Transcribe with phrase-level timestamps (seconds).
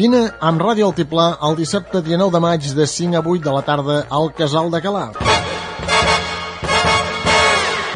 [0.00, 3.60] Vine amb Ràdio Altiplà el dissabte 19 de maig de 5 a 8 de la
[3.66, 5.18] tarda al Casal de Calaf.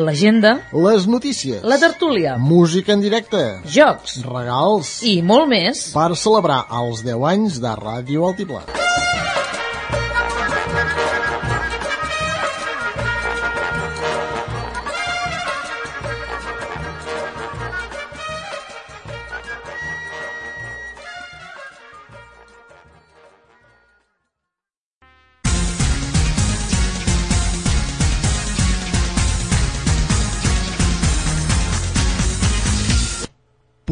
[0.04, 0.52] L'agenda,
[0.84, 5.86] Les notícies, la tertúlia, música en directe, jocs regals, i molt més.
[5.94, 8.83] per celebrar els 10 anys de Ràdio Altiplà.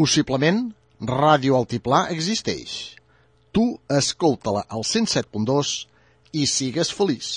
[0.03, 0.57] Possiblement,
[1.07, 2.73] Ràdio Altiplà existeix.
[3.55, 3.63] Tu
[3.99, 5.69] escolta-la al 107.2
[6.35, 7.29] i sigues feliç.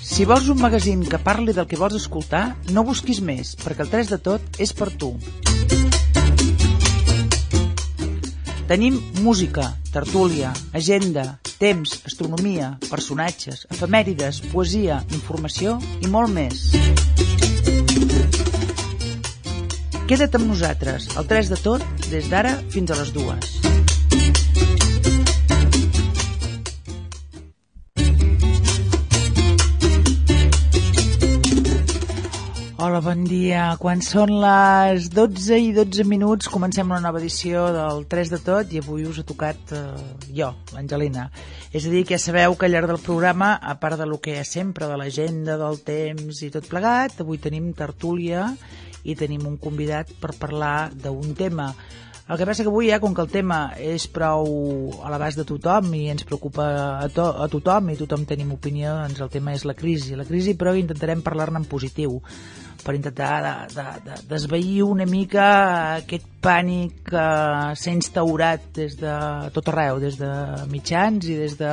[0.00, 3.92] Si vols un magazín que parli del que vols escoltar, no busquis més, perquè el
[3.98, 5.12] 3 de tot és per tu.
[8.70, 16.68] Tenim música, tertúlia, agenda, temps, astronomia, personatges, efemèrides, poesia, informació i molt més.
[20.06, 21.82] Queda't amb nosaltres, el 3 de tot,
[22.14, 23.69] des d'ara fins a les dues.
[32.80, 33.74] Hola, bon dia.
[33.76, 38.72] Quan són les 12 i 12 minuts comencem una nova edició del 3 de tot
[38.72, 39.82] i avui us ha tocat eh,
[40.32, 41.26] jo, l'Angelina.
[41.76, 44.16] És a dir, que ja sabeu que al llarg del programa, a part de lo
[44.24, 48.46] que ha sempre, de l'agenda, del temps i tot plegat, avui tenim tertúlia
[49.04, 51.74] i tenim un convidat per parlar d'un tema.
[52.30, 54.48] El que passa que avui, eh, com que el tema és prou
[55.04, 56.64] a l'abast de tothom i ens preocupa
[57.02, 60.16] a, to a tothom i tothom tenim opinió, doncs el tema és la crisi.
[60.16, 62.20] La crisi, però, intentarem parlar-ne en positiu
[62.84, 65.46] per intentar de, de, de, desveir una mica
[66.00, 67.26] aquest pànic que
[67.76, 69.14] s'ha instaurat des de
[69.54, 70.30] tot arreu, des de
[70.72, 71.72] mitjans i des de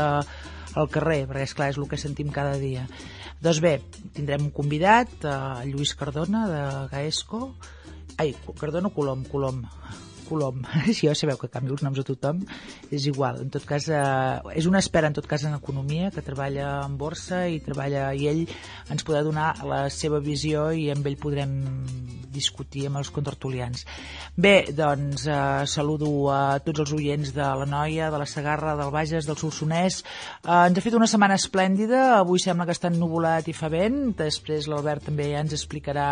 [0.78, 2.86] al carrer, perquè és clar, és el que sentim cada dia.
[3.42, 3.78] Doncs bé,
[4.14, 7.56] tindrem un convidat, eh, Lluís Cardona, de Gaesco,
[8.18, 9.64] ai, Cardona Colom, Colom,
[10.28, 10.64] Colom.
[10.98, 12.44] Si ja sabeu que canvio els noms a tothom,
[12.92, 13.42] és igual.
[13.46, 16.98] En tot cas, eh, és una espera, en tot cas, en economia, que treballa en
[17.00, 18.44] borsa i treballa i ell
[18.92, 21.58] ens podrà donar la seva visió i amb ell podrem
[22.38, 23.86] discutir amb els contertulians.
[24.36, 28.94] Bé, doncs, eh, saludo a tots els oients de la Noia, de la Segarra, del
[28.94, 30.04] Bages, del Solsonès.
[30.44, 34.14] Eh, ens ha fet una setmana esplèndida, avui sembla que està ennuvolat i fa vent,
[34.18, 36.08] després l'Albert també ja ens explicarà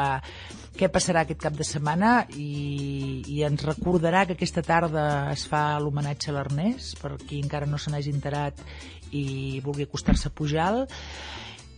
[0.75, 5.80] què passarà aquest cap de setmana i, i ens recordarà que aquesta tarda es fa
[5.80, 8.59] l'homenatge a l'Ernest, per qui encara no se n'hagi enterat
[9.16, 10.84] i vulgui acostar-se a Pujal.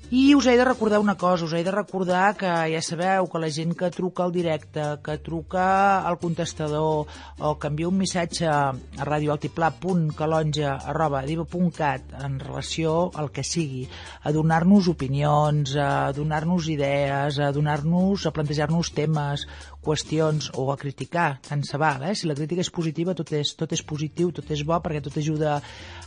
[0.09, 3.39] I us he de recordar una cosa, us he de recordar que ja sabeu que
[3.43, 7.07] la gent que truca al directe, que truca al contestador
[7.43, 8.71] o que envia un missatge a
[9.03, 13.83] radioaltiplà.calonja.diva.cat en relació al que sigui,
[14.23, 19.43] a donar-nos opinions, a donar-nos idees, a donar-nos, a plantejar-nos temes,
[19.85, 22.15] qüestions o a criticar, tant se val, eh?
[22.15, 25.19] Si la crítica és positiva, tot és, tot és positiu, tot és bo, perquè tot
[25.21, 25.59] ajuda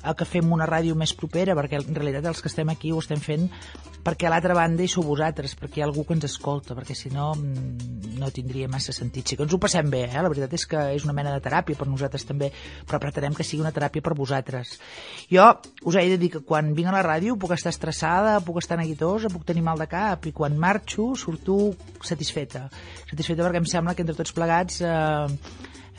[0.03, 3.01] a que fem una ràdio més propera, perquè en realitat els que estem aquí ho
[3.01, 3.49] estem fent
[4.05, 6.97] perquè a l'altra banda hi sou vosaltres, perquè hi ha algú que ens escolta, perquè
[6.97, 9.29] si no mm, no tindria massa sentit.
[9.29, 10.23] Sí que ens ho passem bé, eh?
[10.23, 12.51] la veritat és que és una mena de teràpia per nosaltres també,
[12.89, 14.77] però pretenem que sigui una teràpia per vosaltres.
[15.31, 15.47] Jo
[15.85, 18.79] us he de dir que quan vinc a la ràdio puc estar estressada, puc estar
[18.81, 21.59] neguitosa, puc tenir mal de cap, i quan marxo surto
[22.07, 22.67] satisfeta.
[23.11, 25.27] Satisfeta perquè em sembla que entre tots plegats eh,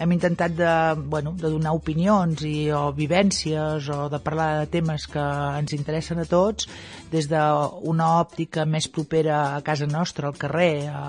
[0.01, 0.71] hem intentat de,
[1.13, 5.21] bueno, de donar opinions i, o vivències o de parlar de temes que
[5.59, 6.65] ens interessen a tots
[7.11, 11.03] des d'una òptica més propera a casa nostra, al carrer, a,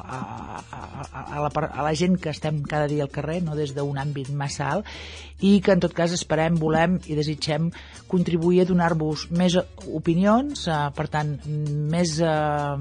[0.00, 0.20] a,
[0.72, 0.80] a,
[1.20, 4.30] a, la, a la gent que estem cada dia al carrer, no des d'un àmbit
[4.32, 4.88] massa alt,
[5.44, 7.68] i que en tot cas esperem, volem i desitgem
[8.08, 11.36] contribuir a donar-vos més opinions, eh, per tant,
[11.92, 12.78] més, eh,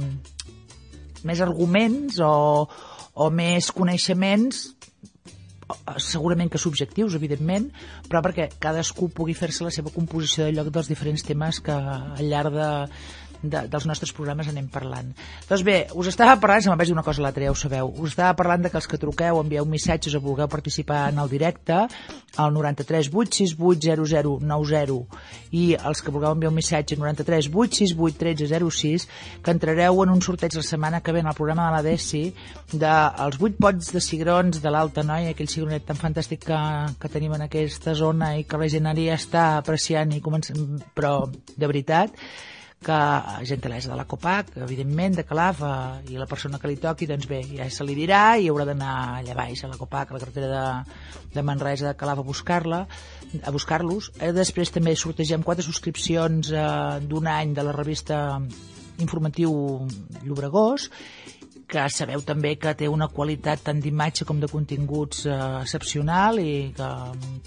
[1.27, 2.31] més arguments o,
[3.19, 4.69] o més coneixements
[6.01, 7.69] segurament que subjectius, evidentment,
[8.09, 12.25] però perquè cadascú pugui fer-se la seva composició de lloc dels diferents temes que al
[12.25, 12.69] llarg de,
[13.41, 15.11] de, dels nostres programes anem parlant.
[15.49, 17.91] Doncs bé, us estava parlant, se me'n vaig una cosa a l'altra, ja ho sabeu,
[17.97, 21.31] us estava parlant de que els que truqueu, envieu missatges o vulgueu participar en el
[21.31, 21.85] directe
[22.37, 24.99] al 93 868 0090
[25.55, 29.07] i els que vulgueu enviar un missatge 93 868 1306
[29.43, 32.23] que entrareu en un sorteig la setmana que ve en el programa de la DESI
[32.73, 36.59] dels 8 pots de cigrons de l'Alta Noia, aquell cigronet tan fantàstic que,
[36.99, 41.27] que tenim en aquesta zona i que la gent ja està apreciant i començant, però
[41.29, 42.15] de veritat
[42.79, 42.97] que
[43.43, 47.27] gentilesa de la Copac, evidentment, de Calaf, eh, i la persona que li toqui, doncs
[47.27, 50.21] bé, ja se li dirà i haurà d'anar allà baix, a la Copac, a la
[50.23, 50.97] carretera de,
[51.35, 52.85] de Manresa de Calaf a buscar-la
[53.43, 54.11] a buscar-los.
[54.19, 56.67] Eh, després també sortegem quatre subscripcions eh,
[57.05, 58.39] d'un any de la revista
[58.99, 59.51] informatiu
[60.23, 60.89] Llobregós
[61.69, 66.73] que sabeu també que té una qualitat tant d'imatge com de continguts eh, excepcional i
[66.75, 66.89] que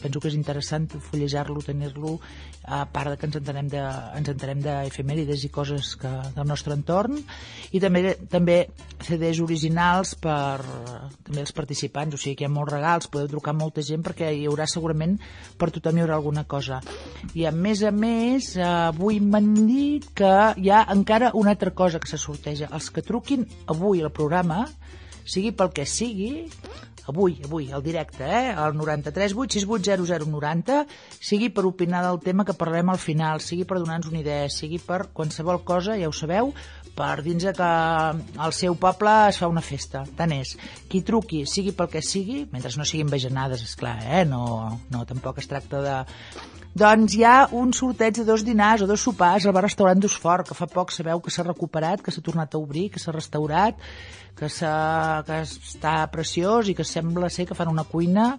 [0.03, 2.19] penso que és interessant fullejar-lo, tenir-lo
[2.63, 3.83] a part de que ens entenem de,
[4.17, 7.19] ens entenem d'efemèrides i coses que, del nostre entorn.
[7.75, 8.59] I també també
[9.03, 10.63] CDs originals per
[11.27, 14.31] també els participants, o sigui que hi ha molts regals podeu trucar molta gent perquè
[14.31, 15.19] hi haurà segurament
[15.59, 16.79] per tothom hi haurà alguna cosa.
[17.35, 20.33] I a més a més avui m'han dit que
[20.63, 22.71] hi ha encara una altra cosa que se sorteja.
[22.71, 24.67] Els que truquin avui al programa
[25.25, 26.49] sigui pel que sigui
[27.09, 28.53] avui, avui, al directe, eh?
[28.55, 30.85] al 93 868 0090,
[31.19, 34.79] sigui per opinar del tema que parlarem al final, sigui per donar-nos una idea, sigui
[34.79, 36.53] per qualsevol cosa, ja ho sabeu,
[36.95, 37.69] per dins que
[38.47, 40.55] al seu poble es fa una festa, tant és.
[40.89, 44.25] Qui truqui, sigui pel que sigui, mentre no siguin vejanades, és clar, eh?
[44.29, 44.45] no,
[44.93, 46.01] no, tampoc es tracta de...
[46.73, 50.49] Doncs hi ha un sorteig de dos dinars o dos sopars al bar restaurant d'Usfort,
[50.49, 53.77] que fa poc sabeu que s'ha recuperat, que s'ha tornat a obrir, que s'ha restaurat,
[54.39, 58.39] que, que està preciós i que sembla ser que fan una cuina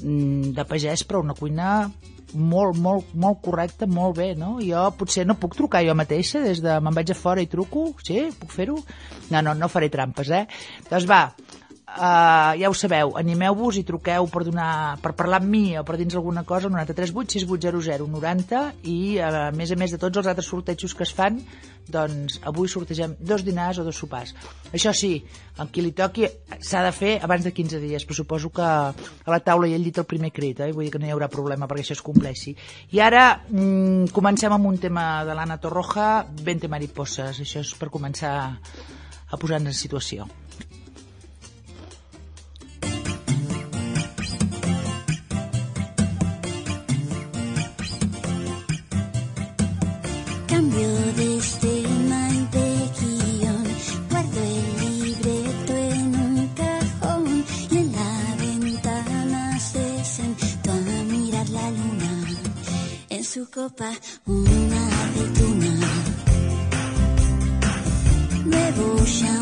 [0.00, 1.90] mm, de pagès, però una cuina
[2.32, 4.54] molt, molt, molt correcta, molt bé, no?
[4.64, 7.90] Jo potser no puc trucar jo mateixa, des de me'n vaig a fora i truco,
[8.00, 8.30] sí?
[8.40, 8.78] Puc fer-ho?
[9.28, 10.46] No, no, no faré trampes, eh?
[10.88, 11.26] Doncs va,
[11.92, 15.98] Uh, ja ho sabeu, animeu-vos i truqueu per, donar, per parlar amb mi o per
[16.00, 20.22] dins alguna cosa, 93 8 6800 90 i uh, a més a més de tots
[20.22, 21.36] els altres sortejos que es fan
[21.92, 24.32] doncs avui sortegem dos dinars o dos sopars.
[24.72, 25.18] Això sí,
[25.60, 26.30] en qui li toqui
[26.64, 29.80] s'ha de fer abans de 15 dies però suposo que a la taula hi ha
[29.82, 30.72] dit el primer crit eh?
[30.72, 32.56] vull dir que no hi haurà problema perquè això es compleixi.
[32.96, 37.92] I ara mm, comencem amb un tema de l'Anna Torroja 20 mariposas, això és per
[37.92, 40.30] començar a posar-nos en situació
[63.52, 63.90] copa
[64.24, 65.72] una aceituna.
[68.46, 69.41] Me voy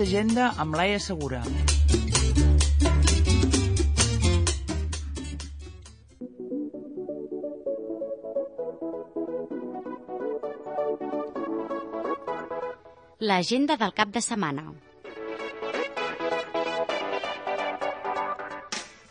[0.00, 1.42] d'agenda amb Laia Segura.
[13.20, 14.70] L'agenda del cap de setmana.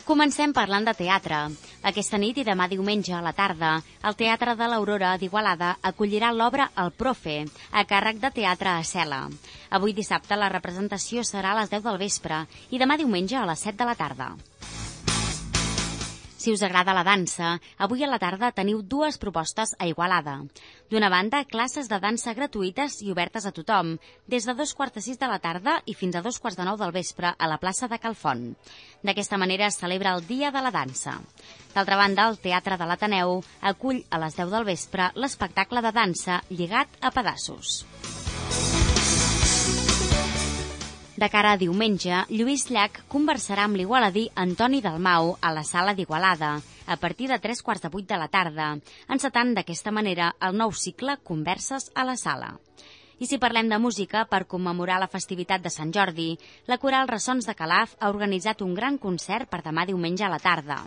[0.09, 1.45] Comencem parlant de teatre.
[1.79, 3.69] Aquesta nit i demà diumenge a la tarda,
[4.03, 7.37] el Teatre de l'Aurora d'Igualada acollirà l'obra El Profe,
[7.71, 9.21] a càrrec de Teatre a Cela.
[9.79, 12.43] Avui dissabte la representació serà a les 10 del vespre
[12.75, 14.33] i demà diumenge a les 7 de la tarda.
[16.39, 20.37] Si us agrada la dansa, avui a la tarda teniu dues propostes a Igualada.
[20.87, 23.97] D'una banda, classes de dansa gratuïtes i obertes a tothom,
[24.31, 26.63] des de dos quarts de sis de la tarda i fins a dos quarts de
[26.63, 28.53] nou del vespre a la plaça de Calfont.
[29.03, 31.17] D'aquesta manera es celebra el Dia de la Dansa.
[31.75, 36.39] D'altra banda, el Teatre de l'Ateneu acull a les 10 del vespre l'espectacle de dansa
[36.55, 37.83] lligat a pedaços.
[41.19, 46.53] De cara a diumenge, Lluís Llach conversarà amb l'igualadí Antoni Dalmau a la sala d'Igualada,
[46.87, 48.69] a partir de tres quarts de vuit de la tarda,
[49.11, 52.53] encetant d'aquesta manera el nou cicle Converses a la sala.
[53.19, 56.29] I si parlem de música, per commemorar la festivitat de Sant Jordi,
[56.71, 60.39] la Coral Ressons de Calaf ha organitzat un gran concert per demà diumenge a la
[60.39, 60.85] tarda.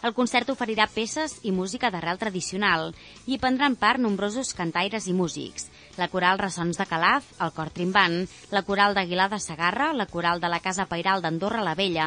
[0.00, 2.86] El concert oferirà peces i música d'arrel tradicional
[3.26, 5.66] i hi prendran part nombrosos cantaires i músics.
[6.00, 8.16] La coral Ressons de Calaf, el Cor Trimbant,
[8.54, 12.06] la coral d'Aguilar de Sagarra, la coral de la Casa Pairal d'Andorra la Vella,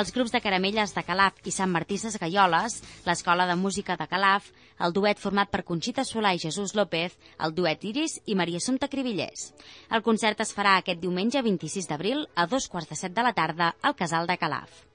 [0.00, 4.08] els grups de caramelles de Calaf i Sant Martí Ses Gaioles, l'Escola de Música de
[4.08, 4.48] Calaf,
[4.80, 7.12] el duet format per Conxita Solà i Jesús López,
[7.44, 9.50] el duet Iris i Maria Assumpta Cribillers.
[9.92, 13.36] El concert es farà aquest diumenge 26 d'abril a dos quarts de set de la
[13.36, 14.93] tarda al Casal de Calaf.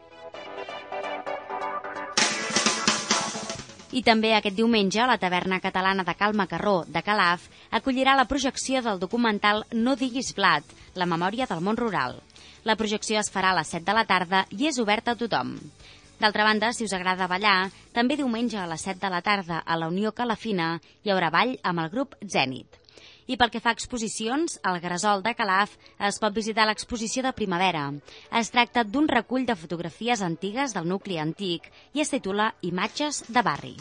[3.89, 8.83] I també aquest diumenge la taverna catalana de Cal Macarró, de Calaf, acollirà la projecció
[8.85, 12.19] del documental No diguis blat, la memòria del món rural.
[12.69, 15.55] La projecció es farà a les 7 de la tarda i és oberta a tothom.
[16.19, 19.79] D'altra banda, si us agrada ballar, també diumenge a les 7 de la tarda a
[19.79, 22.77] la Unió Calafina hi haurà ball amb el grup Zenit.
[23.29, 25.75] I pel que fa a exposicions, al Gresol de Calaf
[26.07, 27.83] es pot visitar l'exposició de primavera.
[28.41, 33.45] Es tracta d'un recull de fotografies antigues del nucli antic i es titula Imatges de
[33.45, 33.75] barri.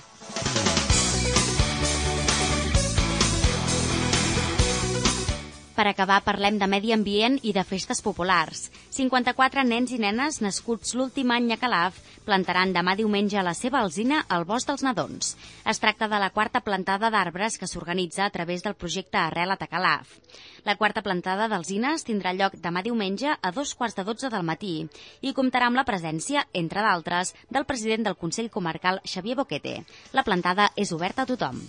[5.78, 8.64] Per acabar, parlem de medi ambient i de festes populars.
[8.97, 13.78] 54 nens i nenes nascuts l'últim any a Calaf plantaran demà diumenge a la seva
[13.78, 15.37] alzina al Bosc dels Nadons.
[15.62, 19.70] Es tracta de la quarta plantada d'arbres que s'organitza a través del projecte Arrelat a
[19.70, 20.18] Calaf.
[20.66, 24.75] La quarta plantada d'alzines tindrà lloc demà diumenge a dos quarts de dotze del matí
[25.23, 29.85] i comptarà amb la presència, entre d'altres, del president del Consell Comarcal, Xavier Boquete.
[30.11, 31.62] La plantada és oberta a tothom.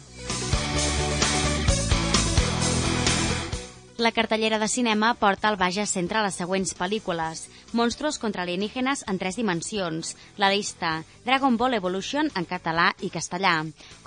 [4.00, 7.42] La cartellera de cinema porta al Bages Centre les següents pel·lícules.
[7.76, 10.14] Monstruos contra alienígenes en tres dimensions.
[10.38, 11.04] La lista.
[11.26, 13.58] Dragon Ball Evolution en català i castellà.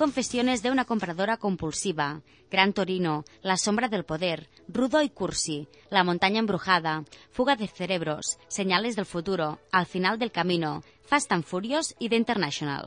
[0.00, 2.22] Confessiones de una compradora compulsiva.
[2.50, 3.26] Gran Torino.
[3.42, 4.48] La sombra del poder.
[4.66, 5.68] Rudo y Cursi.
[5.90, 7.04] La montaña embrujada.
[7.30, 8.38] Fuga de cerebros.
[8.48, 9.58] Señales del futuro.
[9.72, 10.82] Al final del camino.
[11.12, 12.86] Fast and Furious i The International.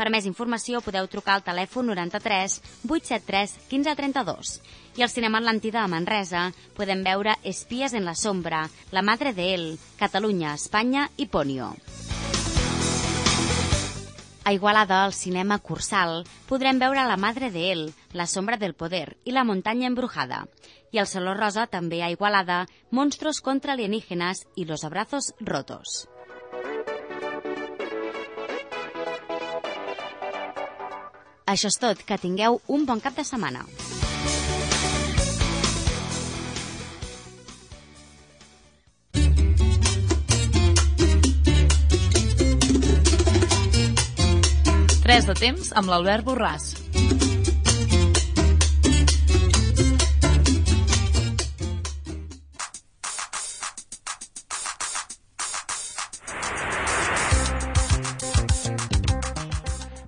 [0.00, 2.54] Per més informació podeu trucar al telèfon 93
[2.88, 4.52] 873 1532.
[4.96, 6.46] I al Cinema Atlàntida a Manresa
[6.78, 8.62] podem veure Espies en la sombra,
[8.96, 9.66] La madre de él,
[10.00, 11.74] Catalunya, Espanya i Ponio.
[14.46, 19.18] A Igualada, al cinema Cursal, podrem veure La madre de él, La sombra del poder
[19.24, 20.46] i La muntanya embrujada.
[20.96, 26.06] I al Saló Rosa, també a Igualada, Monstruos contra alienígenas i Los abrazos rotos.
[31.46, 33.62] Això és tot, que tingueu un bon cap de setmana.
[45.06, 46.72] Tres de temps amb l'Albert Borràs.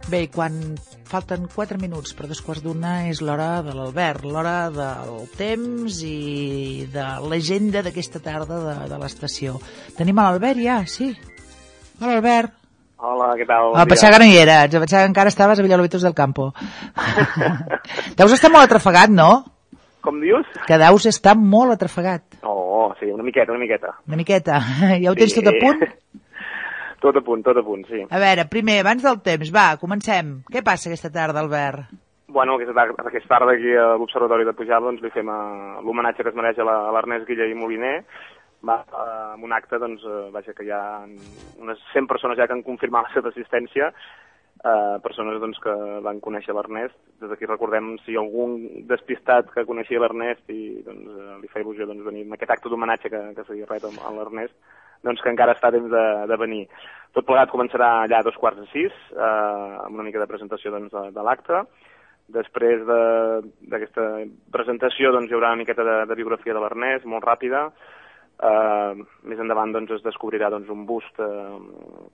[0.08, 0.56] Bé, quan
[1.08, 6.86] falten 4 minuts per dos quarts d'una és l'hora de l'Albert, l'hora del temps i
[6.92, 9.56] de l'agenda d'aquesta tarda de, de l'estació.
[9.96, 11.10] Tenim a l'Albert ja, sí.
[12.00, 12.52] Hola, Albert.
[12.98, 13.72] Hola, què tal?
[13.78, 16.50] Ah, pensava que no hi eres, pensava que encara estaves a Villalobos del Campo.
[18.18, 19.30] Deus estar molt atrafegat, no?
[20.04, 20.46] Com dius?
[20.66, 22.38] Que deus estar molt atrafegat.
[22.44, 23.96] No, sí, una miqueta, una miqueta.
[24.06, 24.60] Una miqueta.
[25.02, 25.40] Ja ho tens Sí.
[25.42, 25.82] tot a punt?
[27.02, 28.02] Tot a punt, tot a punt, sí.
[28.10, 30.38] A veure, primer, abans del temps, va, comencem.
[30.50, 31.92] Què passa aquesta tarda, Albert?
[32.28, 36.26] Bueno, aquesta tarda, aquesta tarda aquí a l'Observatori de Pujal doncs, li fem eh, l'homenatge
[36.26, 37.94] que es mereix a l'Ernest Guilla i Moliner,
[38.68, 42.46] va, eh, amb un acte, doncs, eh, vaja, que hi ha unes 100 persones ja
[42.46, 43.88] que han confirmat la seva assistència,
[44.58, 45.74] eh, persones doncs, que
[46.04, 46.98] van conèixer l'Ernest.
[47.22, 48.58] Des d'aquí recordem si algun
[48.90, 52.68] despistat que coneixia l'Ernest i doncs, eh, li fa il·lusió doncs, venir amb aquest acte
[52.68, 54.54] d'homenatge que, que s'ha ret a l'Ernest,
[55.04, 56.64] doncs que encara està temps de, de venir.
[57.14, 60.70] Tot plegat començarà allà a dos quarts de sis, eh, amb una mica de presentació
[60.74, 61.62] doncs, de, de l'acte.
[62.28, 63.40] Després de-
[63.72, 64.02] d'aquesta
[64.52, 67.70] presentació doncs, hi haurà una miqueta de, de biografia de l'Ernest, molt ràpida.
[68.38, 68.94] Uh,
[69.26, 71.56] més endavant doncs, es descobrirà doncs, un bust uh,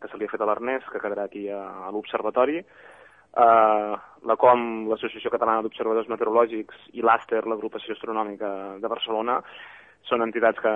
[0.01, 2.63] que se li ha fet a l'Ernest, que quedarà aquí a, a l'Observatori.
[3.35, 3.93] Uh,
[4.31, 8.49] la COM, l'Associació Catalana d'Observadors Meteorològics, i l'Àster, l'Agrupació Astronòmica
[8.81, 9.41] de Barcelona,
[10.09, 10.73] són entitats que,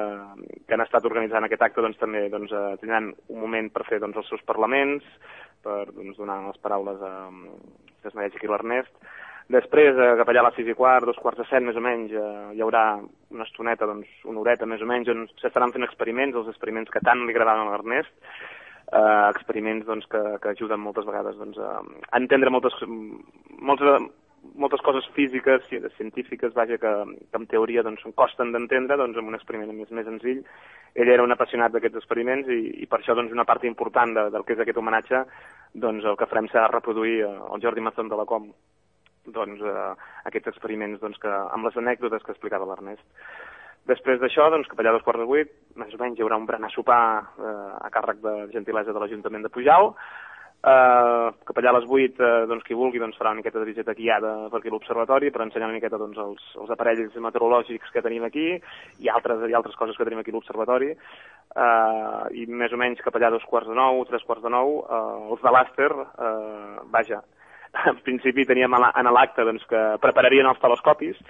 [0.66, 4.00] que han estat organitzant aquest acte, doncs també doncs, eh, tindran un moment per fer
[4.02, 5.06] doncs, els seus parlaments,
[5.64, 7.14] per doncs, donar les paraules a,
[8.02, 8.92] que es mereix l'Ernest.
[9.48, 11.82] Després, eh, cap allà a les sis i quart, dos quarts de set més o
[11.84, 12.84] menys, eh, hi haurà
[13.32, 17.04] una estoneta, doncs, una horeta més o menys, on s'estaran fent experiments, els experiments que
[17.04, 18.12] tant li agradaven a l'Ernest,
[18.92, 21.80] eh, experiments doncs, que, que ajuden moltes vegades doncs, a
[22.20, 22.76] entendre moltes,
[23.60, 24.10] moltes,
[24.58, 26.92] moltes coses físiques, ci- científiques, vaja, que,
[27.30, 30.42] que en teoria doncs, costen d'entendre, doncs amb un experiment més, més senzill.
[30.94, 34.28] Ell era un apassionat d'aquests experiments i, i per això doncs, una part important de,
[34.34, 35.24] del que és aquest homenatge
[35.74, 38.48] doncs, el que farem serà reproduir eh, el Jordi Mazón de la Com
[39.28, 39.90] doncs, eh,
[40.30, 43.04] aquests experiments doncs, que, amb les anècdotes que explicava l'Ernest.
[43.88, 46.36] Després d'això, doncs, cap allà a dos quarts de vuit, més o menys hi haurà
[46.40, 47.02] un berenar sopar
[47.40, 49.92] eh, a càrrec de gentilesa de l'Ajuntament de Pujal.
[50.58, 53.64] Eh, cap allà a les vuit, eh, doncs, qui vulgui doncs, farà una miqueta de
[53.68, 58.02] visita guiada per aquí l'Observatori per ensenyar una miqueta doncs, els, els aparells meteorològics que
[58.02, 58.48] tenim aquí
[58.98, 60.90] i altres, i altres coses que tenim aquí a l'Observatori.
[60.90, 64.80] Eh, I més o menys cap allà dos quarts de nou, tres quarts de nou,
[64.82, 67.22] eh, els de l'Àster, eh, vaja,
[67.92, 71.22] en principi teníem a en l'acte doncs, que prepararien els telescopis,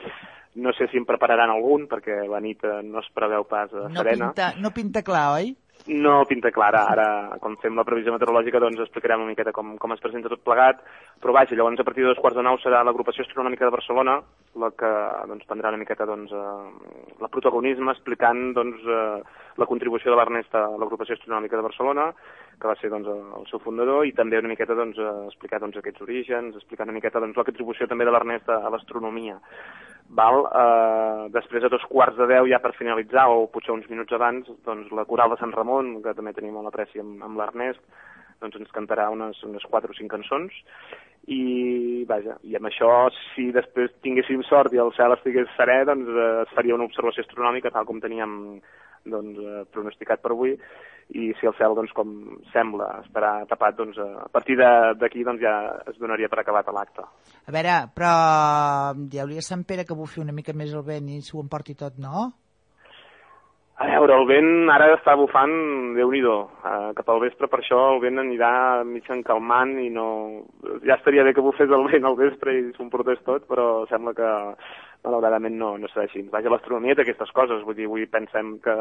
[0.59, 3.87] no sé si en prepararan algun, perquè la nit eh, no es preveu pas eh,
[3.89, 4.33] No serena.
[4.33, 5.55] pinta, no pinta clar, oi?
[5.89, 6.83] No pinta clara.
[6.91, 7.07] Ara,
[7.41, 10.83] quan fem la previsió meteorològica, doncs explicarem una miqueta com, com es presenta tot plegat.
[11.23, 14.19] Però vaja, llavors a partir de dos quarts de nou serà l'agrupació astronòmica de Barcelona
[14.59, 14.91] la que
[15.31, 19.23] doncs, prendrà una miqueta doncs, eh, la protagonisme explicant doncs, eh,
[19.57, 22.09] la contribució de l'Ernest a l'agrupació astronòmica de Barcelona,
[22.59, 25.79] que va ser doncs, el seu fundador, i també una miqueta doncs, eh, explicar doncs,
[25.79, 29.39] aquests orígens, explicar una miqueta doncs, la contribució també de l'Ernest a, a l'astronomia.
[30.17, 30.45] Val?
[30.49, 34.49] Eh, després a dos quarts de deu, ja per finalitzar, o potser uns minuts abans,
[34.65, 37.83] doncs, la coral de Sant Ramon, que també tenim molt apreci amb, amb l'Ernest,
[38.41, 40.55] doncs ens cantarà unes, unes quatre o cinc cançons
[41.29, 42.91] i vaja, i amb això
[43.35, 47.25] si després tinguéssim sort i el cel estigués serè doncs eh, es faria una observació
[47.25, 48.33] astronòmica tal com teníem
[49.13, 50.57] doncs, eh, pronosticat per avui
[51.09, 52.11] i si el cel, doncs, com
[52.53, 55.55] sembla, estarà tapat, doncs, eh, a partir d'aquí doncs, ja
[55.89, 57.07] es donaria per acabat l'acte.
[57.49, 58.13] A veure, però
[58.97, 61.97] dieu-li a Sant Pere que bufi una mica més el vent i s'ho emporti tot,
[62.03, 62.29] no?
[63.79, 65.53] A veure, el vent ara està bufant,
[65.95, 66.41] déu nhi uh,
[66.99, 70.07] cap al vespre, per això el vent anirà mig encalmant i no...
[70.83, 74.33] Ja estaria bé que bufés el vent al vespre i s'emportés tot, però sembla que
[75.09, 76.23] malauradament no, no serà així.
[76.33, 78.77] Vaja, l'astronomia té aquestes coses, vull dir, avui pensem que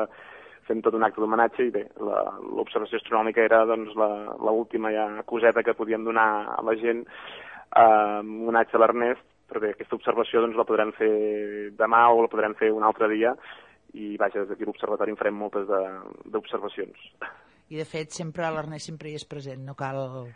[0.67, 5.77] fem tot un acte d'homenatge i bé, l'observació astronòmica era doncs l'última ja coseta que
[5.77, 10.67] podíem donar a la gent eh, homenatge a l'Ernest, però bé, aquesta observació doncs la
[10.67, 11.13] podrem fer
[11.79, 13.33] demà o la podrem fer un altre dia
[13.95, 15.67] i vaja, des d'aquí l'observatori en farem moltes
[16.27, 17.11] d'observacions.
[17.71, 20.27] I de fet, sempre l'Ernest sempre hi és present, no cal,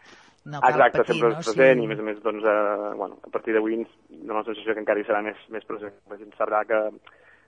[0.46, 1.40] no cal Exacte, patir, sempre no?
[1.40, 4.40] és present i a més a més doncs, eh, bueno, a partir d'avui ens dona
[4.40, 5.94] la sensació que encara hi serà més, més present.
[6.10, 6.80] La gent sabrà que,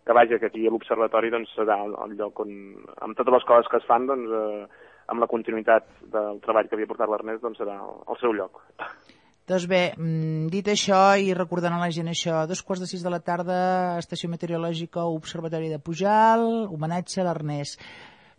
[0.06, 2.54] que vaja, que aquí a l'observatori doncs, serà el, el lloc on,
[3.02, 6.78] amb totes les coses que es fan, doncs, eh, amb la continuïtat del treball que
[6.78, 8.62] havia portat l'Ernest, doncs serà el, el seu lloc.
[9.50, 13.02] Doncs bé, mm, dit això i recordant a la gent això, dos quarts de sis
[13.04, 17.82] de la tarda, Estació Meteorològica, Observatori de Pujal, homenatge a l'Ernest.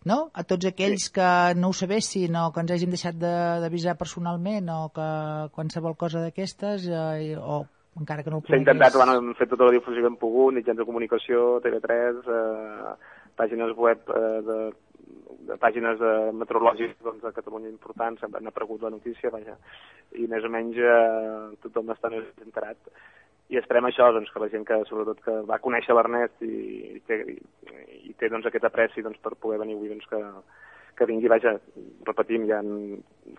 [0.05, 0.31] No?
[0.37, 4.69] A tots aquells que no ho sabessin o que ens hàgim deixat de- d'avisar personalment
[4.69, 5.09] o que
[5.57, 7.64] qualsevol cosa d'aquestes eh, o
[8.01, 10.53] encara que no ho S'ha intentat, bueno, hem fet tota la difusió que hem pogut,
[10.55, 12.95] mitjans de comunicació, TV3, eh,
[13.38, 14.59] pàgines web eh, de,
[15.49, 19.57] de pàgines eh, meteorològiques doncs, de Catalunya importants, han aparegut la notícia, vaja,
[20.21, 22.77] i més o menys eh, tothom està més enterat.
[23.53, 26.55] I esperem això, doncs, que la gent que, sobretot, que va conèixer l'Ernest i,
[26.97, 27.37] i té, i,
[28.11, 30.21] i té doncs, aquest apreci doncs, per poder venir avui, doncs, que,
[30.97, 31.57] que vingui, vaja,
[32.09, 32.63] repetim, hi ha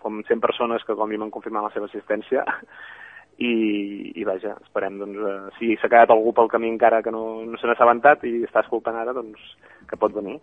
[0.02, 2.46] com 100 persones que com a mi m'han confirmat la seva assistència
[3.50, 3.52] i,
[4.14, 7.58] i vaja, esperem, doncs, eh, si s'ha quedat algú pel camí encara que no, no
[7.58, 9.42] se n'ha assabentat i està escoltant ara, doncs,
[9.90, 10.38] que pot venir.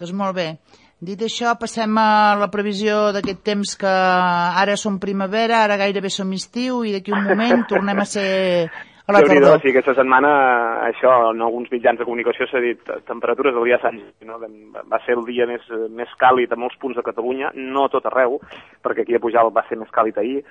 [0.00, 0.54] Doncs molt bé.
[1.00, 6.28] Dit això, passem a la previsió d'aquest temps que ara som primavera, ara gairebé som
[6.36, 8.68] estiu i d'aquí un moment tornem a ser
[9.08, 9.62] a la tardor.
[9.62, 10.30] sí, aquesta setmana,
[10.90, 14.36] això, en alguns mitjans de comunicació s'ha dit temperatures del dia de Sant no?
[14.38, 18.36] Va- ser el dia més, més càlid a molts punts de Catalunya, no tot arreu,
[18.84, 20.42] perquè aquí a Pujalt va ser més càlid ahir,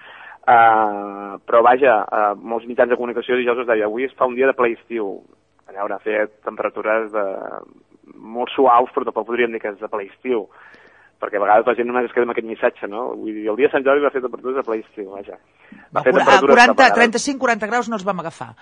[0.49, 4.33] uh, però vaja, uh, molts mitjans de comunicació dijous es deia, avui es fa un
[4.33, 5.21] dia de ple estiu,
[5.69, 7.27] a veure, fer temperatures de,
[8.15, 10.45] molt suaus, però tampoc podríem dir que és de ple estiu,
[11.19, 13.09] perquè a vegades la gent només es queda amb aquest missatge, no?
[13.19, 15.37] Vull dir, el dia de Sant Jordi va fer temperatures de ple estiu, vaja.
[15.91, 17.27] Va fer A temperatures 40, temperades.
[17.27, 18.53] 35-40 graus no els vam agafar.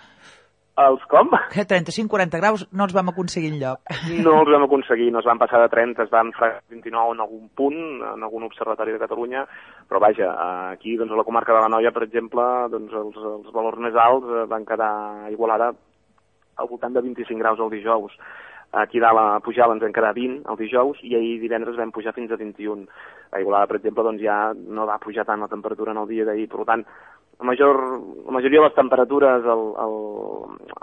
[0.77, 1.31] Els com?
[1.49, 3.79] Que 35-40 graus no els vam aconseguir enlloc.
[4.21, 7.23] No els vam aconseguir, no es van passar de 30, es van fregar 29 en
[7.23, 9.41] algun punt, en algun observatori de Catalunya,
[9.89, 10.29] però vaja,
[10.75, 13.97] aquí doncs, a la comarca de la Noia, per exemple, doncs, els, els valors més
[14.03, 14.91] alts eh, van quedar
[15.25, 15.71] a Igualada
[16.57, 18.13] al voltant de 25 graus el dijous.
[18.71, 22.13] Aquí dalt a Pujalt ens vam quedar 20 el dijous i ahir divendres vam pujar
[22.13, 22.83] fins a 21.
[23.31, 26.25] A Igualada, per exemple, doncs ja no va pujar tant la temperatura en el dia
[26.27, 26.83] d'ahir, per tant,
[27.39, 27.79] la, major,
[28.25, 29.97] la majoria de les temperatures el, el,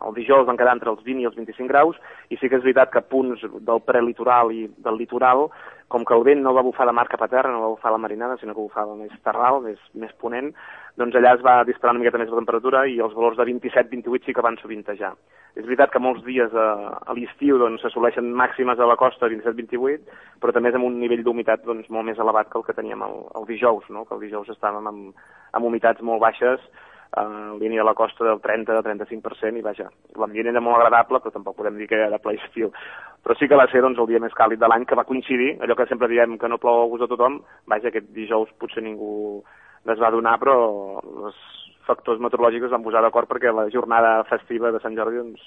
[0.09, 1.99] el dijous van quedar entre els 20 i els 25 graus
[2.31, 5.49] i sí que és veritat que punts del prelitoral i del litoral,
[5.95, 7.93] com que el vent no va bufar de mar cap a terra, no va bufar
[7.95, 10.51] la marinada, sinó que bufava més terral, més, més ponent,
[10.99, 14.27] doncs allà es va disparar una miqueta més la temperatura i els valors de 27-28
[14.27, 15.13] sí que van sovintejar.
[15.55, 16.67] És veritat que molts dies a,
[16.99, 21.23] a l'estiu doncs, s'assoleixen màximes a la costa 27-28, però també és amb un nivell
[21.27, 24.03] d'humitat doncs, molt més elevat que el que teníem el, el dijous, no?
[24.09, 26.63] que el dijous estàvem amb, amb humitats molt baixes,
[27.21, 29.89] en línia de la costa del 30-35% i vaja,
[30.21, 32.73] l'ambient era molt agradable però tampoc podem dir que era ple estiu.
[33.25, 35.55] Però sí que va ser doncs, el dia més càlid de l'any que va coincidir,
[35.63, 38.85] allò que sempre diem que no plou a gust a tothom, vaja, aquest dijous potser
[38.85, 39.43] ningú
[39.85, 40.57] es va donar però
[41.29, 41.41] els
[41.87, 45.45] factors meteorològics es van posar d'acord perquè la jornada festiva de Sant Jordi doncs,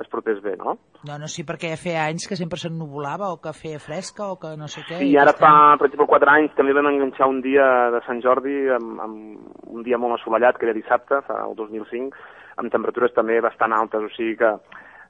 [0.00, 0.76] es portés bé, no?
[1.06, 4.54] No, no, sí, perquè feia anys que sempre s'ennuvolava o que feia fresca o que
[4.58, 4.98] no sé què.
[5.02, 8.22] Sí, i ara fa, per exemple, 4 anys també vam enganxar un dia de Sant
[8.24, 12.24] Jordi amb, amb un dia molt assolellat, que era dissabte, fa el 2005,
[12.62, 14.50] amb temperatures també bastant altes, o sigui que,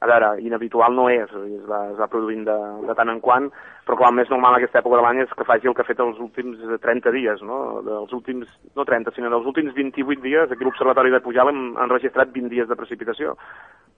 [0.04, 3.48] a veure, inhabitual no és, es va, es va produint de, de tant en quant,
[3.86, 5.84] però clar, el més normal en aquesta època de l'any és que faci el que
[5.84, 7.60] ha fet els últims 30 dies, no?
[7.86, 11.62] Dels últims, no 30, sinó dels últims 28 dies, aquí a l'Observatori de Pujalt hem
[11.86, 13.36] enregistrat 20 dies de precipitació.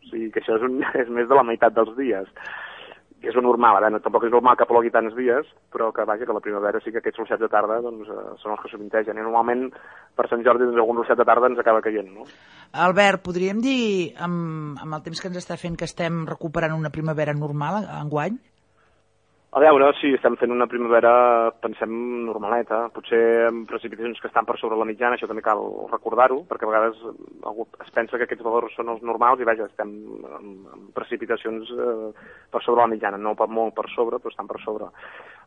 [0.06, 2.30] O sigui que això és, un, és més de la meitat dels dies
[3.26, 6.26] és lo normal, a veure, tampoc és normal que plogui tants dies, però que vaja,
[6.28, 9.18] que la primavera sí que aquests ruixats de tarda doncs, eh, són els que sovintegen.
[9.18, 9.70] I normalment
[10.16, 12.26] per Sant Jordi doncs, algun ruixat de tarda ens acaba caient, no?
[12.86, 16.92] Albert, podríem dir, amb, amb el temps que ens està fent, que estem recuperant una
[16.94, 18.38] primavera normal enguany?
[19.56, 21.10] A veure, sí, estem fent una primavera,
[21.64, 21.92] pensem,
[22.26, 26.66] normaleta, potser amb precipitacions que estan per sobre la mitjana, això també cal recordar-ho, perquè
[26.66, 26.98] a vegades
[27.48, 29.94] algú es pensa que aquests valors són els normals i vaja, estem
[30.36, 32.10] amb, precipitacions eh,
[32.52, 34.90] per sobre la mitjana, no per molt per sobre, però estan per sobre.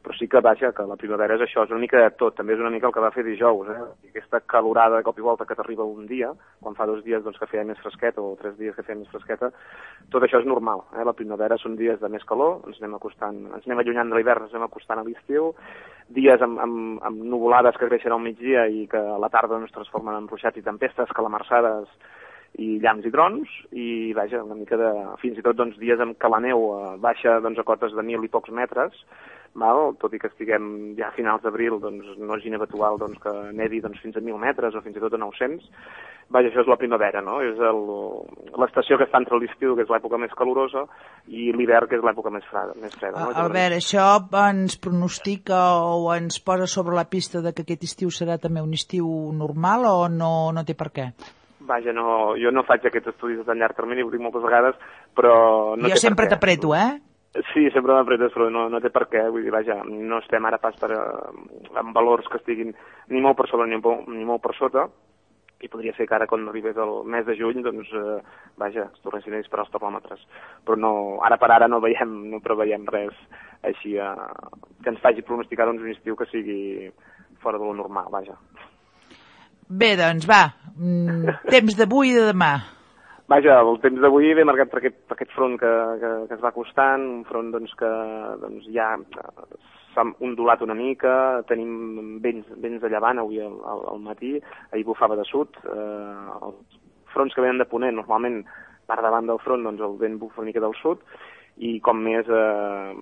[0.02, 2.54] Però sí que, vaja, que la primavera és això, és una mica de tot, també
[2.56, 4.10] és una mica el que va fer dijous, eh?
[4.10, 6.30] Aquesta calorada de cop i volta que t'arriba un dia,
[6.63, 9.12] quan fa dos dies doncs, que feia més fresqueta o tres dies que feia més
[9.12, 9.52] fresqueta,
[10.10, 11.04] tot això és normal, eh?
[11.04, 14.47] La primavera són dies de més calor, ens anem acostant, ens anem allunyant de l'hivern,
[14.47, 15.51] ens anem acostant a l'estiu,
[16.15, 19.75] dies amb, amb, amb nuvolades que creixen al migdia i que a la tarda es
[19.75, 21.91] transformen en ruixats i tempestes, calamarsades
[22.57, 24.89] i llamps i trons, i vaja, una mica de...
[25.21, 26.63] fins i tot doncs, dies en què la neu
[27.03, 28.95] baixa doncs, a cotes de mil i pocs metres,
[29.60, 29.95] val?
[30.02, 33.82] tot i que estiguem ja a finals d'abril, doncs no és inhabitual doncs, que nevi
[33.84, 35.67] doncs, fins a 1.000 metres o fins i tot a 900.
[36.30, 37.39] Vaja, això és la primavera, no?
[37.41, 37.58] És
[38.62, 40.84] l'estació que està entre l'estiu, que és l'època més calorosa,
[41.26, 42.76] i l'hivern, que és l'època més freda.
[42.78, 43.34] Més freda no?
[43.43, 44.06] Albert, això
[44.43, 48.78] ens pronostica o ens posa sobre la pista de que aquest estiu serà també un
[48.78, 51.10] estiu normal o no, no té per què?
[51.69, 54.78] Vaja, no, jo no faig aquests estudis de tan llarg termini, ho dic moltes vegades,
[55.17, 55.34] però...
[55.78, 57.09] No jo sempre t'apreto, eh?
[57.54, 59.22] Sí, sempre m'apretes, però no, no té per què.
[59.30, 62.74] Vull dir, vaja, no estem ara pas per, eh, amb valors que estiguin
[63.13, 64.88] ni molt per sobre ni, ni molt per sota,
[65.62, 68.18] i podria ser que ara quan arribés el mes de juny, doncs, eh,
[68.58, 70.26] vaja, es tornessin a disparar els termòmetres.
[70.65, 70.94] Però no,
[71.28, 73.13] ara per ara no veiem, no preveiem res
[73.68, 74.10] així eh,
[74.82, 76.89] que ens faci pronosticar doncs, un estiu que sigui
[77.44, 78.39] fora de lo normal, vaja.
[79.70, 82.79] Bé, doncs va, mm, temps d'avui i de demà.
[83.30, 85.70] Vaja, el temps d'avui ve marcat per aquest, per aquest front que,
[86.02, 87.89] que, que es va acostant, un front doncs, que
[88.42, 88.88] doncs, ja
[89.94, 91.13] s'ha ondulat una mica,
[91.52, 94.34] tenim vents, vents de llevant avui al, al, matí,
[94.72, 96.80] ahir bufava de sud, eh, els
[97.13, 98.39] fronts que venen de ponent normalment
[98.89, 101.06] per davant del front doncs, el vent bufa una mica del sud,
[101.60, 102.94] i com més, eh,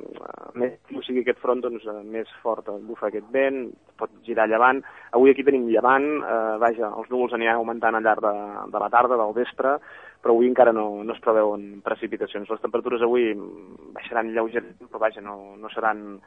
[0.58, 3.68] més actiu sigui aquest front, doncs eh, més fort bufa aquest vent,
[4.02, 4.82] pot girar llevant.
[5.16, 8.36] Avui aquí tenim llevant, eh, vaja, els núvols aniran augmentant al llarg de,
[8.74, 9.78] de la tarda, del vespre,
[10.22, 12.50] però avui encara no, no es preveuen precipitacions.
[12.50, 13.32] Les temperatures avui
[13.96, 16.20] baixaran lleugerament, però vaja, no, no seran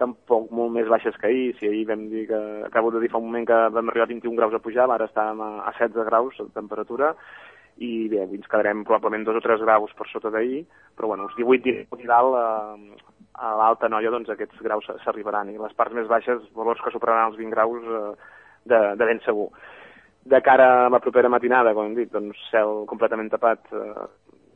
[0.00, 1.50] tampoc molt més baixes que ahir.
[1.58, 4.12] Si ahir vam dir que, acabo de dir fa un moment que vam arribar a
[4.12, 7.14] 21 graus a pujar, ara estàvem a, a 16 graus de temperatura,
[7.76, 10.62] i bé, avui ens quedarem probablement dos o tres graus per sota d'ahir,
[10.96, 15.58] però bueno, els 18 i dalt eh, a l'alta noia doncs aquests graus s'arribaran i
[15.60, 18.30] les parts més baixes, valors que superaran els 20 graus eh,
[18.72, 19.50] de, de ben segur.
[20.26, 24.06] De cara a la propera matinada, com hem dit, doncs cel completament tapat, eh,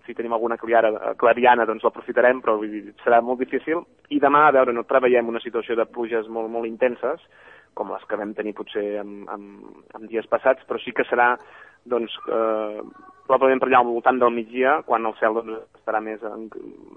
[0.07, 3.85] si tenim alguna clariana, clariana doncs l'aprofitarem, però vull dir, serà molt difícil.
[4.11, 7.23] I demà, a veure, no preveiem una situació de pluges molt, molt intenses,
[7.79, 9.47] com les que vam tenir potser en, en,
[9.95, 11.37] en dies passats, però sí que serà
[11.89, 12.83] doncs, eh,
[13.29, 16.49] probablement per allà al voltant del migdia, quan el cel doncs, estarà més, en,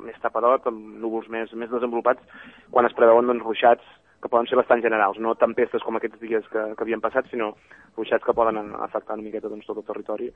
[0.08, 4.56] més tapadot, amb núvols més, més desenvolupats, quan es preveuen doncs, ruixats que poden ser
[4.56, 7.52] bastant generals, no tempestes com aquests dies que, que havien passat, sinó
[7.98, 10.30] ruixats que poden afectar una miqueta doncs, tot el territori,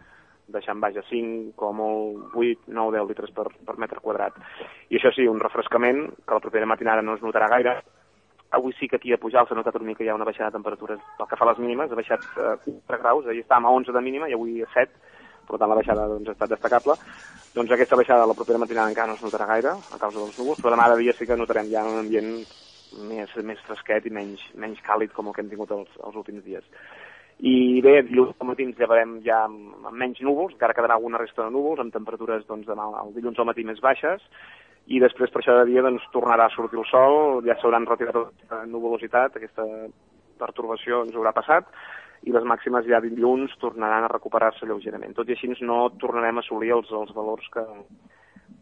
[0.52, 4.36] deixant baix a 5, com molt 8, 9, 10 litres per, per metre quadrat.
[4.92, 7.80] I això sí, un refrescament, que la propera matinada no es notarà gaire,
[8.50, 11.02] Avui sí que aquí a Pujal s'ha notat una mica ha una baixada de temperatures
[11.18, 12.54] pel que fa a les mínimes, ha baixat eh,
[12.88, 15.18] 4 graus, ahir estàvem a 11 de mínima i avui a 7,
[15.50, 16.96] per tant la baixada doncs, ha estat destacable.
[17.58, 20.64] Doncs aquesta baixada la propera matinada encara no es notarà gaire a causa dels núvols,
[20.64, 22.32] però demà de dia sí que notarem ja un ambient
[23.10, 26.44] més, més fresquet i menys, menys càlid com el que hem tingut els, els últims
[26.46, 26.66] dies.
[27.38, 31.20] I bé, dilluns al matí ens llevarem ja amb, amb menys núvols, encara quedarà alguna
[31.22, 34.24] resta de núvols, amb temperatures doncs, demà, el dilluns al matí més baixes,
[34.88, 38.18] i després per això de dia doncs, tornarà a sortir el sol, ja s'hauran retirat
[38.24, 39.68] aquesta nuvolositat, aquesta
[40.42, 41.70] pertorbació ens haurà passat,
[42.26, 45.14] i les màximes ja dilluns tornaran a recuperar-se lleugerament.
[45.14, 47.66] Tot i així no tornarem a assolir els, els valors que,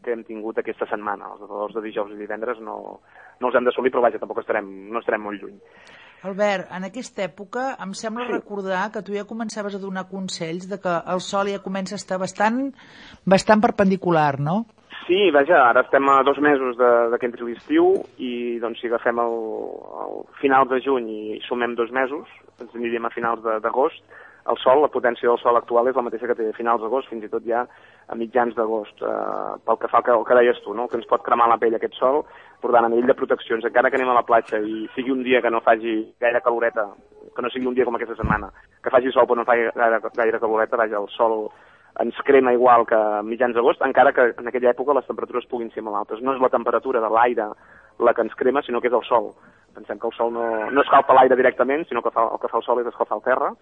[0.04, 1.32] que hem tingut aquesta setmana.
[1.34, 2.78] Els valors de dijous i divendres no,
[3.40, 5.60] no els hem d'assolir, però vaja, tampoc estarem, no estarem molt lluny.
[6.26, 8.34] Albert, en aquesta època em sembla sí.
[8.34, 12.02] recordar que tu ja començaves a donar consells de que el sol ja comença a
[12.02, 12.72] estar bastant,
[13.26, 14.64] bastant perpendicular, no?
[15.06, 18.90] Sí, vaja, ara estem a dos mesos de, de que entri l'estiu i doncs si
[18.90, 19.36] agafem el,
[20.06, 24.02] el final de juny i sumem dos mesos, ens aniríem a finals d'agost,
[24.52, 27.10] el sol, la potència del sol actual és la mateixa que té a finals d'agost,
[27.10, 30.38] fins i tot ja a mitjans d'agost, eh, pel que fa al que, el que
[30.38, 30.88] deies tu, no?
[30.88, 32.22] que ens pot cremar la pell aquest sol,
[32.62, 35.24] per tant, a nivell de proteccions, encara que anem a la platja i sigui un
[35.26, 36.92] dia que no faci gaire caloreta,
[37.36, 38.52] que no sigui un dia com aquesta setmana,
[38.84, 41.50] que faci sol però no faci gaire, gaire caloreta, vaja, el sol
[42.00, 45.72] ens crema igual que a mitjans d'agost, encara que en aquella època les temperatures puguin
[45.72, 46.22] ser molt altes.
[46.22, 47.50] No és la temperatura de l'aire
[48.04, 49.32] la que ens crema, sinó que és el sol.
[49.76, 52.60] Pensem que el sol no, no escalfa l'aire directament, sinó que fa, el que fa
[52.60, 53.54] el sol és escalfar el terra,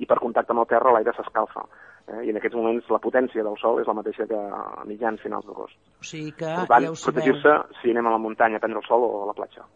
[0.00, 1.66] i per contacte amb el terra l'aire s'escalfa.
[2.08, 2.22] Eh?
[2.26, 5.46] I en aquests moments la potència del sol és la mateixa que a mitjans finals
[5.48, 5.76] d'agost.
[6.00, 8.88] O sigui que per tant, ja protegir-se si anem a la muntanya a prendre el
[8.88, 9.66] sol o a la platja.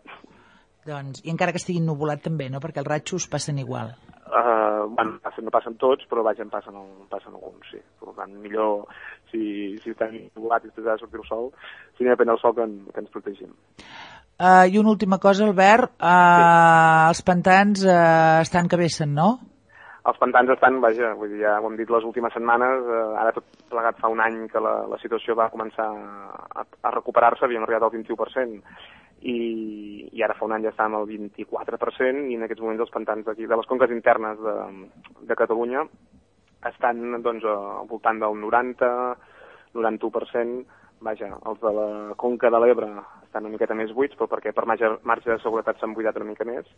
[0.85, 2.61] Doncs, I encara que estigui nuvolat també, no?
[2.61, 3.95] Perquè els ratxos passen igual.
[4.25, 6.77] Uh, bueno, passen, no passen tots, però vaja, en passen,
[7.13, 7.81] passen alguns, sí.
[8.01, 8.85] Per tant, millor
[9.31, 11.49] si, si estem nuvolats i després ha de sortir el sol,
[11.95, 13.55] si anem a prendre el sol que, en, que ens protegim.
[14.35, 17.11] Uh, I una última cosa, Albert, uh, sí.
[17.15, 19.29] els pantans uh, estan que vessen, no?
[20.05, 23.33] Els pantans estan, vaja, vull dir, ja ho hem dit les últimes setmanes, eh, ara
[23.33, 27.64] tot plegat fa un any que la, la situació va començar a, a recuperar-se, havíem
[27.64, 28.59] arribat al 21%,
[29.25, 29.38] i,
[30.12, 33.25] i ara fa un any ja estàvem al 24%, i en aquests moments els pantans
[33.25, 34.57] d'aquí, de les conques internes de,
[35.31, 35.87] de Catalunya,
[36.69, 38.93] estan doncs, al voltant del 90,
[39.81, 41.88] 91%, vaja, els de la
[42.21, 42.93] Conca de l'Ebre
[43.35, 46.29] estan una miqueta més buits, però perquè per marge, marge de seguretat s'han buidat una
[46.29, 46.68] mica més,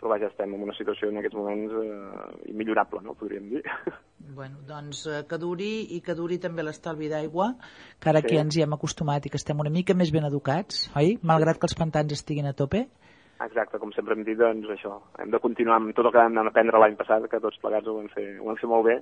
[0.00, 3.64] però vaja, estem en una situació en aquests moments eh, immillorable, no?, podríem dir.
[4.38, 7.48] Bueno, doncs eh, que duri i que duri també l'estalvi d'aigua,
[7.98, 8.28] que ara sí.
[8.28, 11.16] que ens hi hem acostumat i que estem una mica més ben educats, oi?
[11.26, 12.84] Malgrat que els pantans estiguin a tope.
[13.42, 16.52] Exacte, com sempre hem dit, doncs això, hem de continuar amb tot el que vam
[16.52, 18.98] aprendre l'any passat, que tots plegats ho vam fer, ho vam fer molt bé,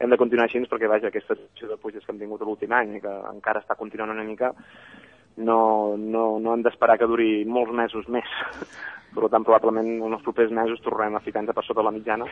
[0.00, 2.96] hem de continuar així perquè, vaja, aquesta situació de puges que hem tingut l'últim any
[2.96, 4.50] i que encara està continuant una mica,
[5.36, 8.28] no, no, no hem d'esperar que duri molts mesos més.
[9.14, 12.26] Per tant, probablement en els propers mesos tornarem a ficar-nos per sota la mitjana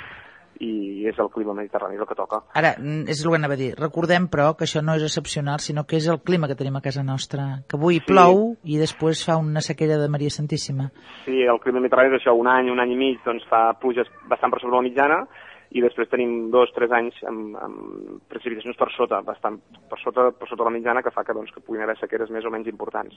[0.59, 2.41] i és el clima mediterrani el que toca.
[2.59, 3.69] Ara, mm, és el que anava a dir.
[3.79, 6.83] Recordem, però, que això no és excepcional, sinó que és el clima que tenim a
[6.83, 7.63] casa nostra.
[7.69, 8.07] Que avui sí.
[8.11, 10.91] plou i després fa una sequera de Maria Santíssima.
[11.25, 14.11] Sí, el clima mediterrani és això, un any, un any i mig, doncs fa pluges
[14.27, 15.23] bastant per sobre la mitjana,
[15.73, 19.59] i després tenim dos, tres anys amb, amb precipitacions per sota, bastant
[19.89, 22.45] per sota, per sota la mitjana, que fa que, doncs, que puguin haver sequeres més
[22.45, 23.17] o menys importants.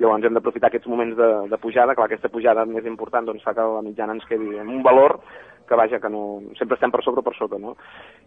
[0.00, 3.54] Llavors hem d'aprofitar aquests moments de, de pujada, clar, aquesta pujada més important doncs, fa
[3.54, 5.20] que la mitjana ens quedi en un valor
[5.64, 7.74] que vaja, que no, sempre estem per sobre o per sota, no?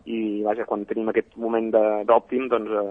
[0.09, 1.69] I vaja, quan tenim aquest moment
[2.07, 2.85] d'òptim, doncs eh,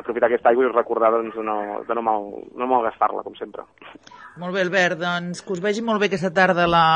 [0.00, 3.66] aprofitar aquesta aigua i recordar doncs, de no, de no, mal, no malgastar-la, com sempre.
[4.42, 6.86] Molt bé, Albert, doncs que us vegi molt bé aquesta tarda la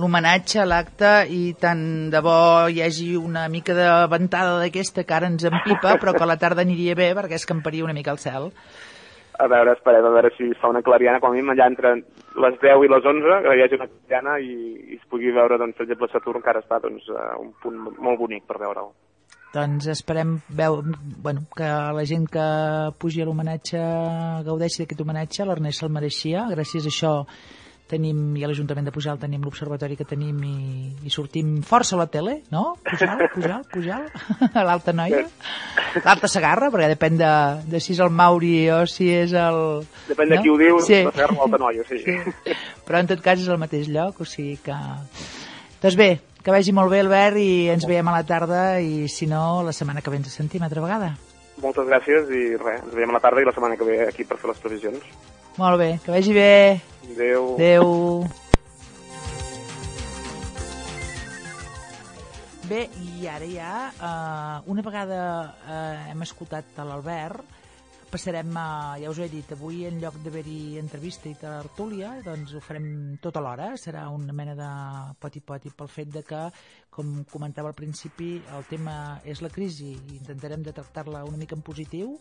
[0.00, 1.82] l'homenatge a l'acte i tant
[2.12, 2.36] de bo
[2.72, 6.38] hi hagi una mica de ventada d'aquesta que ara ens empipa, però que a la
[6.40, 8.50] tarda aniria bé perquè escamparia una mica al cel.
[9.40, 11.94] A veure, esperem a veure si fa una clariana, com a mínim allà entre
[12.44, 14.56] les 10 i les 11, que hi hagi una clariana i,
[14.92, 17.78] i es pugui veure, doncs, per exemple, Saturn, que ara està doncs, a un punt
[17.96, 18.90] molt bonic per veure'l.
[19.54, 20.82] Doncs esperem veu,
[21.24, 22.44] bueno, que la gent que
[23.02, 23.80] pugi a l'homenatge
[24.46, 27.14] gaudeixi d'aquest homenatge, l'Ernest se'l mereixia, gràcies a això
[27.90, 30.54] tenim, i a l'Ajuntament de Pujal tenim l'observatori que tenim i,
[31.06, 32.76] i sortim força a la tele, no?
[32.86, 34.06] Pujal, Pujal, Pujal,
[34.48, 35.24] a l'Alta Noia,
[35.98, 37.32] l'Alta Segarra, perquè depèn de,
[37.70, 39.60] de si és el Mauri o si és el...
[40.08, 40.44] Depèn de no?
[40.44, 41.02] qui ho diu, sí.
[41.08, 42.02] la Serra o Alta Noia, sí.
[42.06, 42.56] sí.
[42.86, 44.76] Però en tot cas és el mateix lloc, o sigui que...
[45.80, 46.10] Doncs bé,
[46.44, 49.76] que vagi molt bé, Albert, i ens veiem a la tarda, i si no, la
[49.76, 51.14] setmana que ve ens sentim altra vegada.
[51.60, 54.24] Moltes gràcies i res, ens veiem a la tarda i la setmana que ve aquí
[54.24, 55.04] per fer les previsions.
[55.60, 56.80] Molt bé, que vagi bé.
[57.10, 57.54] Adéu.
[57.56, 57.90] Adéu.
[62.70, 65.20] Bé, i ara ja, uh, una vegada
[65.50, 67.42] uh, hem escoltat l'Albert,
[68.10, 72.56] passarem a, ja us ho he dit, avui en lloc d'haver-hi entrevista i tertúlia, doncs
[72.58, 72.88] ho farem
[73.22, 74.70] tota l'hora, serà una mena de
[75.22, 76.40] poti-poti pel fet de que,
[76.90, 81.54] com comentava al principi, el tema és la crisi i intentarem de tractar-la una mica
[81.58, 82.16] en positiu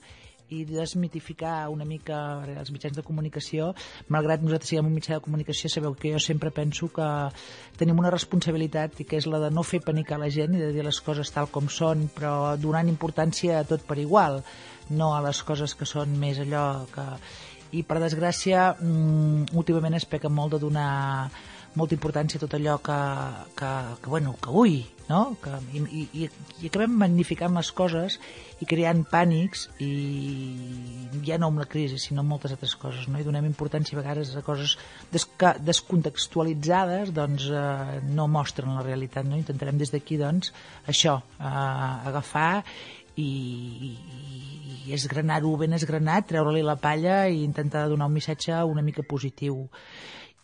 [0.49, 2.19] i desmitificar una mica
[2.57, 3.73] els mitjans de comunicació,
[4.09, 7.09] malgrat nosaltres siguem un mitjà de comunicació, sabeu que jo sempre penso que
[7.77, 10.71] tenim una responsabilitat i que és la de no fer panicar la gent i de
[10.73, 14.41] dir les coses tal com són, però donant importància a tot per igual,
[14.89, 17.05] no a les coses que són més allò que...
[17.69, 21.29] I per desgràcia, mm, últimament es peca molt de donar
[21.77, 22.97] molta importància a tot allò que,
[23.59, 25.35] que, que bueno, que ui, no?
[25.41, 26.27] Que, i, i,
[26.61, 28.19] i acabem magnificant les coses
[28.61, 29.89] i creant pànics i
[31.25, 33.19] ja no amb la crisi, sinó amb moltes altres coses, no?
[33.19, 34.75] I donem importància a vegades a coses
[35.13, 39.39] desca, descontextualitzades, doncs eh, no mostren la realitat, no?
[39.39, 40.53] Intentarem des d'aquí, doncs,
[40.93, 41.55] això, eh,
[42.11, 42.63] agafar
[43.19, 43.95] i, i,
[44.87, 49.65] i esgranar-ho ben esgranat, treure-li la palla i intentar donar un missatge una mica positiu.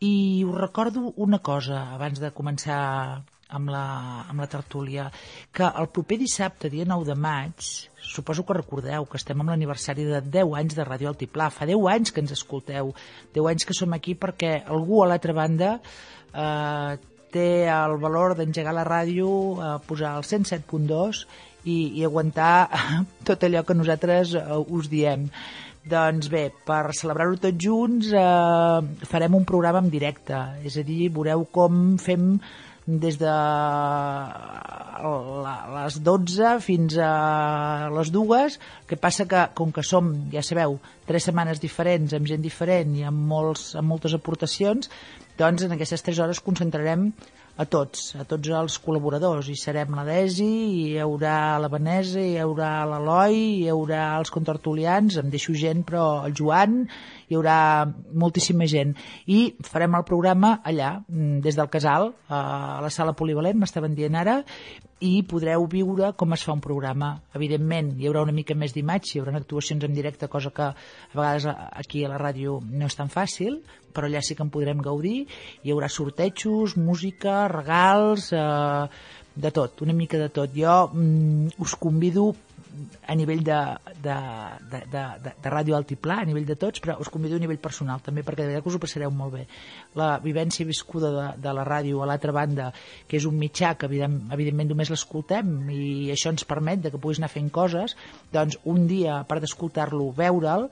[0.03, 3.85] I us recordo una cosa abans de començar amb la,
[4.29, 5.05] amb la tertúlia,
[5.53, 7.65] que el proper dissabte, dia 9 de maig,
[8.01, 11.49] suposo que recordeu que estem amb l'aniversari de 10 anys de Ràdio Altiplà.
[11.53, 12.93] Fa 10 anys que ens escolteu,
[13.35, 16.95] 10 anys que som aquí perquè algú a l'altra banda eh,
[17.35, 19.29] té el valor d'engegar la ràdio,
[19.59, 21.25] eh, posar el 107.2
[21.65, 22.69] i, i aguantar
[23.27, 25.29] tot allò que nosaltres eh, us diem.
[25.85, 31.11] Doncs bé, per celebrar-ho tots junts eh, farem un programa en directe, és a dir,
[31.13, 32.39] veureu com fem
[32.85, 33.25] des de
[35.05, 40.77] la, les 12 fins a les 2, que passa que, com que som, ja sabeu,
[41.09, 44.89] tres setmanes diferents, amb gent diferent i amb, molts, amb moltes aportacions,
[45.39, 47.09] doncs en aquestes tres hores concentrarem
[47.55, 49.47] a tots, a tots els col·laboradors.
[49.47, 55.17] Hi serem la Desi, hi haurà la Vanessa, hi haurà l'Eloi, hi haurà els contertulians,
[55.21, 56.83] em deixo gent, però el Joan,
[57.29, 57.57] hi haurà
[58.13, 58.95] moltíssima gent.
[59.27, 64.15] I farem el programa allà, mm, des del casal, a la sala polivalent, m'estaven dient
[64.15, 64.43] ara,
[65.03, 67.09] i podreu viure com es fa un programa.
[67.35, 70.75] Evidentment, hi haurà una mica més d'imatge, hi haurà actuacions en directe, cosa que a
[71.13, 73.59] vegades aquí a la ràdio no és tan fàcil,
[73.93, 75.27] però allà sí que en podrem gaudir.
[75.63, 78.87] Hi haurà sortejos, música, regals, eh,
[79.35, 80.51] de tot, una mica de tot.
[80.55, 82.33] Jo mm, us convido
[83.07, 83.59] a nivell de,
[84.03, 84.15] de,
[84.71, 87.61] de, de, de, de ràdio altiplà, a nivell de tots, però us convido a nivell
[87.61, 89.45] personal també, perquè de veritat que us ho passareu molt bé.
[89.95, 92.71] La vivència viscuda de, de la ràdio a l'altra banda,
[93.07, 97.01] que és un mitjà que evident, evidentment només l'escoltem i això ens permet de que
[97.01, 97.95] puguis anar fent coses,
[98.33, 100.69] doncs un dia, a part d'escoltar-lo, veure'l,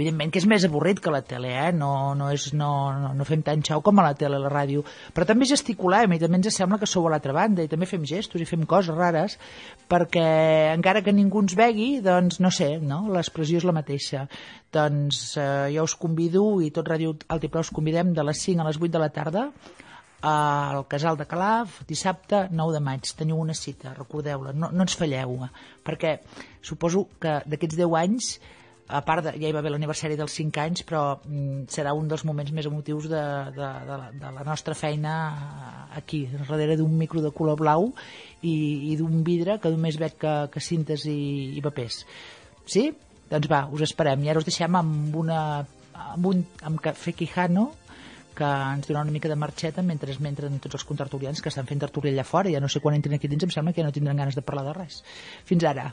[0.00, 1.70] evidentment que és més avorrit que la tele, eh?
[1.76, 4.52] no, no, és, no, no, no fem tant xau com a la tele, a la
[4.52, 4.84] ràdio,
[5.16, 8.06] però també gesticulem i també ens sembla que sou a l'altra banda i també fem
[8.08, 9.36] gestos i fem coses rares
[9.90, 10.24] perquè
[10.72, 13.02] encara que ningú ens vegui, doncs no sé, no?
[13.12, 14.26] l'expressió és la mateixa.
[14.72, 18.68] Doncs eh, jo us convido i tot Ràdio Altiplà us convidem de les 5 a
[18.68, 19.48] les 8 de la tarda
[20.22, 23.10] al Casal de Calaf, dissabte 9 de maig.
[23.16, 25.38] Teniu una cita, recordeu-la, no, no ens falleu,
[25.86, 26.18] perquè
[26.62, 28.34] suposo que d'aquests 10 anys
[28.90, 32.08] a part de, ja hi va haver l'aniversari dels 5 anys, però mm, serà un
[32.10, 33.22] dels moments més emotius de,
[33.54, 35.12] de, de, la, de la nostra feina
[35.96, 37.90] aquí, darrere d'un micro de color blau
[38.42, 38.54] i,
[38.90, 41.20] i d'un vidre que només veig que, que cintes i,
[41.54, 42.02] i papers.
[42.66, 42.90] Sí?
[43.30, 44.24] Doncs va, us esperem.
[44.24, 45.40] I ara us deixem amb una
[46.00, 47.70] amb un amb Café Quijano
[48.34, 51.82] que ens dona una mica de marxeta mentre entren tots els contertulians que estan fent
[51.84, 52.50] tertúlia allà fora.
[52.50, 54.42] Ja no sé quan entrin aquí dins, em sembla que ja no tindran ganes de
[54.42, 55.02] parlar de res.
[55.44, 55.90] Fins ara.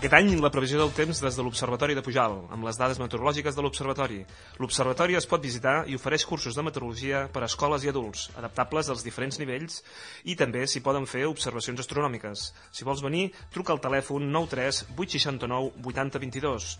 [0.00, 3.52] Aquest any, la previsió del temps des de l'Observatori de Pujal, amb les dades meteorològiques
[3.52, 4.22] de l'Observatori.
[4.56, 8.88] L'Observatori es pot visitar i ofereix cursos de meteorologia per a escoles i adults, adaptables
[8.88, 9.82] als diferents nivells,
[10.24, 12.44] i també s'hi poden fer observacions astronòmiques.
[12.72, 16.70] Si vols venir, truca al telèfon 93 869 8022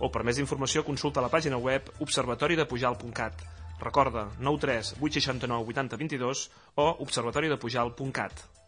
[0.00, 3.44] o per més informació consulta la pàgina web observatoridepujal.cat.
[3.84, 6.46] Recorda, 93 869 8022
[6.80, 8.59] o observatoridepujal.cat.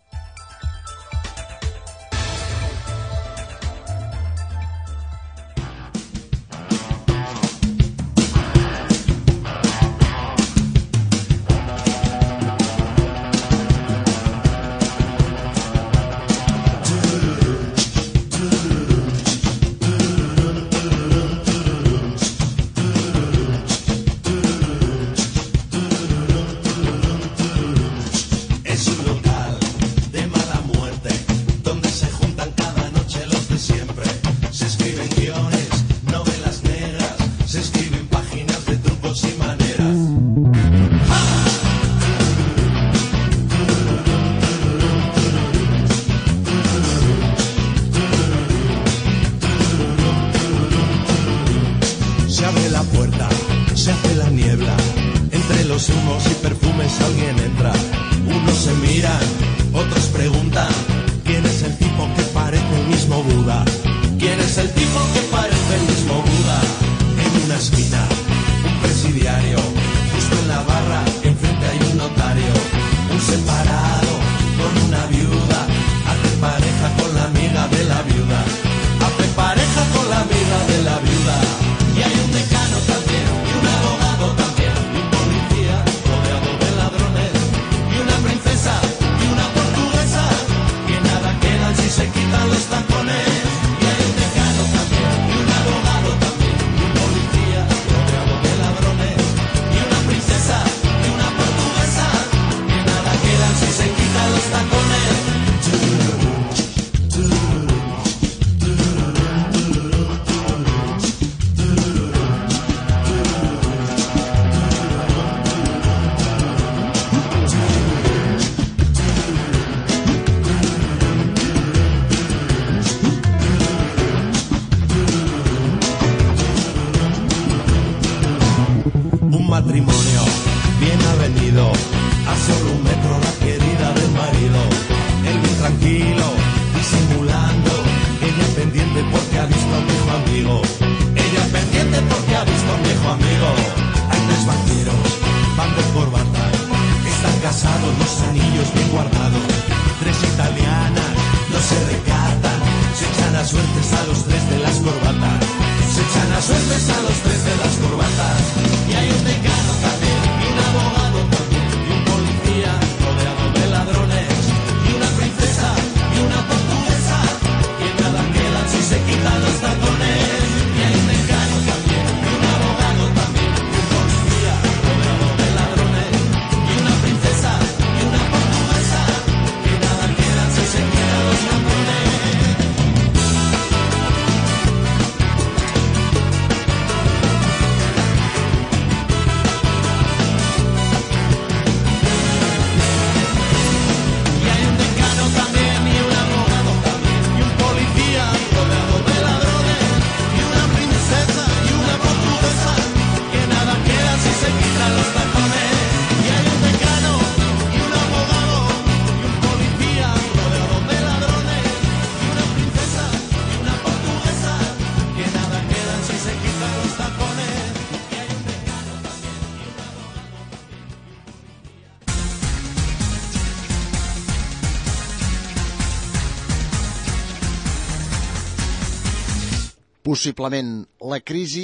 [230.12, 230.72] Possiblement
[231.08, 231.62] la crisi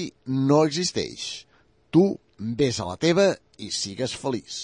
[0.48, 1.24] no existeix.
[1.92, 2.04] Tu
[2.62, 3.28] vés a la teva
[3.60, 4.58] i sigues feliç.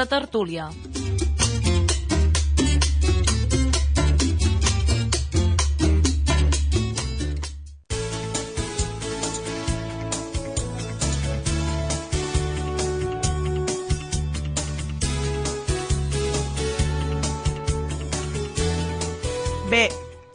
[0.00, 0.68] De tertúlia.
[19.70, 19.84] Bé,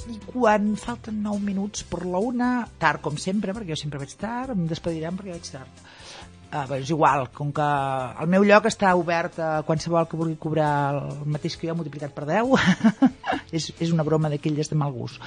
[0.07, 4.13] i quan falten 9 minuts per la una, tard com sempre, perquè jo sempre vaig
[4.15, 5.81] tard, em despediran perquè vaig tard.
[6.53, 7.65] Uh, bé, és igual, com que
[8.23, 10.69] el meu lloc està obert a qualsevol que vulgui cobrar
[11.01, 12.55] el mateix que jo multiplicat per 10,
[13.59, 15.19] és, és una broma d'aquelles de mal gust.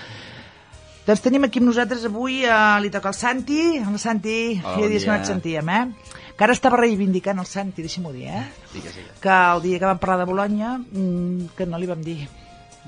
[1.04, 3.60] Doncs tenim aquí amb nosaltres avui, uh, li toca el Santi.
[3.82, 6.16] El Santi, Hola, feia dies que no et sentíem, eh?
[6.32, 8.46] Que ara estava reivindicant el Santi, deixa'm-ho dir, eh?
[8.72, 9.20] Digues, digues.
[9.20, 12.22] Que el dia que vam parlar de Bologna, mm, que no li vam dir.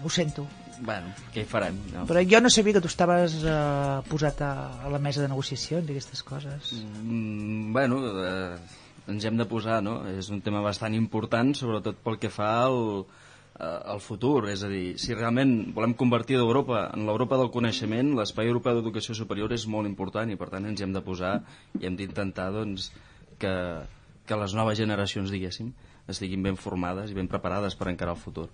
[0.00, 0.48] Ho sento.
[0.81, 1.76] Bueno, què hi farem?
[1.93, 2.05] No.
[2.09, 4.53] Però jo no sabia que tu estaves eh, posat a,
[4.87, 6.72] a la mesa de negociacions i aquestes coses.
[7.03, 8.78] Mm, bueno, eh,
[9.12, 10.01] ens hem de posar, no?
[10.09, 13.05] És un tema bastant important, sobretot pel que fa al,
[13.59, 14.49] eh, al futur.
[14.53, 19.16] És a dir, si realment volem convertir d'Europa en l'Europa del coneixement, l'espai europeu d'educació
[19.18, 21.37] superior és molt important i, per tant, ens hem de posar
[21.81, 22.91] i hem d'intentar, doncs,
[23.41, 23.55] que,
[24.26, 25.72] que les noves generacions, diguéssim,
[26.11, 28.49] estiguin ben formades i ben preparades per encarar el futur.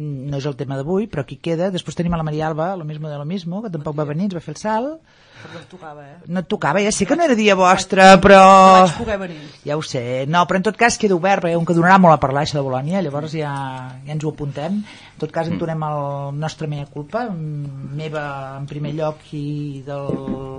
[0.00, 1.68] No és el tema d'avui, però aquí queda.
[1.74, 4.30] Després tenim a la Maria Alba, lo mismo de lo mismo, que tampoc va venir,
[4.30, 5.18] ens va fer el salt.
[5.40, 6.16] Però no et tocava, eh?
[6.28, 8.40] No et tocava, ja sé que no era dia vostre, però...
[8.40, 9.38] No vaig poder venir.
[9.64, 10.02] Ja ho sé.
[10.28, 12.58] No, però en tot cas queda obert, perquè com que donarà molt a parlar això
[12.58, 13.52] de Bolònia, llavors ja,
[14.06, 14.80] ja ens ho apuntem.
[14.84, 16.00] En tot cas entonem el
[16.40, 18.24] nostre mea culpa, mm, meva
[18.58, 20.08] en primer lloc i del,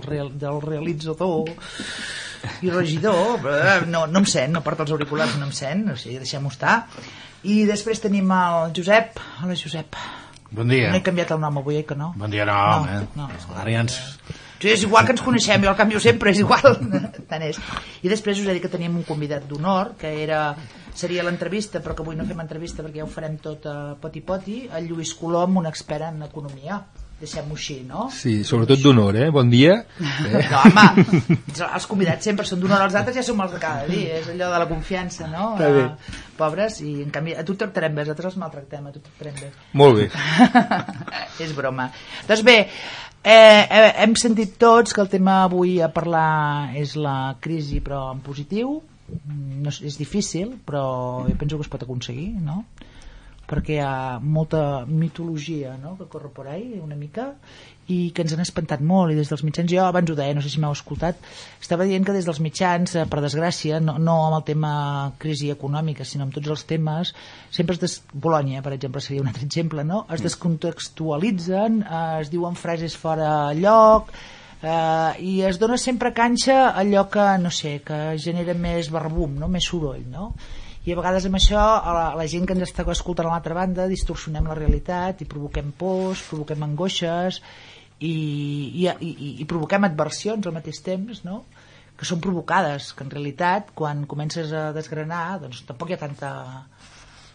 [0.06, 1.50] real, del realitzador
[2.62, 5.98] i regidor, però no, no em sent, no porta els auriculars, no em sent, o
[5.98, 6.80] sigui, deixem-ho estar.
[7.44, 9.18] I després tenim el Josep.
[9.42, 9.96] Hola, Josep.
[10.52, 10.90] Bon dia.
[10.92, 12.12] No he canviat el nom avui, eh, que no?
[12.20, 13.08] Bon dia, no, No, home.
[13.16, 13.30] no.
[13.56, 13.98] Ara ja ens...
[14.62, 16.76] Sí, és igual que ens coneixem, jo el canvio sempre, és igual.
[17.32, 17.58] Tant és.
[18.06, 20.56] I després us he dit que teníem un convidat d'honor, que era
[20.94, 24.68] seria l'entrevista, però que avui no fem entrevista perquè ja ho farem tot a poti-poti,
[24.78, 26.78] el Lluís Colom, un expert en economia.
[27.22, 28.08] Deixem-ho així, no?
[28.10, 29.28] Sí, sobretot d'honor, eh?
[29.34, 29.76] Bon dia.
[30.02, 30.40] Eh?
[30.50, 30.86] No, home,
[31.68, 34.48] els convidats sempre són d'honor, els altres ja som els de cada dia, és allò
[34.50, 35.52] de la confiança, no?
[35.54, 35.84] Està bé.
[35.86, 39.38] Eh, pobres, i en canvi a tu tractarem bé, nosaltres els maltractem, a tu tractarem
[39.38, 39.52] bé.
[39.78, 40.10] Molt bé.
[41.46, 41.92] és broma.
[42.26, 42.58] Doncs bé,
[43.22, 48.08] eh, eh, hem sentit tots que el tema avui a parlar és la crisi però
[48.16, 48.80] en positiu.
[49.62, 50.86] No, és difícil, però
[51.28, 52.64] jo penso que es pot aconseguir, no?
[53.52, 55.98] Perquè hi ha molta mitologia no?
[56.00, 57.34] que corre per ahí una mica
[57.92, 60.44] i que ens han espantat molt i des dels mitjans, jo abans ho deia, no
[60.44, 61.20] sé si m'heu escoltat
[61.60, 64.74] estava dient que des dels mitjans eh, per desgràcia, no, no amb el tema
[65.22, 67.16] crisi econòmica, sinó amb tots els temes
[67.52, 67.98] sempre es des...
[68.14, 70.06] Bolònia, per exemple seria un altre exemple, no?
[70.14, 74.14] es descontextualitzen eh, es diuen frases fora lloc
[74.62, 79.40] eh, i es dona sempre canxa a allò que, no sé, que genera més barbum,
[79.42, 79.52] no?
[79.52, 80.32] més soroll no?
[80.86, 83.58] I a vegades amb això a la, la gent que ens està escoltant a l'altra
[83.58, 87.42] banda distorsionem la realitat i provoquem pors, provoquem angoixes
[88.00, 88.14] i,
[88.82, 89.12] i, i,
[89.44, 91.44] i provoquem adversions al mateix temps no?
[91.98, 96.32] que són provocades que en realitat quan comences a desgranar doncs tampoc hi ha tanta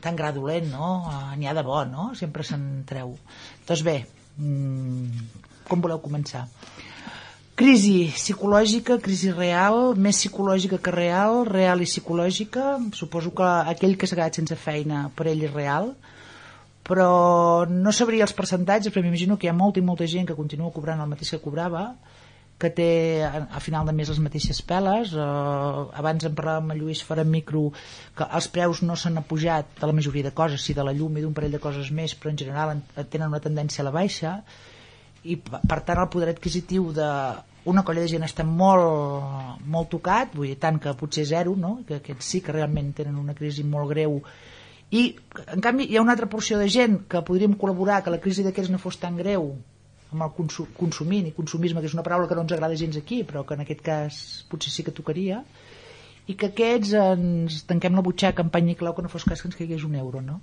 [0.06, 0.88] tan gra dolent, no?
[1.10, 2.10] Eh, N'hi ha de bo, no?
[2.18, 3.16] Sempre se'n treu.
[3.66, 3.96] Doncs bé,
[4.38, 5.24] mm,
[5.66, 6.46] com voleu començar?
[7.56, 12.74] Crisi psicològica, crisi real, més psicològica que real, real i psicològica.
[12.92, 15.94] Suposo que aquell que s'ha quedat sense feina per ell és real,
[16.84, 17.08] però
[17.70, 20.74] no sabria els percentatges, però m'imagino que hi ha molta i molta gent que continua
[20.76, 21.86] cobrant el mateix que cobrava,
[22.60, 22.90] que té
[23.24, 25.16] a, final de mes les mateixes peles.
[25.16, 27.70] Eh, abans en parlàvem amb Lluís en micro
[28.20, 31.16] que els preus no s'han apujat de la majoria de coses, sí de la llum
[31.16, 33.96] i d'un parell de coses més però en general en, tenen una tendència a la
[33.96, 34.42] baixa
[35.32, 37.10] i per tant el poder adquisitiu de
[37.66, 41.80] una colla de gent està molt, molt tocat, vull dir, tant que potser zero, no?
[41.88, 44.20] que aquests sí que realment tenen una crisi molt greu
[44.94, 45.06] i
[45.50, 48.44] en canvi hi ha una altra porció de gent que podríem col·laborar que la crisi
[48.46, 49.50] d'aquests no fos tan greu
[50.12, 52.96] amb el consu consumint i consumisme, que és una paraula que no ens agrada gens
[52.96, 54.20] aquí, però que en aquest cas
[54.50, 55.40] potser sí que tocaria,
[56.30, 59.42] i que aquests ens tanquem la butxaca en pany i clau que no fos cas
[59.42, 60.40] que ens caigués un euro, no?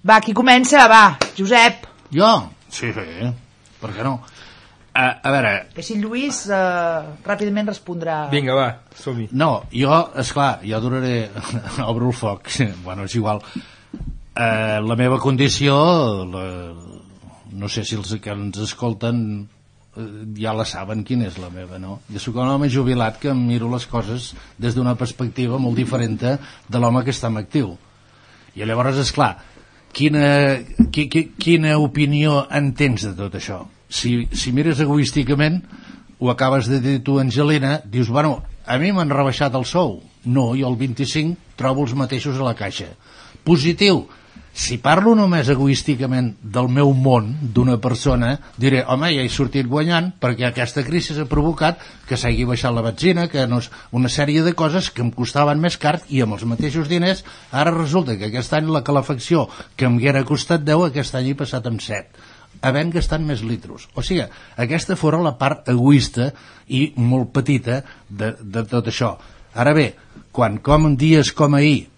[0.00, 0.88] Va, qui comença?
[0.88, 1.04] Va,
[1.36, 1.84] Josep.
[2.16, 2.32] Jo?
[2.72, 3.06] Sí, sí,
[3.80, 4.18] per què no?
[4.90, 5.52] A, a veure...
[5.74, 8.24] Que si Lluís eh, ràpidament respondrà...
[8.32, 8.68] Vinga, va,
[8.98, 9.28] som-hi.
[9.38, 11.14] No, jo, és clar, jo duraré...
[11.90, 12.50] Obro el foc.
[12.84, 13.44] bueno, és igual.
[14.34, 15.76] Eh, la meva condició,
[16.26, 16.44] la,
[17.52, 19.22] no sé si els que ens escolten
[19.94, 20.08] eh,
[20.40, 22.00] ja la saben quina és la meva, no?
[22.10, 26.18] Jo sóc un home jubilat que em miro les coses des d'una perspectiva molt diferent
[26.20, 27.76] de l'home que està en actiu.
[28.58, 29.36] I llavors, és clar,
[29.92, 30.24] quina,
[30.92, 33.64] qui, qui, quina opinió en tens de tot això?
[33.90, 35.60] Si, si mires egoísticament,
[36.20, 39.98] ho acabes de dir tu, Angelina, dius, bueno, a mi m'han rebaixat el sou.
[40.24, 42.90] No, jo el 25 trobo els mateixos a la caixa.
[43.44, 44.04] Positiu,
[44.60, 50.10] si parlo només egoísticament del meu món, d'una persona, diré, home, ja he sortit guanyant
[50.20, 54.42] perquè aquesta crisi ha provocat que s'hagi baixat la benzina, que no és una sèrie
[54.44, 58.28] de coses que em costaven més car i amb els mateixos diners, ara resulta que
[58.28, 59.46] aquest any la calefacció
[59.76, 62.28] que em haguera costat 10, aquest any he passat amb 7
[62.66, 63.86] havent gastat més litros.
[63.96, 64.26] O sigui,
[64.60, 66.28] aquesta fora la part egoista
[66.68, 67.80] i molt petita
[68.10, 69.14] de, de tot això.
[69.56, 69.86] Ara bé,
[70.36, 71.89] quan com dies com ahir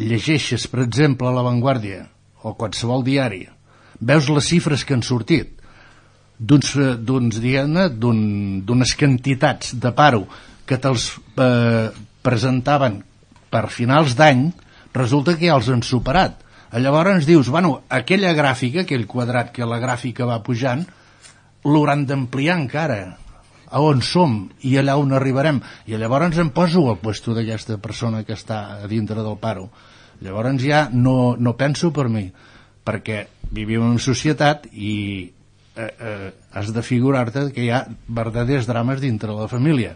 [0.00, 2.06] llegeixes, per exemple, La Vanguardia
[2.42, 3.44] o qualsevol diari,
[4.00, 5.52] veus les xifres que han sortit.
[6.40, 7.36] D'uns, eh, d'uns
[8.00, 10.24] d'unes quantitats de paro
[10.64, 11.90] que te'ls eh,
[12.24, 13.02] presentaven
[13.52, 14.48] per finals d'any,
[14.96, 16.40] resulta que ja els han superat.
[16.72, 20.86] Llavors dius, bueno, aquella gràfica, aquell quadrat que la gràfica va pujant,
[21.66, 23.00] l'hauran d'ampliar encara
[23.70, 25.60] a on som i allà on arribarem.
[25.86, 29.70] I llavors em poso al puesto d'aquesta persona que està a dintre del paro.
[30.20, 32.26] Llavors ja no, no penso per mi
[32.84, 35.30] perquè vivim en societat i
[35.76, 39.94] eh, eh, has de figurar-te que hi ha verdaders drames dintre la família.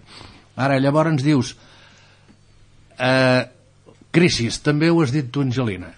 [0.55, 1.55] Ara llavors dius
[2.99, 3.43] eh,
[4.15, 5.91] crisis, també ho has dit tu Angelina.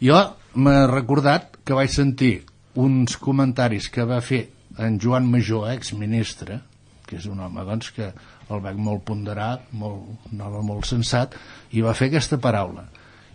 [0.00, 0.22] Jo
[0.56, 2.40] m'he recordat que vaig sentir
[2.80, 4.46] uns comentaris que va fer
[4.80, 6.60] en Joan Major, exministre,
[7.10, 8.12] que és un home doncs, que
[8.50, 11.34] el veig molt ponderat, molt, un home molt sensat,
[11.74, 12.86] i va fer aquesta paraula.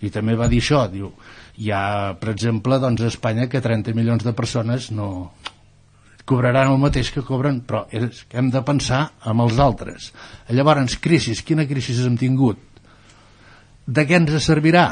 [0.03, 1.11] I també va dir això, diu,
[1.59, 5.09] hi ha, per exemple, doncs, a Espanya que 30 milions de persones no
[6.25, 10.09] cobraran el mateix que cobren, però és que hem de pensar amb els altres.
[10.49, 12.59] Llavors, crisis, quina crisi hem tingut?
[13.85, 14.87] De què ens servirà?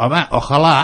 [0.00, 0.76] Home, ojalà,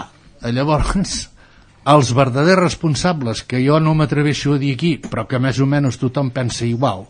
[0.53, 1.23] llavors,
[1.95, 5.97] els verdaders responsables, que jo no m'atreveixo a dir aquí, però que més o menys
[5.97, 7.07] tothom pensa igual,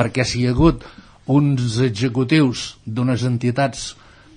[0.00, 0.86] perquè si hi ha hagut
[1.30, 3.90] uns executius d'unes entitats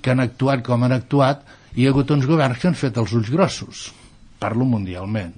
[0.04, 3.14] que han actuat com han actuat, hi ha hagut uns governs que han fet els
[3.16, 3.88] ulls grossos.
[4.44, 5.32] Parlo mundialment.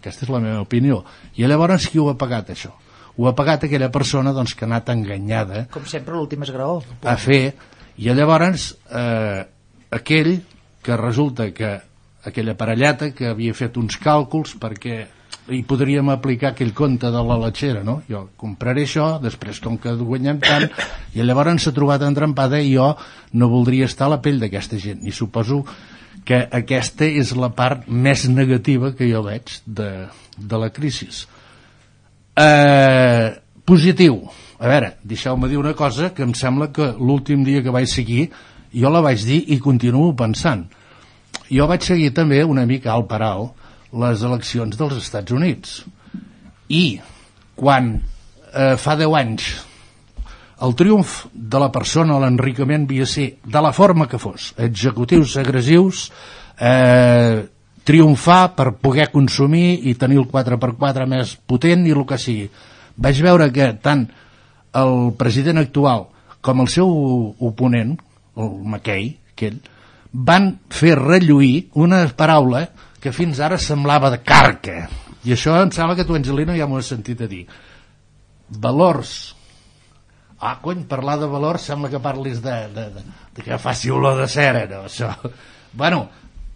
[0.00, 1.04] Aquesta és la meva opinió.
[1.38, 2.72] I llavors qui ho ha pagat, això?
[3.16, 6.80] Ho ha pagat aquella persona doncs, que ha anat enganyada Com sempre, l'últim esgraó.
[7.04, 7.54] a fer
[8.00, 9.44] i llavors eh,
[9.90, 10.40] aquell
[10.82, 11.74] que resulta que
[12.24, 15.04] aquella parellata que havia fet uns càlculs perquè
[15.50, 18.00] hi podríem aplicar aquell conte de la letxera, no?
[18.08, 20.68] Jo compraré això, després com que guanyem tant,
[21.16, 22.92] i llavors s'ha trobat entrampada i jo
[23.34, 25.02] no voldria estar a la pell d'aquesta gent.
[25.04, 25.64] I suposo
[26.24, 29.90] que aquesta és la part més negativa que jo veig de,
[30.36, 31.08] de la crisi.
[32.36, 33.30] Eh,
[33.66, 34.22] positiu.
[34.60, 38.28] A veure, deixeu-me dir una cosa que em sembla que l'últim dia que vaig seguir
[38.74, 40.66] jo la vaig dir i continuo pensant.
[41.50, 43.50] Jo vaig seguir també una mica al paral
[43.92, 45.80] les eleccions dels Estats Units.
[46.70, 47.00] I
[47.58, 49.48] quan eh, fa 10 anys
[50.60, 55.38] el triomf de la persona, l'enricament havia de ser de la forma que fos, executius
[55.40, 56.10] agressius,
[56.60, 57.46] eh,
[57.84, 62.50] triomfar per poder consumir i tenir el 4x4 més potent i el que sigui.
[63.00, 64.04] Vaig veure que tant
[64.76, 66.10] el president actual
[66.44, 66.90] com el seu
[67.40, 67.96] oponent,
[68.36, 69.58] el McKay, aquell,
[70.12, 72.66] van fer relluir una paraula
[73.00, 74.84] que fins ara semblava de carca.
[75.24, 77.44] I això em sembla que tu, Angelina, ja m'ho has sentit a dir.
[78.60, 79.34] Valors.
[80.40, 83.02] Ah, cony, parlar de valors sembla que parlis de, de, de,
[83.36, 85.12] de que faci olor de cera, no, això.
[85.72, 86.06] Bueno,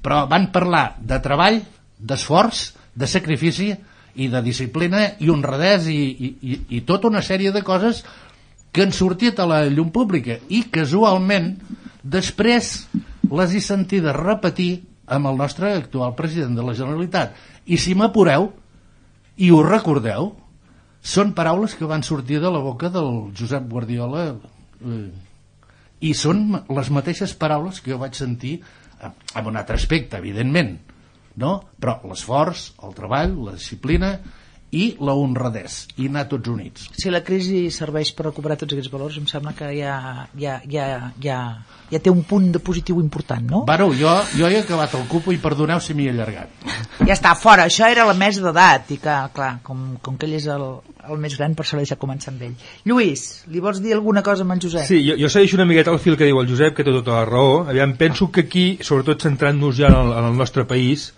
[0.04, 1.60] però van parlar de treball,
[2.00, 2.64] d'esforç,
[2.94, 3.68] de sacrifici
[4.14, 8.02] i de disciplina i honradès i, i, i, i tota una sèrie de coses
[8.74, 11.52] que han sortit a la llum pública i casualment
[12.02, 12.72] després
[13.30, 14.72] les he sentides repetir
[15.06, 17.34] amb el nostre actual president de la Generalitat
[17.66, 18.48] i si m'apureu
[19.36, 20.32] i ho recordeu
[21.04, 25.04] són paraules que van sortir de la boca del Josep Guardiola eh,
[26.04, 28.58] i són les mateixes paraules que jo vaig sentir
[29.04, 30.78] amb un altre aspecte, evidentment
[31.40, 31.58] no?
[31.80, 34.14] però l'esforç, el treball, la disciplina
[34.74, 38.92] i la honradès i anar tots units Si la crisi serveix per recuperar tots aquests
[38.92, 39.96] valors, em sembla que ja,
[40.40, 40.88] ja, ja,
[41.22, 41.38] ja,
[41.92, 43.64] ja té un punt de positiu important, no?
[43.68, 47.32] bueno, jo, jo he acabat el cupo i perdoneu si m'hi he allargat Ja està,
[47.34, 47.66] fora.
[47.68, 50.62] Això era la mesa d'edat i que, clar, com, com que ell és el,
[51.10, 52.54] el més gran, per això l'he deixat començar amb ell.
[52.88, 54.86] Lluís, li vols dir alguna cosa amb en Josep?
[54.88, 57.18] Sí, jo, jo segueixo una miqueta el fil que diu el Josep, que té tota
[57.18, 57.64] la raó.
[57.66, 61.10] Aviam, penso que aquí, sobretot centrant-nos ja en el, en el nostre país,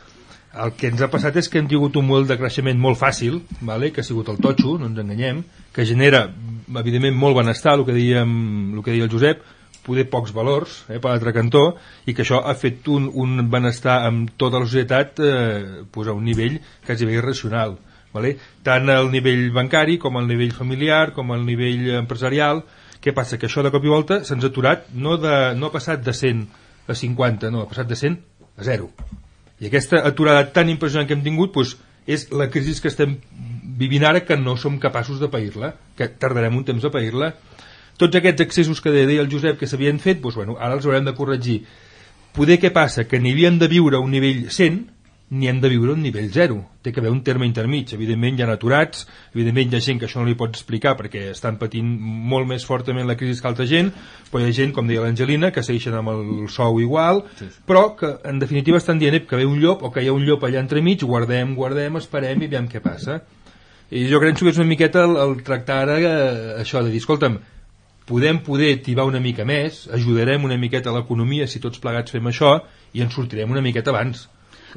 [0.65, 3.43] el que ens ha passat és que hem tingut un model de creixement molt fàcil,
[3.61, 3.93] vale?
[3.93, 5.43] que ha sigut el totxo, no ens enganyem,
[5.75, 6.27] que genera,
[6.73, 8.33] evidentment, molt benestar, el que, dèiem,
[8.77, 9.45] el que deia el Josep,
[9.87, 11.65] poder pocs valors eh, per l'altre cantó
[12.07, 16.17] i que això ha fet un, un benestar amb tota la societat eh, pues a
[16.17, 17.77] un nivell quasi bé irracional
[18.15, 18.35] vale?
[18.67, 22.65] tant al nivell bancari com al nivell familiar com al nivell empresarial
[23.03, 23.39] què passa?
[23.39, 26.17] que això de cop i volta se'ns ha aturat no, de, no ha passat de
[26.17, 26.43] 100
[26.87, 28.19] a 50 no, ha passat de 100
[28.57, 28.91] a 0
[29.61, 31.77] i aquesta aturada tan impressionant que hem tingut pues,
[32.07, 33.17] és la crisi que estem
[33.77, 37.33] vivint ara que no som capaços de pair-la que tardarem un temps a pair-la
[37.97, 41.07] tots aquests excessos que deia el Josep que s'havien fet, doncs, bueno, ara els haurem
[41.07, 41.63] de corregir.
[42.37, 43.07] Poder què passa?
[43.09, 44.83] Que n'hi havien de viure a un nivell 100,
[45.29, 46.57] ni hem de viure un nivell 0.
[46.83, 47.91] Té que haver un terme intermig.
[47.97, 51.25] Evidentment hi ha aturats, evidentment hi ha gent que això no li pots explicar perquè
[51.33, 51.89] estan patint
[52.33, 53.91] molt més fortament la crisi que altra gent,
[54.31, 56.23] però hi ha gent, com deia l'Angelina, que segueixen amb el
[56.53, 57.51] sou igual, sí.
[57.67, 60.23] però que en definitiva estan dient que ve un llop o que hi ha un
[60.29, 63.21] llop allà entremig, guardem, guardem, esperem i veiem què passa.
[63.91, 67.03] I jo crec que és una miqueta el, el tractar ara eh, això de dir,
[67.03, 67.41] escolta'm,
[68.07, 72.31] podem poder tibar una mica més, ajudarem una miqueta a l'economia si tots plegats fem
[72.31, 72.61] això
[72.95, 74.29] i ens sortirem una miqueta abans.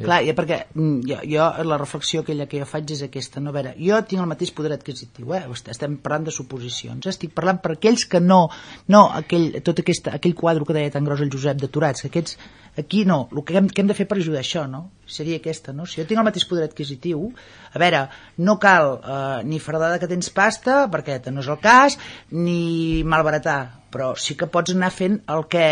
[0.06, 3.52] Clar, ja perquè mm, jo, jo la reflexió aquella que jo faig és aquesta, no?
[3.54, 5.44] A veure, jo tinc el mateix poder adquisitiu, eh?
[5.74, 8.42] estem parlant de suposicions, estic parlant per aquells que no,
[8.88, 12.12] no aquell, tot aquesta, aquell quadre que deia tan gros el Josep de Turats, que
[12.12, 12.38] aquests,
[12.80, 14.86] aquí no, el que hem, que hem de fer per ajudar això, no?
[15.10, 15.88] Seria aquesta, no?
[15.90, 17.26] Si jo tinc el mateix poder adquisitiu,
[17.74, 18.06] a veure,
[18.46, 21.98] no cal eh, ni fardada que tens pasta, perquè no és el cas,
[22.32, 25.66] ni malbaratar, però sí que pots anar fent el que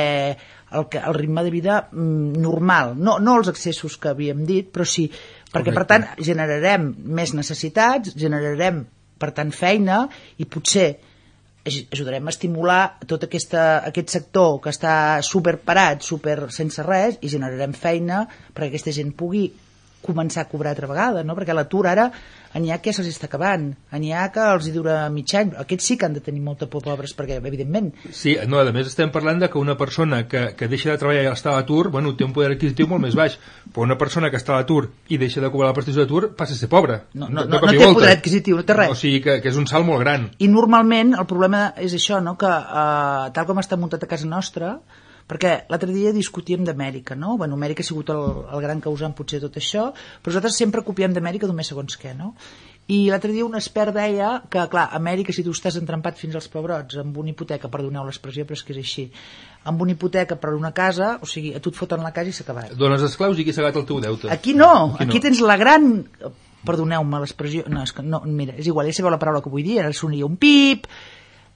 [0.71, 4.69] el, que, el ritme de vida mm, normal, no, no els excessos que havíem dit,
[4.73, 5.07] però sí,
[5.51, 5.77] perquè Correcte.
[5.79, 6.89] per tant generarem
[7.19, 8.83] més necessitats, generarem
[9.17, 10.05] per tant feina
[10.37, 10.89] i potser
[11.67, 17.31] ajudarem a estimular tot aquesta, aquest sector que està super parat, super sense res i
[17.31, 19.49] generarem feina perquè aquesta gent pugui
[20.07, 21.35] començar a cobrar altra vegada, no?
[21.35, 22.07] perquè l'atur ara
[22.55, 25.89] n'hi ha que se'ls està acabant, n'hi ha que els hi dura mig any, aquests
[25.91, 27.91] sí que han de tenir molta por pobres, perquè evidentment...
[28.11, 31.25] Sí, no, a més estem parlant de que una persona que, que deixa de treballar
[31.25, 33.37] i està a l'atur, bueno, té un poder adquisitiu molt més baix,
[33.73, 36.55] però una persona que està a l'atur i deixa de cobrar la prestació d'atur passa
[36.55, 37.01] a ser pobra.
[37.13, 37.99] No, no, no, no té volta.
[38.01, 38.93] poder adquisitiu, no té res.
[38.93, 40.29] O sigui que, que és un salt molt gran.
[40.39, 42.37] I normalment el problema és això, no?
[42.39, 44.77] que eh, tal com està muntat a casa nostra,
[45.27, 47.35] perquè l'altre dia discutíem d'Amèrica, no?
[47.37, 48.23] Bueno, Amèrica ha sigut el,
[48.53, 49.89] el gran causant potser tot això,
[50.23, 52.33] però nosaltres sempre copiem d'Amèrica només segons què, no?
[52.87, 56.47] I l'altre dia un expert deia que, clar, Amèrica, si tu estàs entrampat fins als
[56.47, 59.09] pebrots amb una hipoteca, perdoneu l'expressió, però és que és així,
[59.67, 62.37] amb una hipoteca per una casa, o sigui, a tu et foten la casa i
[62.37, 62.77] s'ha acabat.
[62.79, 64.31] Dones esclaus i qui s'ha el teu deute.
[64.31, 65.09] Aquí no, aquí, no.
[65.11, 65.97] aquí tens la gran
[66.67, 69.67] perdoneu-me l'expressió, no, és que no, mira, és igual, ja sabeu la paraula que vull
[69.67, 70.87] dir, ara sonia un pip,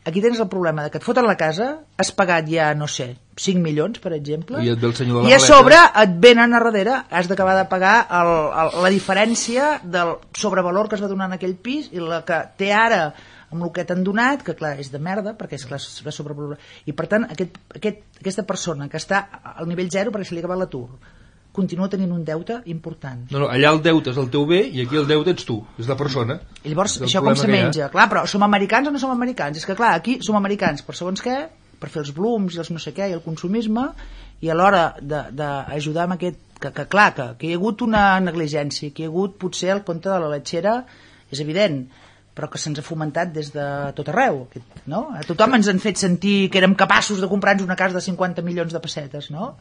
[0.05, 1.67] aquí tens el problema de que et foten la casa,
[2.01, 5.41] has pagat ja, no sé, 5 milions, per exemple, i, el senyor de i a
[5.41, 8.31] sobre et venen a darrere, has d'acabar de pagar el,
[8.63, 12.41] el, la diferència del sobrevalor que es va donar en aquell pis i la que
[12.57, 13.11] té ara
[13.51, 16.57] amb el que t'han donat, que clar, és de merda, perquè és clar, sobrevalorar.
[16.87, 20.39] I per tant, aquest, aquest, aquesta persona que està al nivell zero perquè se li
[20.39, 20.87] ha acabat l'atur,
[21.51, 23.25] continua tenint un deute important.
[23.31, 25.57] No, no, allà el deute és el teu bé i aquí el deute ets tu,
[25.81, 26.39] és la persona.
[26.63, 27.89] I llavors, això com se menja?
[27.93, 29.59] Clar, però som americans o no som americans?
[29.59, 31.37] És que clar, aquí som americans per segons què,
[31.81, 33.89] per fer els blooms i els no sé què i el consumisme,
[34.41, 36.39] i a l'hora d'ajudar amb aquest...
[36.61, 39.71] Que, que clar, que, que hi ha hagut una negligència, que hi ha hagut potser
[39.73, 40.75] el compte de la letxera,
[41.33, 41.79] és evident,
[42.37, 43.65] però que se'ns ha fomentat des de
[43.97, 44.43] tot arreu.
[44.45, 45.07] Aquest, no?
[45.17, 48.45] A tothom ens han fet sentir que érem capaços de comprar-nos una casa de 50
[48.45, 49.55] milions de pessetes, no?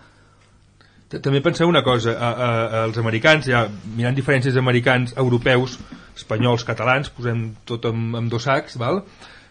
[1.11, 3.65] També penseu una cosa, a, a, a, els americans, ja
[3.97, 5.75] mirant diferències americans, europeus,
[6.15, 9.03] espanyols, catalans, posem tot amb, amb dos sacs, val?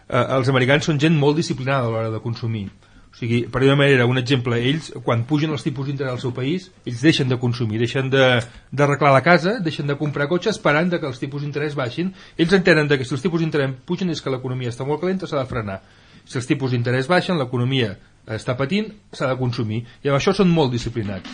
[0.08, 2.70] Eh, els americans són gent molt disciplinada a l'hora de consumir.
[3.10, 6.32] O sigui, per una manera, un exemple, ells, quan pugen els tipus d'interès al seu
[6.32, 10.88] país, ells deixen de consumir, deixen d'arreglar de, la casa, deixen de comprar cotxe esperant
[10.94, 12.14] de que els tipus d'interès baixin.
[12.38, 15.42] Ells entenen que si els tipus d'interès pugen és que l'economia està molt calenta, s'ha
[15.42, 15.82] de frenar.
[16.24, 17.96] Si els tipus d'interès baixen, l'economia
[18.28, 19.84] està patint, s'ha de consumir.
[20.04, 21.30] I amb això són molt disciplinats.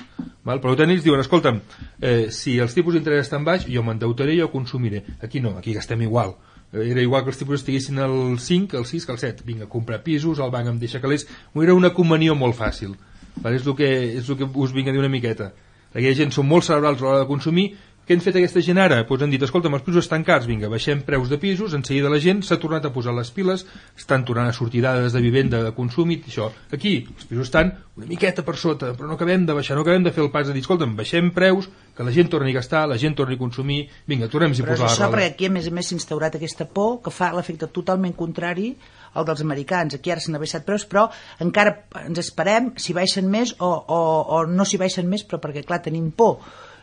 [0.46, 0.60] Val?
[0.62, 1.60] Per tant, ells diuen, escolta'm,
[2.00, 5.02] eh, si els tipus d'interès estan baix, jo m'endeutaré i jo consumiré.
[5.22, 6.36] Aquí no, aquí gastem igual.
[6.72, 9.44] Eh, era igual que els tipus estiguessin al 5, al 6 que al 7.
[9.46, 11.26] Vinga, comprar pisos, el banc em deixa calés.
[11.54, 12.96] Era una comunió molt fàcil.
[13.42, 13.54] Val?
[13.54, 15.52] És, el que, és el que us vinc a dir una miqueta.
[15.96, 17.70] Aquella gent són molt cerebrals a l'hora de consumir
[18.06, 19.00] què han fet aquesta gent ara?
[19.06, 22.12] Pues han dit, escolta, els pisos estan cars, vinga, baixem preus de pisos, en seguida
[22.12, 23.64] la gent s'ha tornat a posar les piles,
[23.98, 26.52] estan tornant a sortir dades de vivenda, de consum i això.
[26.70, 30.06] Aquí, els pisos estan una miqueta per sota, però no acabem de baixar, no acabem
[30.06, 32.84] de fer el pas de dir, escolta, baixem preus, que la gent torni a gastar,
[32.86, 35.10] la gent torni a consumir, vinga, tornem-hi a posar la roda.
[35.16, 38.74] perquè aquí, a més a més, s'ha instaurat aquesta por que fa l'efecte totalment contrari
[39.16, 39.96] al dels americans.
[39.96, 41.08] Aquí ara s'han baixat preus, però
[41.42, 44.00] encara ens esperem si baixen més o, o,
[44.36, 46.38] o no s'hi baixen més, però perquè, clar, tenim por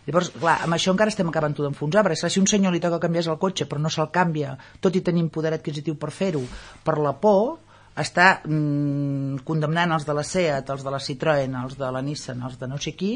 [0.06, 3.28] Llavors, clar, amb això encara estem acabant d'enfonsar, perquè si un senyor li toca canviar
[3.32, 6.42] el cotxe però no se'l canvia, tot i tenim poder adquisitiu per fer-ho,
[6.84, 7.60] per la por,
[7.94, 12.42] està mm, condemnant els de la SEAT, els de la Citroën, els de la Nissan,
[12.48, 13.12] els de no sé qui,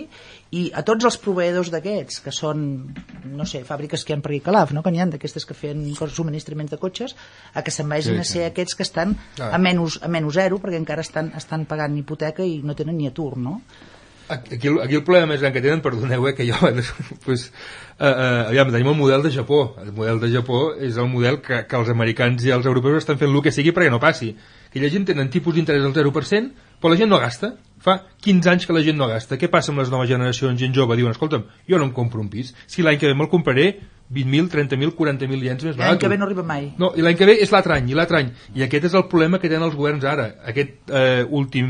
[0.53, 2.63] i a tots els proveïdors d'aquests, que són,
[3.25, 4.83] no sé, fàbriques que hi ha per aquí Calaf, no?
[4.85, 7.15] que n'hi ha d'aquestes que feien subministraments de cotxes,
[7.53, 8.47] a que se'n vagin Sí, a ser sí.
[8.51, 9.55] aquests que estan Ah.
[9.55, 13.07] a menys, a menys zero, perquè encara estan, estan pagant hipoteca i no tenen ni
[13.07, 13.61] atur, no?
[14.30, 16.57] Aquí, aquí el problema més gran que tenen, perdoneu, eh, que jo,
[17.25, 17.47] pues,
[17.95, 19.61] eh, eh, aviam, tenim el model de Japó.
[19.84, 23.19] El model de Japó és el model que, que els americans i els europeus estan
[23.21, 24.34] fent el que sigui perquè no passi.
[24.78, 27.55] Aquella gent tenen tipus d'interès del 0%, però la gent no gasta.
[27.82, 29.38] Fa 15 anys que la gent no gasta.
[29.41, 30.59] Què passa amb les noves generacions?
[30.61, 32.53] Gent jove diuen, escolta'm, jo no em compro un pis.
[32.69, 33.67] Si l'any que ve me'l compraré
[34.13, 35.99] 20.000, 30.000, 40.000 iens més L'any barat.
[35.99, 36.69] que ve no arriba mai.
[36.80, 38.32] No, i l'any que ve és l'altre any, i l'altre any.
[38.55, 40.30] I aquest és el problema que tenen els governs ara.
[40.47, 41.67] Aquest eh, últim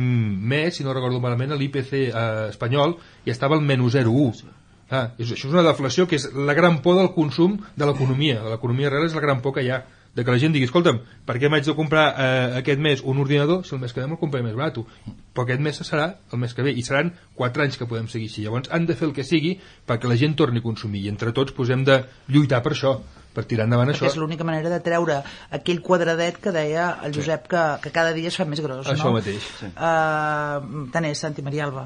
[0.51, 2.13] mes, si no recordo malament, l'IPC eh,
[2.51, 4.53] espanyol ja estava al menys 0,1.
[4.89, 8.41] Ah, és, això és una deflació que és la gran por del consum de l'economia.
[8.43, 9.81] De l'economia real és la gran por que hi ha.
[10.17, 10.97] De que la gent digui, escolta'm,
[11.29, 14.07] per què m'haig de comprar eh, aquest mes un ordinador si el mes que ve
[14.09, 14.79] me'l compraré més barat?
[14.81, 18.31] Però aquest mes serà el mes que ve, i seran 4 anys que podem seguir
[18.31, 18.47] així.
[18.47, 19.53] Llavors han de fer el que sigui
[19.85, 21.99] perquè la gent torni a consumir, i entre tots pues, hem de
[22.33, 22.95] lluitar per això,
[23.37, 24.15] per tirar endavant Perquè això.
[24.15, 25.19] és l'única manera de treure
[25.53, 29.11] aquell quadradet que deia el Josep que, que cada dia es fa més gros, Això
[29.11, 29.19] no?
[29.19, 29.45] mateix.
[29.61, 29.69] Sí.
[29.77, 31.85] Uh, tant és, Santi Maria Alba.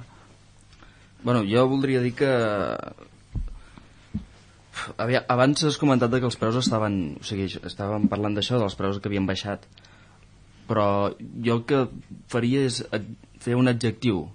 [1.21, 2.31] Bueno, jo voldria dir que...
[5.01, 6.99] Havia, abans has comentat que els preus estaven...
[7.21, 9.65] O sigui, estàvem parlant d'això, dels preus que havien baixat.
[10.69, 10.85] Però
[11.17, 11.85] jo el que
[12.31, 12.81] faria és
[13.41, 14.25] fer un adjectiu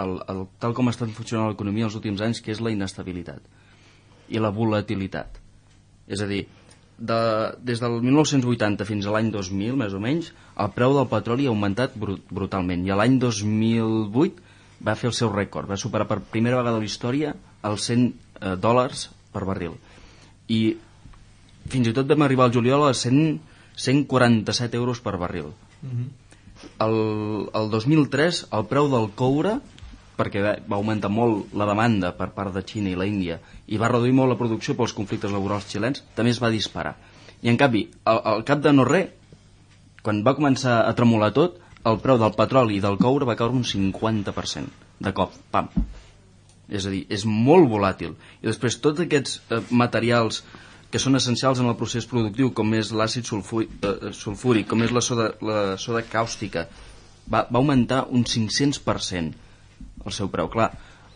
[0.00, 3.44] el, el, tal com està funcionant l'economia els últims anys, que és la inestabilitat
[4.30, 5.40] i la volatilitat.
[6.10, 6.44] És a dir,
[7.00, 7.20] de,
[7.66, 10.30] des del 1980 fins a l'any 2000, més o menys,
[10.60, 12.84] el preu del petroli ha augmentat bru brutalment.
[12.86, 16.88] I l'any 2008 va fer el seu rècord, va superar per primera vegada a la
[16.88, 17.34] història
[17.68, 19.76] els 100 eh, dòlars per barril.
[20.50, 20.60] I
[21.70, 23.38] fins i tot vam arribar al juliol a 100,
[23.76, 25.52] 147 euros per barril.
[26.84, 26.96] El,
[27.56, 29.58] el 2003 el preu del coure
[30.20, 33.78] perquè va, va augmentar molt la demanda per part de Xina i la Índia i
[33.80, 36.96] va reduir molt la producció pels conflictes laborals xilens, també es va disparar.
[37.40, 39.08] I en canvi, al, al cap de no res,
[40.04, 41.56] quan va començar a tremolar tot,
[41.88, 45.70] el preu del petroli i del coure va caure un 50% de cop, pam.
[46.70, 48.14] És a dir, és molt volàtil.
[48.42, 50.44] I després tots aquests eh, materials
[50.90, 55.02] que són essencials en el procés productiu, com és l'àcid eh, sulfúric, com és la
[55.04, 56.66] soda, la soda càustica,
[57.30, 59.50] va, va augmentar un 500%
[60.06, 60.48] el seu preu.
[60.50, 60.70] Clar,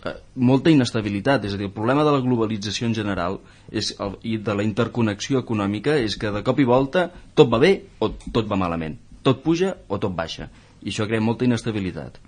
[0.07, 3.41] eh, molta inestabilitat, és a dir, el problema de la globalització en general
[3.71, 7.63] és el, i de la interconnexió econòmica és que de cop i volta tot va
[7.63, 10.51] bé o tot va malament, tot puja o tot baixa,
[10.83, 12.21] i això crea molta inestabilitat.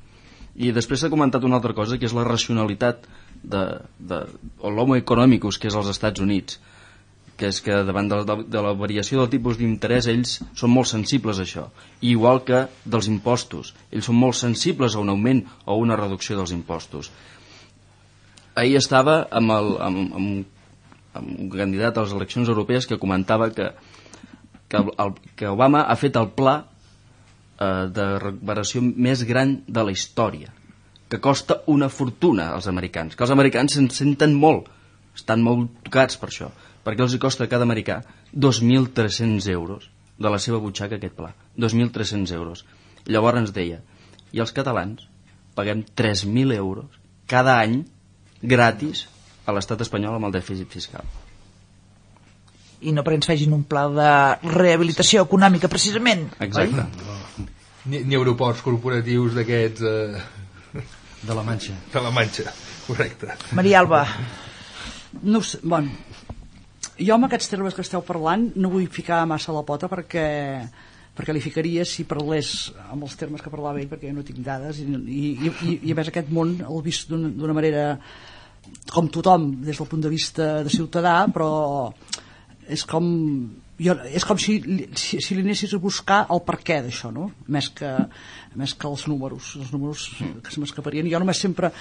[0.57, 3.05] I després s'ha comentat una altra cosa, que és la racionalitat
[3.43, 3.63] de,
[3.99, 4.23] de,
[4.65, 6.59] l'homo economicus, que és als Estats Units,
[7.37, 10.89] que és que davant de, de, de la variació del tipus d'interès ells són molt
[10.89, 11.67] sensibles a això,
[12.01, 13.75] I igual que dels impostos.
[13.93, 17.11] Ells són molt sensibles a un augment o una reducció dels impostos.
[18.57, 20.47] Ahir estava amb, el, amb, amb,
[21.21, 23.69] amb un candidat a les eleccions europees que comentava que,
[24.73, 26.63] que, el, que Obama ha fet el pla
[27.59, 30.53] eh, de recuperació més gran de la història,
[31.09, 34.71] que costa una fortuna als americans, que els americans se'n senten molt,
[35.17, 36.51] estan molt tocats per això,
[36.85, 38.01] perquè els hi costa a cada americà
[38.35, 42.65] 2.300 euros de la seva butxaca aquest pla, 2.300 euros.
[43.07, 43.81] Llavors ens deia,
[44.33, 45.07] i els catalans
[45.57, 46.99] paguem 3.000 euros
[47.31, 47.85] cada any
[48.43, 49.07] gratis
[49.47, 51.07] a l'estat espanyol amb el dèficit fiscal.
[52.87, 54.11] I no perquè ens facin un pla de
[54.53, 56.29] rehabilitació econòmica, precisament.
[56.45, 56.85] Exacte.
[56.85, 57.26] Oi?
[57.87, 59.83] Ni, ni aeroports corporatius d'aquests...
[59.83, 60.83] Eh...
[61.27, 61.75] De la Manxa.
[61.93, 62.53] De la Manxa,
[62.87, 63.35] correcte.
[63.57, 64.05] Maria Alba.
[65.23, 65.95] No sé, bueno,
[66.99, 70.27] jo amb aquests termes que esteu parlant no vull ficar massa la pota perquè
[71.17, 74.43] perquè li ficaria si parlés amb els termes que parlava ell perquè jo no tinc
[74.45, 77.87] dades i, i, i, i a més aquest món el vist d'una manera
[78.93, 81.51] com tothom des del punt de vista de ciutadà però
[82.69, 83.07] és com
[83.79, 84.59] jo, és com si,
[84.97, 87.31] si, si li anessis a buscar el per què d'això no?
[87.53, 87.91] més, que,
[88.57, 90.07] més que els números els números
[90.43, 91.73] que se m'escaparien jo només sempre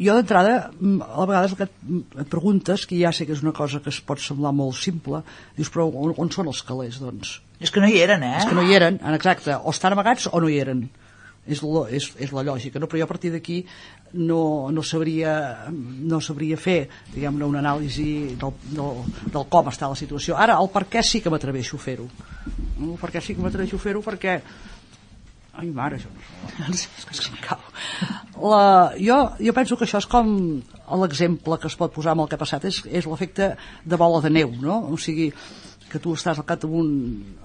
[0.00, 3.80] jo d'entrada, a vegades el que et- preguntes, que ja sé que és una cosa
[3.84, 5.20] que es pot semblar molt simple,
[5.56, 7.40] dius, però on, on són els calés, doncs?
[7.60, 8.36] És que no hi eren, eh?
[8.38, 10.86] És que no hi eren, en exacte, o estan amagats o no hi eren.
[11.46, 12.88] És, lo, és, és la lògica, no?
[12.90, 13.60] però jo a partir d'aquí
[14.18, 15.32] no, no, sabria,
[15.70, 16.78] no sabria fer
[17.12, 20.34] diguem-ne una anàlisi del, del, del com està la situació.
[20.34, 22.08] Ara, el per què sí que m'atreveixo a fer-ho.
[22.82, 24.40] El per què sí que m'atreveixo a fer-ho perquè
[25.56, 27.60] Ai, mare, això no és que se'm cau.
[28.52, 30.28] La, jo, jo penso que això és com
[31.00, 34.20] l'exemple que es pot posar amb el que ha passat, és, és l'efecte de bola
[34.24, 34.82] de neu, no?
[34.92, 35.30] O sigui,
[35.96, 36.90] que tu estàs al cap amb, un,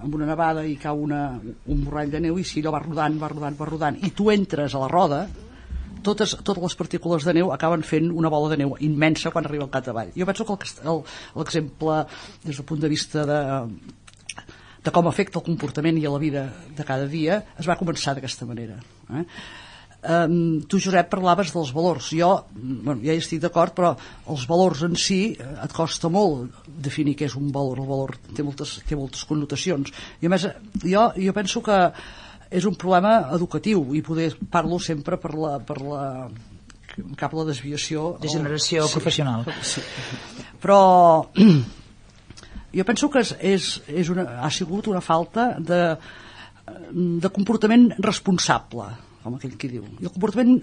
[0.04, 3.16] amb una nevada i cau una, un borrall de neu i si allò va rodant,
[3.20, 5.24] va rodant, va rodant i tu entres a la roda
[6.02, 9.68] totes, totes les partícules de neu acaben fent una bola de neu immensa quan arriba
[9.68, 10.12] al capdavall.
[10.18, 10.56] Jo penso que
[11.38, 11.98] l'exemple
[12.44, 13.40] des del punt de vista de,
[14.82, 18.16] de com afecta el comportament i a la vida de cada dia es va començar
[18.16, 18.80] d'aquesta manera.
[19.14, 19.24] Eh?
[20.02, 22.08] Um, tu, Josep, parlaves dels valors.
[22.10, 23.92] Jo, bueno, ja hi estic d'acord, però
[24.34, 27.78] els valors en si eh, et costa molt definir què és un valor.
[27.78, 29.92] El valor té moltes, té moltes connotacions.
[30.18, 31.76] I a més, eh, jo, jo penso que
[32.50, 36.02] és un problema educatiu i poder parlo sempre per la, per la
[37.16, 39.46] cap a la desviació Degeneració professional.
[39.64, 39.80] sí.
[40.60, 40.80] però
[42.76, 43.70] jo penso que és, és,
[44.02, 45.80] és una, ha sigut una falta de,
[46.92, 48.90] de comportament responsable
[49.22, 50.56] com aquell qui diu I el comportament,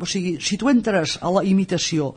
[0.00, 2.14] o sigui, si tu entres a la imitació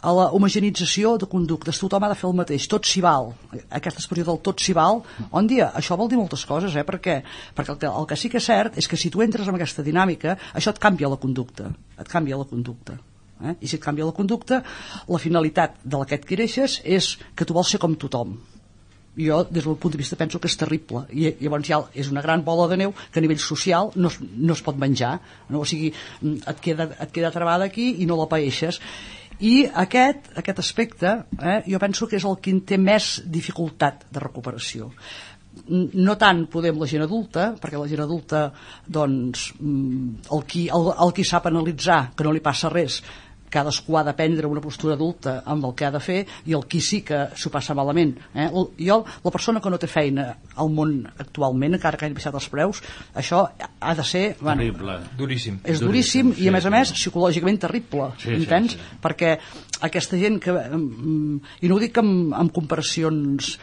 [0.00, 3.34] a la homogenització de conductes, tothom ha de fer el mateix, tot s'hi val,
[3.68, 5.02] aquesta expressió del tot s'hi val,
[5.36, 6.84] on dia, això vol dir moltes coses, eh?
[6.88, 7.18] perquè,
[7.56, 9.58] perquè el, que, el que sí que és cert és que si tu entres en
[9.58, 11.68] aquesta dinàmica, això et canvia la conducta,
[12.00, 12.96] et canvia la conducta.
[13.44, 13.56] Eh?
[13.60, 14.62] I si et canvia la conducta,
[15.08, 18.38] la finalitat de la que adquireixes és que tu vols ser com tothom.
[19.18, 21.02] Jo, des del punt de vista, penso que és terrible.
[21.10, 24.20] I llavors ja és una gran bola de neu que a nivell social no, es-
[24.20, 25.18] no es pot menjar.
[25.48, 25.60] No?
[25.60, 25.92] O sigui,
[26.22, 28.80] et queda, et queda travada aquí i no la paeixes.
[29.40, 34.20] I aquest, aquest aspecte, eh, jo penso que és el que té més dificultat de
[34.20, 34.92] recuperació
[35.70, 38.52] no tant poder amb la gent adulta, perquè la gent adulta,
[38.86, 43.00] doncs, mm, el qui, el, el qui sap analitzar que no li passa res,
[43.50, 46.64] cadascú ha de prendre una postura adulta amb el que ha de fer i el
[46.70, 48.14] qui sí que s'ho passa malament.
[48.34, 48.48] Eh?
[48.78, 52.48] Jo, la persona que no té feina al món actualment, encara que hagi baixat els
[52.52, 52.82] preus,
[53.14, 53.42] això
[53.80, 54.24] ha de ser...
[54.40, 54.98] Bueno, Terrible.
[55.18, 55.60] Duríssim.
[55.64, 56.76] és duríssim sí, i a més a sí.
[56.76, 58.76] més psicològicament terrible Sí, sí, entens?
[58.76, 58.98] sí.
[59.02, 59.36] perquè
[59.86, 63.54] aquesta gent que mm, i no ho dic amb, amb comparacions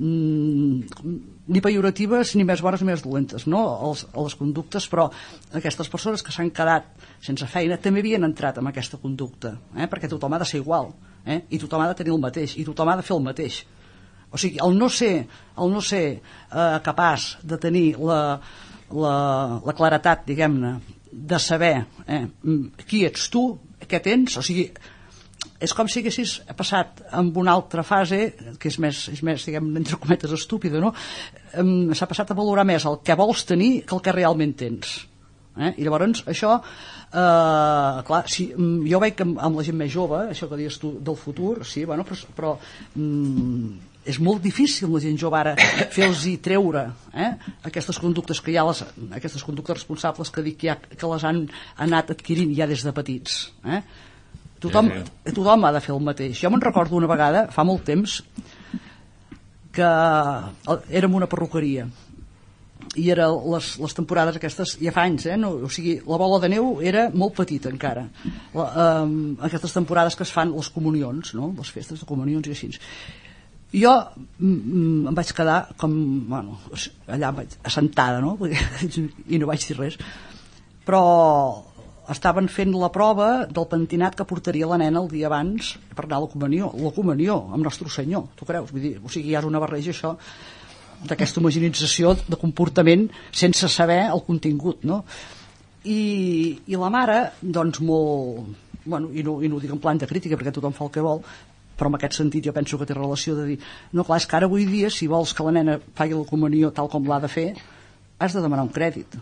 [0.00, 1.18] mm,
[1.52, 3.62] ni pejoratives ni més bones ni més dolentes no?
[3.88, 5.08] Els, a les conductes però
[5.60, 6.88] aquestes persones que s'han quedat
[7.20, 9.88] sense feina també havien entrat en aquesta conducta eh?
[9.90, 10.92] perquè tothom ha de ser igual
[11.26, 11.42] eh?
[11.50, 13.62] i tothom ha de tenir el mateix i tothom ha de fer el mateix
[14.30, 15.26] o sigui, el no ser,
[15.58, 18.38] el no ser eh, capaç de tenir la,
[18.94, 19.14] la,
[19.66, 20.76] la claretat, diguem-ne,
[21.10, 21.74] de saber
[22.06, 23.44] eh, mm, qui ets tu,
[23.90, 24.68] què tens, o sigui,
[25.60, 28.20] és com si haguessis passat amb una altra fase,
[28.60, 30.94] que és més, és més diguem entre cometes, estúpida, no?
[31.52, 34.96] S'ha passat a valorar més el que vols tenir que el que realment tens.
[35.60, 35.74] Eh?
[35.82, 39.92] I llavors això, eh, clar, si, mm, jo veig que amb, amb la gent més
[39.92, 42.52] jove, això que dius tu del futur, sí, bueno, però, però
[42.94, 45.54] mm, és molt difícil la gent jove ara
[45.92, 47.32] fer-los treure eh?
[47.68, 48.80] aquestes conductes que hi ha les,
[49.18, 51.42] aquestes conductes responsables que dic que, ja, que les han
[51.76, 53.82] anat adquirint ja des de petits eh?
[54.60, 57.84] Tothom, Sí, tothom ha de fer el mateix jo me'n recordo una vegada, fa molt
[57.88, 58.20] temps
[59.72, 59.90] que
[60.90, 61.86] érem una perruqueria
[62.98, 65.36] i era les, les temporades aquestes ja fa anys, eh?
[65.38, 68.06] no, o sigui, la bola de neu era molt petita encara
[68.54, 68.66] la,
[69.04, 71.52] um, aquestes temporades que es fan les comunions no?
[71.58, 72.72] les festes de comunions i així
[73.70, 73.92] jo
[74.42, 75.94] em vaig quedar com
[76.32, 76.58] bueno,
[77.06, 78.34] allà vaig, assentada no?
[79.30, 80.00] i no vaig dir res
[80.86, 81.04] però
[82.10, 86.18] estaven fent la prova del pentinat que portaria la nena el dia abans per anar
[86.18, 88.72] a la comunió, la comunió amb Nostre Senyor, tu creus?
[88.74, 90.16] Vull dir, o sigui, ja és una barreja això
[91.06, 95.04] d'aquesta homogenització de comportament sense saber el contingut, no?
[95.84, 96.00] I,
[96.66, 98.58] i la mare, doncs molt...
[98.84, 100.92] Bueno, i, no, I no ho dic en plan de crítica perquè tothom fa el
[100.92, 101.20] que vol,
[101.76, 103.58] però en aquest sentit jo penso que té relació de dir
[103.92, 106.72] no, clar, és que ara avui dia, si vols que la nena faci la comunió
[106.76, 107.50] tal com l'ha de fer,
[108.20, 109.16] has de demanar un crèdit.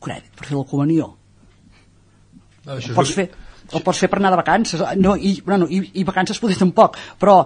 [0.00, 1.10] Crèdit per fer la comunió.
[2.66, 3.26] No, això El pots fer,
[3.72, 6.96] el pots fer per anar de vacances no, i, bueno, i, i vacances poder tampoc
[7.20, 7.38] però,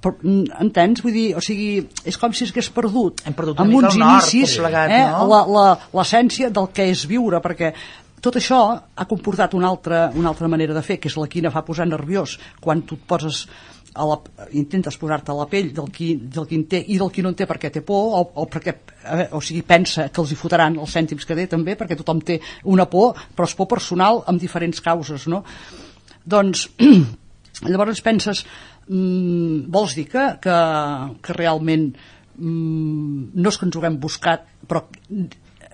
[0.00, 1.02] però mm, entens?
[1.04, 3.94] Vull dir, o sigui, és com si s'hagués perdut Hem perdut una amb mica uns
[3.98, 5.26] el nord, inicis plegat, eh, no?
[5.32, 7.72] la- la- l'essència del que és viure perquè
[8.26, 8.60] tot això
[8.96, 11.86] ha comportat una altra, una altra manera de fer que és la quina fa posar
[11.86, 13.44] nerviós quan tu et poses
[13.96, 14.16] a la,
[14.58, 17.32] intentes posar-te a la pell del qui, del qui en té i del qui no
[17.32, 18.76] en té perquè té por o, o perquè
[19.32, 22.38] o sigui, pensa que els hi fotran els cèntims que té també perquè tothom té
[22.72, 25.42] una por però és por personal amb diferents causes no?
[26.24, 26.68] doncs
[27.70, 28.44] llavors penses
[28.88, 30.60] mm, vols dir que, que,
[31.22, 31.90] que realment
[32.36, 34.84] mm, no és que ens ho haguem buscat però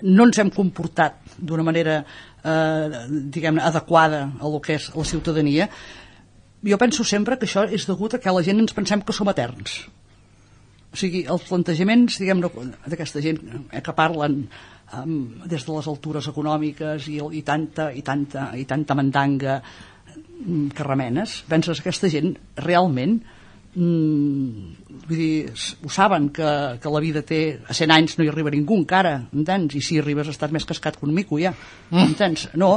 [0.02, 3.02] no ens hem comportat d'una manera eh,
[3.32, 5.68] diguem adequada a lo que és la ciutadania
[6.62, 9.30] jo penso sempre que això és degut a que la gent ens pensem que som
[9.32, 9.82] eterns
[10.92, 13.40] o sigui, els plantejaments, diguem d'aquesta gent
[13.72, 14.42] eh, que parlen
[14.98, 15.14] um,
[15.48, 20.84] des de les altures econòmiques i, i, tanta, i, tanta, i tanta mandanga mm, que
[20.84, 23.16] remenes, penses que aquesta gent realment
[23.72, 26.50] mm, vull dir, ho saben que,
[26.82, 29.78] que la vida té a 100 anys no hi arriba ningú encara, entens?
[29.78, 31.54] I si hi arribes estàs més cascat que un mico ja,
[32.04, 32.50] entens?
[32.60, 32.74] No,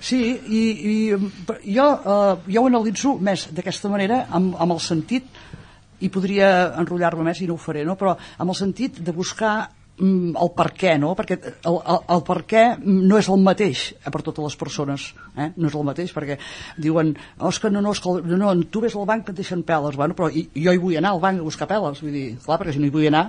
[0.00, 5.28] Sí, i, i jo, eh, jo ho analitzo més d'aquesta manera, amb, amb el sentit,
[6.00, 6.48] i podria
[6.80, 7.96] enrotllar-me més i no ho faré, no?
[8.00, 9.54] però amb el sentit de buscar
[10.00, 11.10] el per què, no?
[11.18, 15.08] perquè el, el, el per què no és el mateix eh, per totes les persones,
[15.36, 15.50] eh?
[15.56, 16.38] no és el mateix, perquè
[16.80, 19.26] diuen, oh, és que no, no, és que, el- no, no, tu ves al banc
[19.26, 21.68] que et deixen peles, bueno, però i, jo hi vull anar al banc a buscar
[21.68, 23.26] peles, vull dir, clar, perquè si no hi vull anar...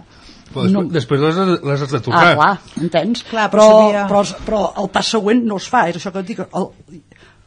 [0.51, 2.23] Però després, no, després les, has- les has de tocar.
[2.27, 3.21] Ah, clar, entens?
[3.29, 6.23] Clar, però, però sabia- però, però el pas següent no es fa, és això que
[6.23, 6.41] et dic.
[6.51, 6.65] El,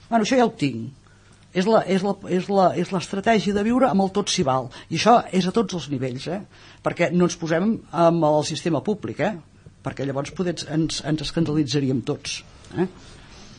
[0.09, 0.93] bueno, això ja ho tinc.
[1.55, 4.69] És la- és la- és la- és l'estratègia de viure amb el tot s'hi val.
[4.91, 6.41] I això és a tots els nivells, eh?
[6.83, 9.37] perquè no ens posem amb el sistema públic, eh?
[9.85, 12.43] perquè llavors poder, ens, ens escandalitzaríem tots.
[12.77, 12.87] Eh?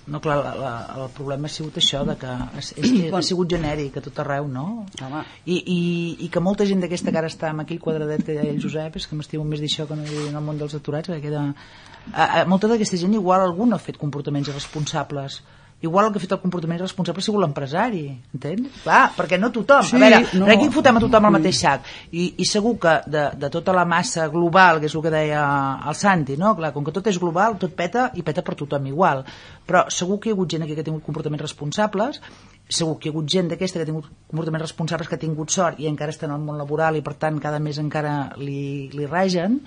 [0.07, 0.71] No, clar, la, la,
[1.01, 2.29] el problema ha sigut això, de que
[2.59, 4.85] és, és, ha sigut genèric a tot arreu, no?
[5.01, 5.23] Home.
[5.45, 5.79] I, i,
[6.25, 8.99] I que molta gent d'aquesta que ara està amb aquell quadradet que deia el Josep,
[8.99, 11.47] és que m'estimo més d'això que no dir en el món dels aturats, que queda...
[12.13, 15.39] A, a, molta d'aquesta gent igual algú no ha fet comportaments irresponsables
[15.85, 18.03] igual el que ha fet el comportament responsable ha sigut l'empresari,
[18.35, 18.81] entens?
[18.83, 20.49] Clar, perquè no tothom, Sí, a veure, no.
[20.51, 23.85] aquí fotem a tothom al mateix sac, i, i segur que de, de tota la
[23.89, 25.43] massa global, que és el que deia
[25.85, 26.55] el Santi, no?
[26.57, 29.23] Clar, com que tot és global, tot peta i peta per tothom igual,
[29.65, 32.21] però segur que hi ha hagut gent aquí que ha tingut comportaments responsables,
[32.69, 35.53] segur que hi ha hagut gent d'aquesta que ha tingut comportaments responsables que ha tingut
[35.53, 38.89] sort i encara està en el món laboral i per tant cada mes encara li,
[38.93, 39.59] li ragen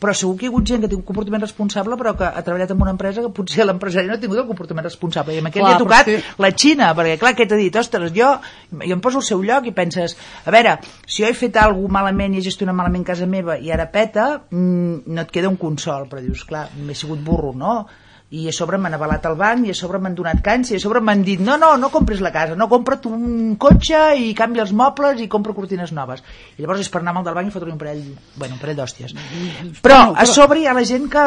[0.00, 2.42] però segur que hi ha hagut gent que ha tingut comportament responsable però que ha
[2.46, 5.50] treballat en una empresa que potser l'empresari no ha tingut el comportament responsable i amb
[5.50, 7.80] aquest Clar, li ha tocat és la Xina, perquè clar, què t'ha dit?
[7.80, 8.32] Ostres, jo,
[8.80, 12.00] jo em poso al seu lloc i penses, a veure, si jo he fet alguna
[12.00, 15.58] malament i he gestionat malament casa meva i ara peta, mm, no et queda un
[15.60, 17.74] consol, però dius, clar, m'he sigut burro, no?
[18.30, 20.84] I a sobre m'han avalat al banc i a sobre m'han donat càncer i a
[20.84, 24.62] sobre m'han dit no, no, no compris la casa, no compra't un cotxe i canvia
[24.66, 26.22] els mobles i compra cortines noves
[26.56, 28.04] i llavors és per anar amb el del banc i fotre un parell
[28.36, 29.16] bueno, un parell d'hòsties
[29.82, 31.24] però a sobre hi ha la gent que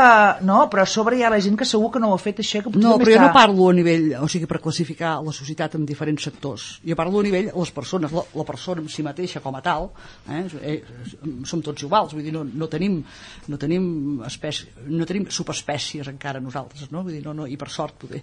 [0.47, 2.39] no, però a sobre hi ha la gent que segur que no ho ha fet
[2.43, 5.77] això que No, però jo no parlo a nivell, o sigui, per classificar la societat
[5.77, 6.65] en diferents sectors.
[6.87, 9.89] Jo parlo a nivell les persones, la, la persona en si mateixa com a tal,
[10.29, 10.77] eh, eh,
[11.49, 12.99] som tots iguals, vull dir, no, no tenim,
[13.51, 13.85] no tenim,
[14.27, 17.03] espècie, no tenim subespècies encara nosaltres, no?
[17.05, 18.21] Vull dir, no, no, i per sort poder.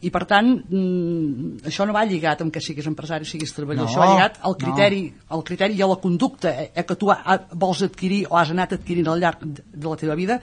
[0.00, 3.84] I per tant, mm, això no va lligat amb que siguis empresari o siguis treballador,
[3.84, 4.60] No, això va lligat al no.
[4.62, 8.54] criteri, al criteri i a la conducta eh, que tu ha, vols adquirir o has
[8.54, 10.40] anat adquirint al llarg de la teva vida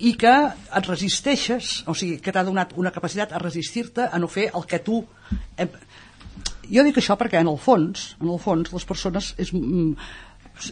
[0.00, 4.28] i que et resisteixes, o sigui, que t'ha donat una capacitat a resistir-te a no
[4.28, 5.04] fer el que tu...
[5.56, 5.72] Hem...
[6.70, 9.96] Jo dic això perquè en el fons, en el fons les persones és, mm,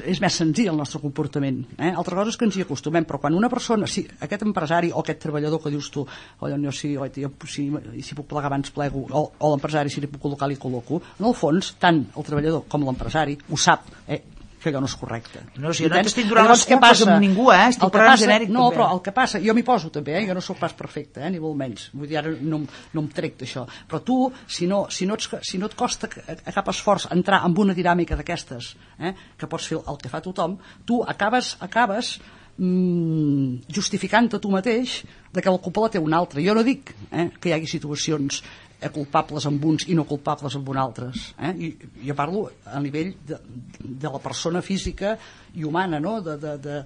[0.05, 1.63] és més senzill el nostre comportament.
[1.79, 1.91] Eh?
[1.91, 5.03] Altra cosa és que ens hi acostumem, però quan una persona, si aquest empresari o
[5.03, 7.69] aquest treballador que dius tu, o jo si, o, jo, si,
[8.05, 11.31] si puc plegar abans plego, o, o l'empresari si li puc col·locar li col·loco, en
[11.31, 14.23] el fons, tant el treballador com l'empresari ho sap, eh?
[14.59, 15.41] Que allò no és correcte.
[15.57, 17.09] No, si jo no t'estic donant les culpes passa?
[17.15, 17.69] amb ningú, eh?
[17.69, 18.77] Estic El que parlant passa- genèric, No, també.
[18.77, 20.27] però el que passa, jo m'hi poso també, eh?
[20.29, 21.31] jo no sóc pas perfecte, eh?
[21.31, 22.61] ni molt menys, vull dir, ara no,
[22.95, 26.09] no em trec d'això, però tu, si no, si no, ets, si no et costa
[26.27, 29.15] a cap esforç entrar en una dinàmica d'aquestes, eh?
[29.39, 32.19] que pots fer el que fa tothom, tu acabes, acabes
[32.59, 35.03] mm, justificant-te tu mateix
[35.33, 36.43] de que la culpa la té un altre.
[36.45, 38.43] Jo no dic eh, que hi hagi situacions
[38.81, 41.31] eh, culpables amb uns i no culpables amb un altres.
[41.39, 41.53] Eh?
[41.67, 41.71] I,
[42.09, 43.39] jo parlo a nivell de,
[43.79, 45.17] de la persona física
[45.55, 46.19] i humana, no?
[46.25, 46.81] De, de, de,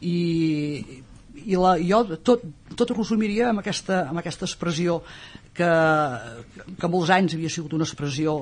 [0.00, 0.16] I,
[1.46, 2.44] i la, jo tot,
[2.74, 5.00] tot resumiria amb aquesta, amb aquesta expressió
[5.56, 5.72] que,
[6.80, 8.38] que molts anys havia sigut una expressió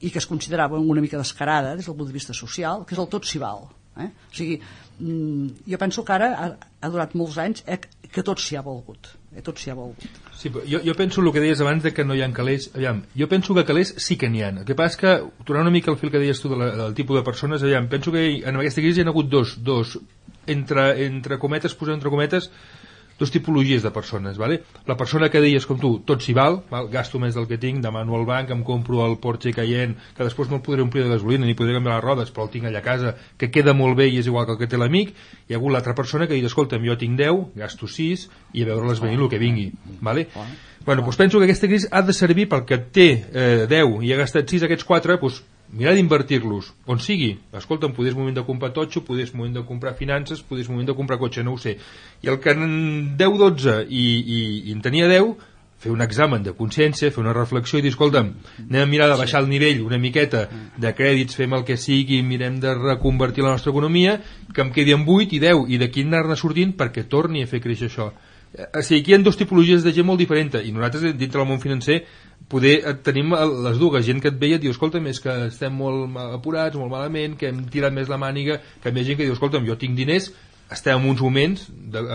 [0.00, 3.02] i que es considerava una mica descarada des del punt de vista social, que és
[3.02, 3.66] el tot s'hi val.
[3.98, 4.06] Eh?
[4.08, 4.58] O sigui,
[5.00, 6.50] mm, jo penso que ara ha,
[6.80, 9.10] ha durat molts anys eh, que tot s'hi ha volgut.
[9.38, 10.18] Eh, tot s'hi ha volgut.
[10.34, 12.70] Sí, jo, jo penso el que deies abans de que no hi ha calés.
[12.74, 14.50] Aviam, jo penso que calés sí que n'hi ha.
[14.50, 15.12] El que passa és que,
[15.46, 17.86] tornant una mica al fil que deies tu de la, del tipus de persones, aviam,
[17.92, 19.98] penso que en aquesta crisi hi ha hagut dos, dos.
[20.48, 22.50] Entre, entre cometes, posem entre cometes
[23.18, 24.62] dos tipologies de persones, vale?
[24.86, 27.82] la persona que deies com tu, tot s'hi val, val, gasto més del que tinc,
[27.82, 31.10] demano al banc, em compro el Porsche Cayenne, que després no el podré omplir de
[31.10, 33.98] gasolina ni podré canviar les rodes, però el tinc allà a casa, que queda molt
[33.98, 35.12] bé i és igual que el que té l'amic,
[35.48, 38.70] hi ha hagut l'altra persona que diu, escolta'm, jo tinc 10, gasto 6 i a
[38.70, 39.70] veure-les venir el que vingui,
[40.00, 40.28] vale?
[40.86, 44.14] Bueno, doncs penso que aquesta crisi ha de servir pel que té eh, 10 i
[44.14, 45.42] ha gastat 6 aquests 4, doncs
[45.72, 47.34] mirar d'invertir-los on sigui.
[47.52, 51.18] Escolta'm, podés moment de comprar totxo, podés moment de comprar finances, podés moment de comprar
[51.18, 51.76] cotxe, no ho sé.
[52.22, 55.34] I el que en 10-12 i, i, i en tenia 10,
[55.78, 58.32] fer un examen de consciència, fer una reflexió i dir, escolta'm,
[58.64, 62.18] anem a mirar de baixar el nivell una miqueta de crèdits, fem el que sigui,
[62.26, 64.16] mirem de reconvertir la nostra economia,
[64.54, 67.62] que em quedi amb 8 i 10, i d'aquí anar-ne sortint perquè torni a fer
[67.62, 68.10] créixer això.
[68.56, 71.38] Eh, O sigui, aquí hi ha dues tipologies de gent molt diferents, i nosaltres, dintre
[71.38, 72.02] del món financer,
[72.48, 73.34] poder eh, tenim
[73.64, 76.76] les dues, gent que et veia i et diu, escolta'm, és que estem molt apurats,
[76.80, 79.76] molt malament, que hem tirat més la màniga, que hi gent que diu, escolta'm, jo
[79.80, 80.32] tinc diners,
[80.72, 81.66] estem en uns moments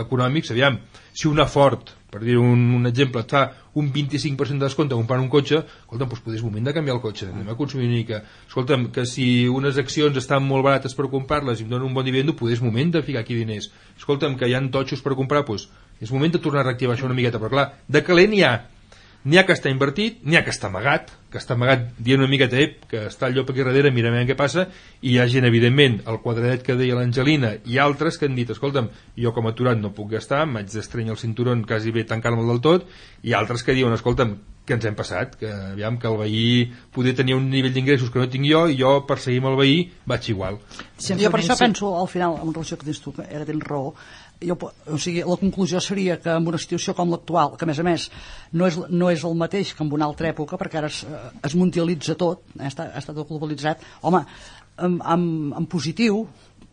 [0.04, 0.78] econòmics, aviam,
[1.14, 5.22] si una fort, per dir un, un exemple, et fa un 25% de descompte comprant
[5.22, 7.96] un cotxe, escolta'm, doncs potser és moment de canviar el cotxe, anem a consumir una
[7.96, 8.20] mica.
[8.46, 12.06] Escolta'm, que si unes accions estan molt barates per comprar-les i em donen un bon
[12.06, 13.72] dividendo, potser és moment de ficar aquí diners.
[13.98, 15.66] Escolta'm, que hi ha totxos per comprar, doncs
[16.02, 18.54] és moment de tornar a reactivar això una miqueta, però clar, de calent n'hi ha
[19.24, 22.30] n'hi ha que està invertit, n'hi ha que està amagat, que està amagat dient una
[22.30, 24.68] miqueta, ep, que està el llop aquí darrere, mirem què passa,
[25.00, 28.52] i hi ha gent, evidentment, el quadradet que deia l'Angelina, i altres que han dit,
[28.54, 32.52] escolta'm, jo com a aturat no puc gastar, m'haig d'estrenyar el cinturón quasi bé tancant-me'l
[32.52, 32.90] del tot,
[33.24, 36.44] i altres que diuen, escolta'm, que ens hem passat, que aviam que el veí
[36.94, 39.58] poder tenir un nivell d'ingressos que no tinc jo, i jo, per seguir amb el
[39.60, 39.74] veí,
[40.08, 40.56] vaig igual.
[40.96, 43.92] jo per això penso, al final, en relació que tens tu, que ara tens raó,
[44.42, 47.80] jo, o sigui, la conclusió seria que en una situació com l'actual, que a més
[47.80, 48.08] a més
[48.52, 51.04] no és, no és el mateix que en una altra època, perquè ara es,
[51.44, 54.24] es mundialitza tot, eh, està, està tot globalitzat, home,
[54.78, 55.28] en, en,
[55.60, 56.24] en positiu,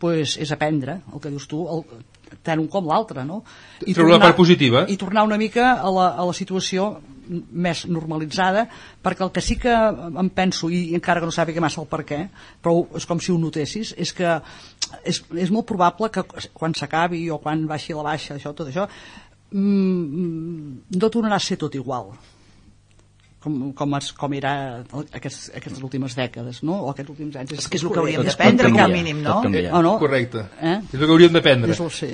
[0.02, 1.84] pues, és aprendre, el que dius tu, el,
[2.42, 3.42] tant un com l'altre, no?
[3.84, 4.86] Treure la part positiva.
[4.90, 6.96] I tornar una mica a la, a la situació
[7.28, 8.66] més normalitzada,
[9.02, 12.02] perquè el que sí que em penso, i encara que no sàpiga massa el per
[12.08, 12.20] què,
[12.62, 14.34] però és com si ho notessis, és que
[15.04, 18.88] és, és molt probable que quan s'acabi o quan baixi la baixa, això, tot això,
[19.54, 22.12] mm, no tornarà a ser tot igual
[23.42, 24.52] com, com, es, com era
[25.02, 26.78] aquests, aquestes últimes dècades, no?
[26.86, 27.56] O aquests últims anys.
[27.58, 29.40] És que és el que hauríem d'aprendre, com a mínim, no?
[29.42, 29.72] canvia.
[29.74, 29.96] O no?
[30.02, 30.46] Correcte.
[30.60, 30.76] Eh?
[30.92, 31.74] És el que hauríem d'aprendre.
[31.74, 32.12] És el sí.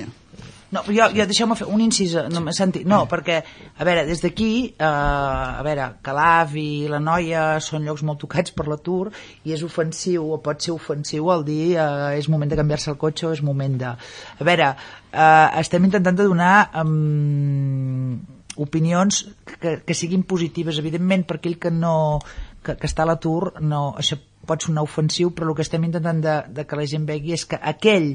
[0.69, 3.39] No, jo, jo deixeu-me fer un incís, no m'he sentit, no, perquè,
[3.81, 8.53] a veure, des d'aquí, eh, a veure, Calaf i la Noia són llocs molt tocats
[8.53, 9.09] per l'atur
[9.49, 12.99] i és ofensiu, o pot ser ofensiu el dir eh, és moment de canviar-se el
[13.01, 13.95] cotxe o és moment de...
[13.95, 14.69] A veure,
[15.09, 18.19] eh, estem intentant de donar um,
[18.61, 19.23] opinions
[19.57, 22.19] que, que siguin positives, evidentment, per aquell que no
[22.63, 24.19] que, que està a l'atur, no, això
[24.49, 27.45] pot sonar ofensiu, però el que estem intentant de, de que la gent vegi és
[27.49, 28.13] que aquell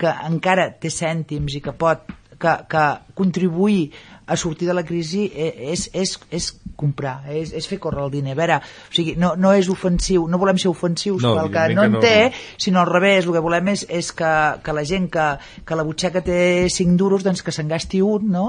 [0.00, 2.08] que encara té cèntims i que pot
[2.40, 3.90] que, que contribuir
[4.26, 6.46] a sortir de la crisi e- és, és, és
[6.80, 8.32] comprar, és, és fer córrer el diner.
[8.32, 11.64] A veure, o sigui, no, no és ofensiu, no volem ser ofensius No, pel que
[11.76, 12.00] no en no.
[12.00, 14.32] té, sinó al revés, el que volem és, és que,
[14.64, 15.26] que la gent que,
[15.66, 16.40] que la butxaca té
[16.72, 18.46] 5 duros, doncs que se'n gasti un, no?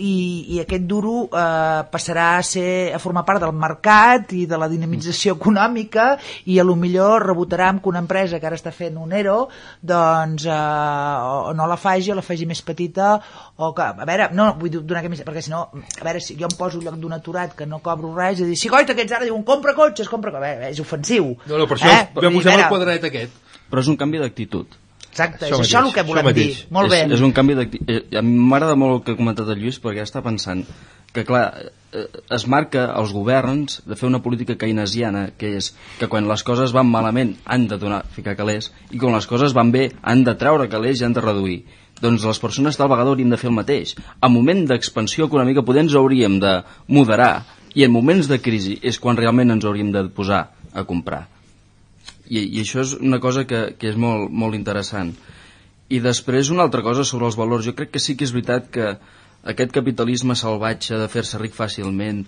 [0.00, 4.58] I, i aquest duro eh, passarà a ser a formar part del mercat i de
[4.58, 6.14] la dinamització econòmica
[6.48, 9.50] i a lo millor rebotarà amb que una empresa que ara està fent un ERO
[9.80, 13.14] doncs eh, o no la faci o la faci més petita
[13.56, 16.38] o que, a veure, no, vull donar que més, perquè si no, a veure, si
[16.40, 18.96] jo em poso al lloc d'un aturat que no cobro res i dir, si goita
[18.96, 22.06] aquests ara diuen compra cotxes, compra, a veure, és ofensiu No, no, per això eh?
[22.16, 23.36] Vam posar el veure, quadradet aquest.
[23.70, 24.78] Però és un canvi d'actitud.
[25.12, 26.46] Exacte, Això és això el mateix, que volem dir.
[26.48, 26.60] mateix.
[26.72, 27.02] Molt bé.
[27.04, 27.90] És, és un canvi d'actitud.
[27.92, 30.64] Eh, A mi m'agrada molt el que ha comentat el Lluís perquè està pensant
[31.12, 31.42] que, clar,
[31.92, 36.42] eh, es marca als governs de fer una política keynesiana, que és que quan les
[36.42, 40.24] coses van malament han de donar, ficar calés, i quan les coses van bé han
[40.24, 41.58] de treure calés i han de reduir.
[42.00, 43.92] Doncs les persones tal vegada hauríem de fer el mateix.
[44.22, 47.44] En moment d'expansió econòmica poder ens hauríem de moderar
[47.74, 51.26] i en moments de crisi és quan realment ens hauríem de posar a comprar.
[52.32, 55.12] I, i això és una cosa que, que és molt, molt interessant.
[55.92, 57.66] I després una altra cosa sobre els valors.
[57.66, 58.94] Jo crec que sí que és veritat que
[59.52, 62.22] aquest capitalisme salvatge de fer-se ric fàcilment,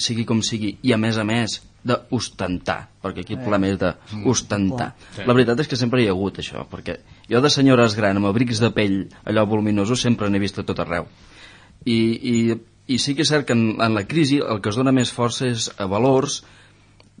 [0.00, 4.94] sigui com sigui, i a més a més d'ostentar, perquè aquí el problema és d'ostentar.
[5.12, 5.26] Sí.
[5.28, 6.96] La veritat és que sempre hi ha hagut això, perquè
[7.28, 8.96] jo de senyores gran amb abrics de pell
[9.28, 11.06] allò voluminosos sempre n'he vist a tot arreu.
[11.84, 11.98] I,
[12.32, 12.34] i,
[12.88, 15.12] i sí que és cert que en, en la crisi el que es dona més
[15.12, 16.40] força és a valors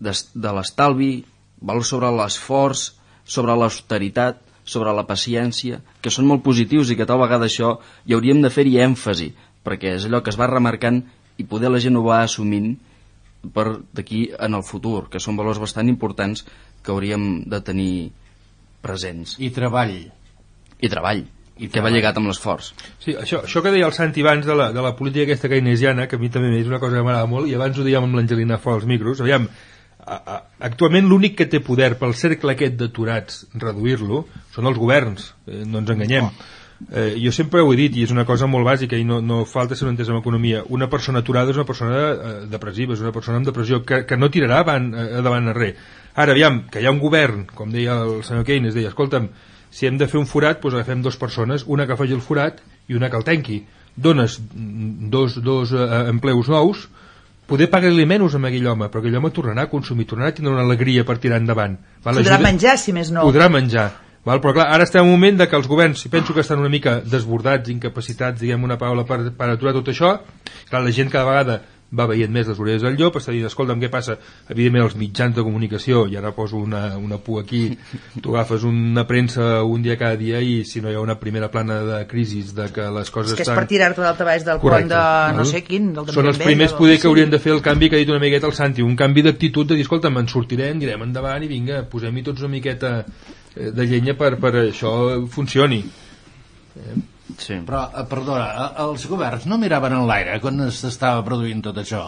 [0.00, 1.12] de, de l'estalvi,
[1.64, 2.90] valors sobre l'esforç,
[3.24, 7.76] sobre l'austeritat, sobre la paciència, que són molt positius i que tal vegada això
[8.06, 9.30] hi hauríem de fer-hi èmfasi,
[9.64, 11.02] perquè és allò que es va remarcant
[11.40, 12.74] i poder la gent ho va assumint
[13.54, 16.46] per d'aquí en el futur, que són valors bastant importants
[16.84, 17.94] que hauríem de tenir
[18.84, 19.36] presents.
[19.40, 19.96] I treball.
[20.80, 21.24] I treball,
[21.60, 22.72] I que va lligat amb l'esforç.
[22.98, 26.08] Sí, això, això que deia el Santi abans de la, de la política aquesta keynesiana,
[26.10, 28.18] que a mi també és una cosa que m'agrada molt, i abans ho dèiem amb
[28.18, 29.46] l'Angelina fora els micros, aviam,
[30.04, 34.24] actualment l'únic que té poder pel cercle aquest d'aturats reduir-lo
[34.54, 36.30] són els governs, eh, no ens enganyem.
[36.90, 39.44] Eh, jo sempre ho he dit, i és una cosa molt bàsica i no, no
[39.48, 43.12] falta ser entès en economia una persona aturada és una persona eh, depressiva és una
[43.14, 45.78] persona amb depressió que, que no tirarà avant, eh, davant a res.
[46.14, 49.30] Ara aviam, que hi ha un govern, com deia el senyor Keynes deia, escolta'm,
[49.74, 52.60] si hem de fer un forat doncs agafem dues persones, una que faci el forat
[52.86, 53.62] i una que el tanqui.
[53.96, 56.84] Dones mm, dos, dos eh, empleus nous,
[57.50, 60.54] poder pagar-li menys a aquell home, però aquell home tornarà a consumir, tornarà a tindre
[60.54, 61.76] una alegria per tirar endavant.
[62.04, 62.22] Val?
[62.22, 63.26] Podrà menjar, si més no.
[63.28, 63.90] Podrà menjar.
[64.24, 64.40] Val?
[64.40, 66.62] Però clar, ara estem en un moment de que els governs, si penso que estan
[66.62, 70.16] una mica desbordats, incapacitats, diguem una paraula, per, per aturar tot això,
[70.70, 71.60] clar, la gent cada vegada
[71.94, 74.16] va veient més les orelles del llop, està dient, escolta'm, què passa?
[74.50, 77.62] Evidentment, els mitjans de comunicació, i ara poso una, una pua aquí,
[78.22, 81.50] tu agafes una premsa un dia cada dia i si no hi ha una primera
[81.50, 83.60] plana de crisi de que les coses És que és estan...
[83.62, 86.38] per tirar-te d'alta baix del Correcte, pont de no sé quin, del de Són els
[86.42, 88.54] primers del- poder que haurien de fer el canvi que ha dit una miqueta el
[88.58, 92.42] Santi, un canvi d'actitud de dir, escolta, en sortirem, anirem endavant i vinga, posem-hi tots
[92.42, 92.92] una miqueta
[93.56, 94.94] eh, de llenya per, per això
[95.30, 95.82] funcioni.
[97.38, 97.58] Sí.
[97.64, 102.04] Però, eh, perdona, eh, els governs no miraven en l'aire quan s'estava produint tot això?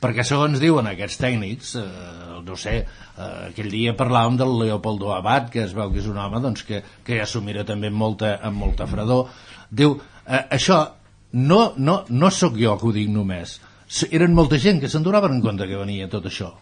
[0.00, 5.50] Perquè segons diuen aquests tècnics, eh, no sé, eh, aquell dia parlàvem del Leopoldo Abad,
[5.50, 7.96] que es veu que és un home doncs, que, que ja s'ho mira també amb
[7.96, 9.28] molta, amb molta fredor.
[9.70, 10.82] Diu, eh, això
[11.32, 13.58] no, no, no sóc jo que ho dic només.
[14.10, 16.52] Eren molta gent que se'n donaven en compte que venia tot això.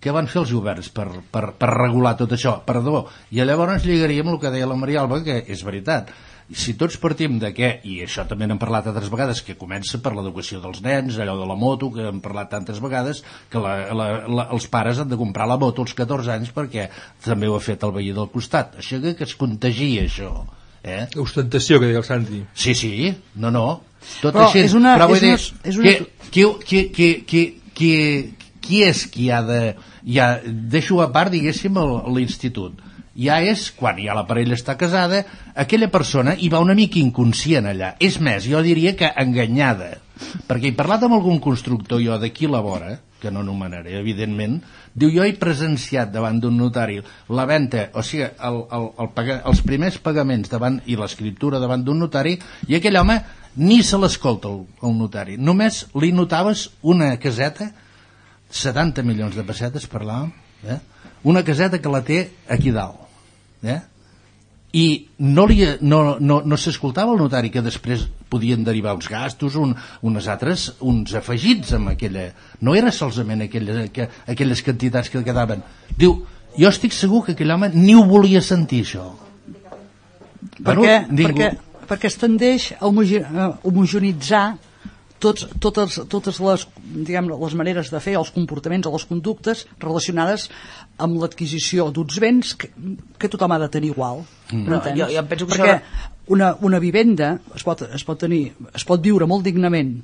[0.00, 2.58] Què van fer els governs per, per, per regular tot això?
[2.66, 3.06] Perdó.
[3.32, 6.12] I llavors lligaríem el que deia la Maria Alba, que és veritat.
[6.52, 10.12] Si tots partim de què, i això també n'hem parlat altres vegades, que comença per
[10.12, 14.08] l'educació dels nens, allò de la moto, que hem parlat tantes vegades, que la, la,
[14.28, 16.90] la, els pares han de comprar la moto als 14 anys perquè
[17.24, 18.76] també ho ha fet el veí del costat.
[18.82, 20.34] Això que, que es contagia, això.
[20.84, 21.06] Eh?
[21.16, 22.42] Ostentació, que deia el Santi.
[22.52, 22.92] Sí, sí,
[23.40, 23.66] no, no.
[24.20, 24.66] Tot Però així.
[24.66, 25.92] és una- Però vull és dir, una- és una-
[26.30, 27.44] qui, qui, qui, qui, qui,
[27.74, 27.92] qui,
[28.60, 29.62] qui és qui ha de...
[30.04, 32.76] Ja, deixo a part, diguéssim, el- l'institut.
[33.14, 35.22] Ja és, quan ja la parella està casada,
[35.54, 37.94] aquella persona hi va una mica inconscient allà.
[38.02, 39.92] És més, jo diria que enganyada.
[40.48, 44.58] Perquè he parlat amb algun constructor jo d'aquí la vora, que no anomenaré, evidentment,
[44.92, 46.98] diu, jo he presenciat davant d'un notari
[47.32, 51.86] la venda, o sigui, el, el, el paga, els primers pagaments davant i l'escriptura davant
[51.86, 52.36] d'un notari,
[52.68, 53.16] i aquell home
[53.56, 55.38] ni se l'escolta el, el notari.
[55.38, 57.70] Només li notaves una caseta,
[58.54, 60.34] 70 milions de pessetes parlàvem,
[60.68, 60.78] eh?
[61.24, 62.20] una caseta que la té
[62.52, 63.03] aquí dalt.
[63.64, 63.80] Eh?
[64.74, 69.54] i no, li, no, no, no s'escoltava el notari que després podien derivar uns gastos,
[69.54, 69.70] un,
[70.02, 72.24] unes altres, uns afegits amb aquella...
[72.60, 75.62] No era solament aquella, que, aquelles quantitats que quedaven.
[75.96, 76.16] Diu,
[76.58, 79.12] jo estic segur que aquell home ni ho volia sentir, això.
[80.58, 81.52] perquè, ningú- perquè,
[81.88, 82.90] perquè es tendeix a
[83.62, 84.44] homogenitzar
[85.24, 86.66] tots, totes, totes les,
[87.06, 90.48] diguem, les maneres de fer, els comportaments o les conductes relacionades
[91.02, 92.68] amb l'adquisició d'uns béns que,
[93.18, 94.22] que tothom ha de tenir igual.
[94.52, 94.66] Mm.
[94.68, 94.98] M'entens?
[94.98, 98.52] Però jo- jo penso que Perquè això- una, una vivenda es pot, es, pot tenir,
[98.74, 99.96] es pot viure molt dignament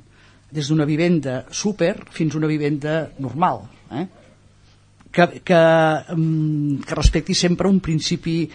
[0.51, 3.61] des d'una vivenda súper fins a una vivenda normal.
[3.91, 4.07] Eh?
[5.11, 5.55] que, que,
[6.15, 8.45] mm, que respecti sempre un principi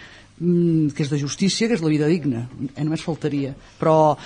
[0.41, 3.51] mm, que és de justícia, que és la vida digna, eh, només faltaria.
[3.81, 4.17] Però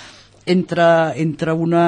[0.45, 0.85] entre,
[1.21, 1.85] entre una,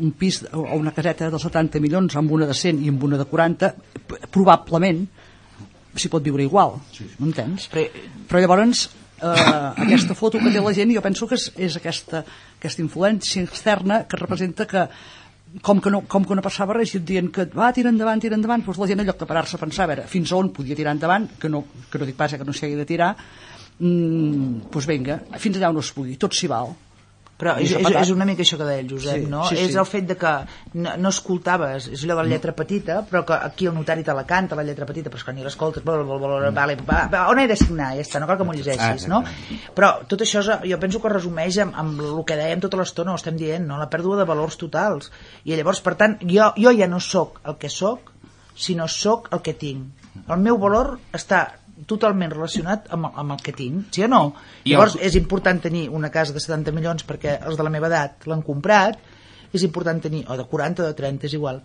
[0.00, 3.18] un pis o una caseta de 70 milions amb una de 100 i amb una
[3.20, 3.72] de 40,
[4.06, 5.04] p- probablement
[5.96, 6.74] s'hi pot viure igual,
[7.20, 7.68] m'entens?
[7.72, 7.84] Però,
[8.28, 8.86] però llavors
[9.20, 9.28] eh,
[9.86, 12.20] aquesta foto que té la gent jo penso que és, és aquesta,
[12.58, 14.86] aquesta influència externa que representa que
[15.64, 18.20] com que, no, com que no passava res i et dient que va, tira endavant,
[18.20, 20.36] tira endavant doncs la gent en lloc de parar-se a pensar a veure, fins a
[20.36, 22.84] on podia tirar endavant que no, que no dic pas que no s'hi hagi de
[22.88, 23.14] tirar
[23.78, 26.74] mm, doncs vinga, fins allà on es pugui, tot s'hi val
[27.36, 29.42] Però és, és, és una mica això que deia el Josep, Sí, no?
[29.44, 29.76] sí, és sí.
[29.76, 30.30] el fet de que
[30.80, 34.14] no, no escoltaves, és allò de la lletra petita, però que aquí el notari te
[34.16, 37.02] la canta, la lletra petita, però és que ni l'escoltes, bla, bla, bla, vale, va,
[37.12, 37.90] va, on he de signar?
[37.98, 39.20] Ja està, no cal que m'ho llegeixis, Ah, no?
[39.76, 42.80] Però tot això és, jo penso que es resumeix amb, amb el que dèiem tota
[42.80, 43.76] l'estona, ho estem dient, no?
[43.76, 45.12] la pèrdua de valors totals.
[45.44, 48.12] I llavors, per tant, jo, jo ja no sóc el que sóc,
[48.56, 50.08] sinó sóc el que tinc.
[50.24, 51.44] El meu valor està
[51.86, 54.34] totalment relacionat amb, amb el que tinc, sí o no?
[54.64, 57.70] I Llavors el- és important tenir una casa de 70 milions perquè els de la
[57.70, 58.98] meva edat l'han comprat,
[59.52, 61.62] és important tenir, o de 40 o de 30, és igual.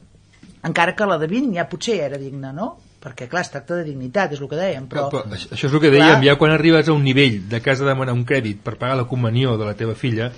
[0.64, 2.78] Encara que la de 20 ja potser era digna, no?
[3.02, 5.08] Perquè, clar, es tracta de dignitat, és el que dèiem, però...
[5.10, 6.26] Però, però això és el que dèiem, Clar.
[6.28, 9.58] ja quan arribes a un nivell de de demanar un crèdit per pagar la comunió
[9.58, 10.32] de la teva filla,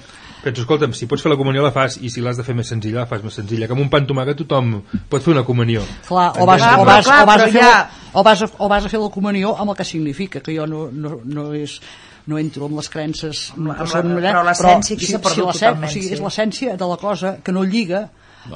[0.44, 2.68] penso, escolta'm, si pots fer la comunió la fas i si l'has de fer més
[2.70, 4.74] senzilla la fas més senzilla, que amb un pa amb tomàquet tothom
[5.10, 7.68] pot fer una comunió Clar, o vas, o però vas, o vas, però a fer,
[8.14, 10.68] o, vas a, o vas a fer la comunió amb el que significa, que jo
[10.68, 11.80] no, no, no és
[12.28, 15.90] no entro amb les creences Amb la- però l'essència aquí si- s'ha perdut si totalment,
[15.90, 16.14] o sigui, sí.
[16.14, 18.10] és l'essència de la cosa que no lliga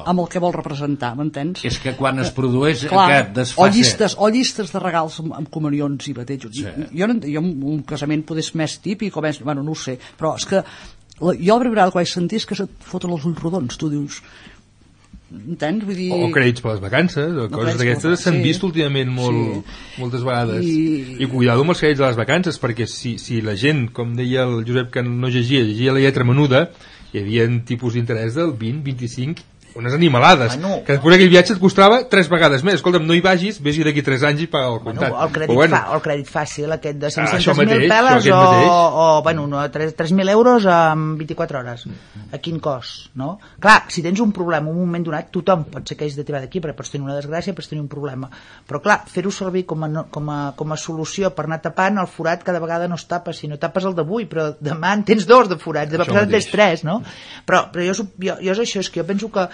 [0.05, 1.61] amb el que vol representar, m'entens?
[1.63, 3.71] És que quan es produeix Clar, aquest o desfase...
[3.77, 6.51] llistes, o llistes de regals amb, amb comunions i batejos.
[6.59, 6.65] Sí.
[6.91, 9.39] Jo, no, jo un, casament poder ser més típic o més...
[9.39, 10.59] Bueno, no ho sé, però és que
[11.19, 13.77] jo primera vegada que vaig sentir és que se't foten els ulls rodons.
[13.77, 14.21] Tu dius,
[15.33, 15.83] entens?
[15.83, 16.09] Vull dir...
[16.15, 18.43] O crèdits per les vacances, o No, coses d'aquestes s'han sí.
[18.45, 20.01] vist últimament molt, Sí.
[20.03, 20.63] moltes vegades.
[20.63, 21.27] I- I...
[21.31, 24.61] cuidado amb els crèdits de les vacances, perquè si, si la gent, com deia el
[24.67, 26.69] Josep, que no llegia, llegia la lletra menuda,
[27.13, 29.43] hi havia tipus d'interès del 20, 25,
[29.77, 30.81] unes animalades, Bueno.
[30.85, 32.75] que després aquell viatge et costava tres vegades més.
[32.79, 35.13] Escolta'm, no hi vagis, vés-hi d'aquí tres anys i paga el Bueno, comptat.
[35.23, 38.67] el, crèdit Però fa, el crèdit fàcil, aquest de Ah, això 500.000 mateix, això, peles
[38.67, 41.85] o, o, bueno, no, 3 3.000 euros en 24 hores.
[42.31, 43.39] A quin cost, no?
[43.59, 46.41] Clar, si tens un problema un moment donat, tothom pot ser que hagis de tirar
[46.41, 48.29] d'aquí, perquè pots tenir una desgràcia, pots tenir un problema.
[48.67, 51.97] Però clar, fer-ho servir com a, no- com, a, com a solució per anar tapant
[52.01, 55.03] el forat cada vegada no es tapa, si no tapes el d'avui, però demà en
[55.03, 57.01] tens dos de forats, demà passat en tens tres, no?
[57.45, 59.47] Però, però jo, jo, jo és això, és que jo penso que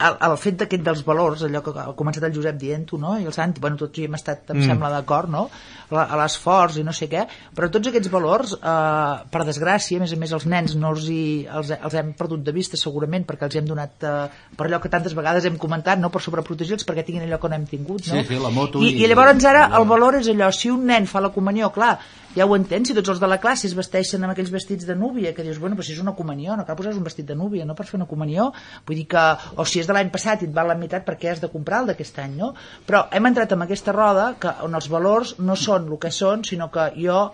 [0.00, 3.16] el, el fet d'aquest dels valors, allò que ha començat el Josep dient-ho, no?
[3.20, 4.66] i el Santi, bueno, tots hi hem estat, em Mm.
[4.66, 5.48] sembla, d'acord, no?
[5.90, 7.24] A l'esforç i no sé què,
[7.56, 11.08] però tots aquests valors, eh, per desgràcia, a més a més els nens no els,
[11.10, 14.80] hi, els, els hem perdut de vista segurament perquè els hem donat eh, per allò
[14.80, 16.10] que tantes vegades hem comentat, no?
[16.10, 18.06] per sobreprotegir-los perquè tinguin allò que no hem tingut.
[18.06, 18.14] No?
[18.20, 20.86] Sí, sí, la moto I, i- I llavors ara el valor és allò, si un
[20.86, 21.98] nen fa la comunió, clar,
[22.36, 24.94] ja ho entens, si tots els de la classe es vesteixen amb aquells vestits de
[24.98, 27.36] núvia, que dius, bueno, però si és una comunió, no cal posar un vestit de
[27.38, 28.50] núvia, no per fer una comunió,
[28.86, 29.24] vull dir que,
[29.56, 31.50] o si és de l'any passat i et val la meitat, per què has de
[31.52, 32.52] comprar el d'aquest any, no?
[32.86, 36.46] Però hem entrat en aquesta roda que, on els valors no són el que són,
[36.46, 37.24] sinó que jo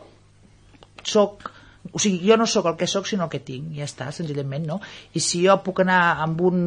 [1.04, 1.52] soc
[1.92, 4.64] o sigui, jo no sóc el que sóc sinó el que tinc, ja està, senzillament,
[4.66, 4.80] no?
[5.14, 6.64] I si jo puc anar amb un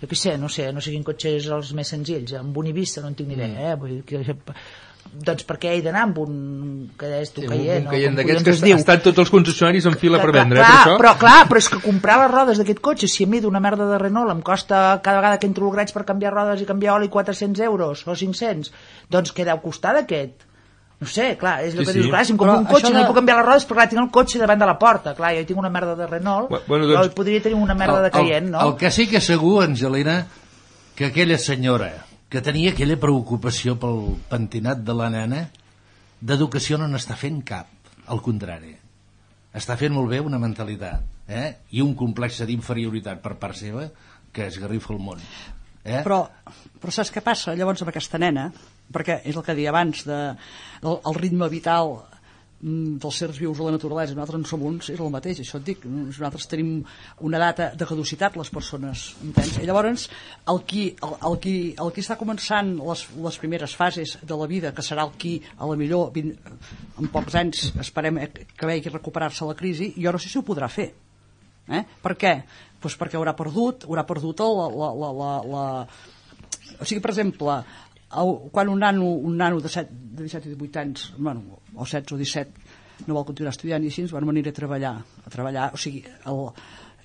[0.00, 2.68] jo què sé, no sé, no sé quin cotxe és els més senzills, amb un
[2.70, 3.76] Ibiza no en tinc ni idea, eh?
[3.80, 4.36] Vull dir que,
[5.12, 8.16] doncs per què he d'anar amb un que és tu Sí, un, Cayenne, un caient
[8.16, 8.76] d'aquests collons que es diu?
[8.76, 10.96] estan tots els concessionaris en fila per Clar, vendre, eh, clar, per això.
[11.02, 13.86] Però clar, però és que comprar les rodes d'aquest cotxe, si a mi d'una merda
[13.90, 16.96] de Renault em costa cada vegada que entro al graig per canviar rodes i canviar
[16.96, 18.72] oli 400 euros o 500,
[19.10, 20.46] doncs què deu costar d'aquest?
[21.00, 21.98] No sé, clar, és el Sí, que sí.
[21.98, 23.64] dius, clar, si em compro Però un cotxe no de- li puc canviar les rodes,
[23.68, 26.06] però clar, tinc el cotxe davant de la porta, clar, jo tinc una merda de
[26.06, 28.60] Renault, Bu- bueno, però doncs- podria tenir una merda de Cayenne, no?
[28.60, 30.26] El, el que sí que és segur, Angelina,
[30.94, 31.92] que aquella senyora
[32.34, 35.44] que tenia aquella preocupació pel pentinat de la nena,
[36.18, 37.68] d'educació no n'està fent cap,
[38.10, 38.72] al contrari.
[39.54, 41.44] Està fent molt bé una mentalitat eh?
[41.78, 43.84] i un complex d'inferioritat per part seva
[44.34, 45.22] que esgarrifa el món.
[45.84, 46.00] Eh?
[46.02, 46.24] Però,
[46.82, 48.48] però saps què passa llavors amb aquesta nena?
[48.90, 50.18] Perquè és el que deia abans, de,
[50.82, 52.00] el, el ritme vital
[52.64, 55.66] dels sers vius a la naturalesa, nosaltres en som uns, és el mateix, això et
[55.66, 56.78] dic, nosaltres tenim
[57.28, 59.58] una data de caducitat, les persones, entens?
[59.60, 60.06] I llavors,
[60.48, 61.54] el qui, el, el qui,
[61.84, 65.34] el qui està començant les, les primeres fases de la vida, que serà el qui,
[65.58, 70.32] a la millor, en pocs anys, esperem que vegi recuperar-se la crisi, jo no sé
[70.32, 70.94] si ho podrà fer.
[71.68, 71.84] Eh?
[72.00, 72.34] Per què?
[72.80, 75.64] Pues perquè haurà perdut, haurà perdut el, la, la, la, la...
[76.80, 77.60] O sigui, per exemple,
[78.22, 81.84] el, quan un nano, un nano de, 7, de 17 i 18 anys, bueno, o
[81.84, 82.72] 16 o 17,
[83.06, 86.44] no vol continuar estudiant i així, van venir a treballar, a treballar, o sigui, el,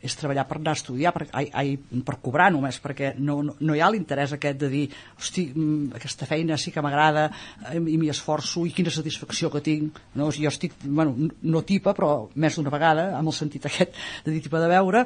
[0.02, 1.74] és treballar per anar a estudiar, per, ai, ai,
[2.06, 4.86] per cobrar només, perquè no, no, no hi ha l'interès aquest de dir,
[5.18, 7.28] hosti, mm, aquesta feina sí que m'agrada
[7.76, 10.00] i m'hi esforço i quina satisfacció que tinc.
[10.16, 10.30] No?
[10.30, 13.96] O sigui, jo estic, bueno, no tipa, però més d'una vegada, amb el sentit aquest
[14.26, 15.06] de dir tipa de veure,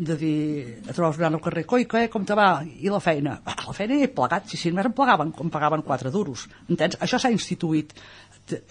[0.00, 0.36] de dir,
[0.80, 2.62] et trobes anant al carrer, coi, coi, com te va?
[2.64, 3.36] I la feina?
[3.44, 6.46] Ah, la feina he plegat, si sí, només em pagaven, em pagaven 4 duros.
[6.72, 6.96] Entens?
[7.04, 7.92] Això s'ha instituït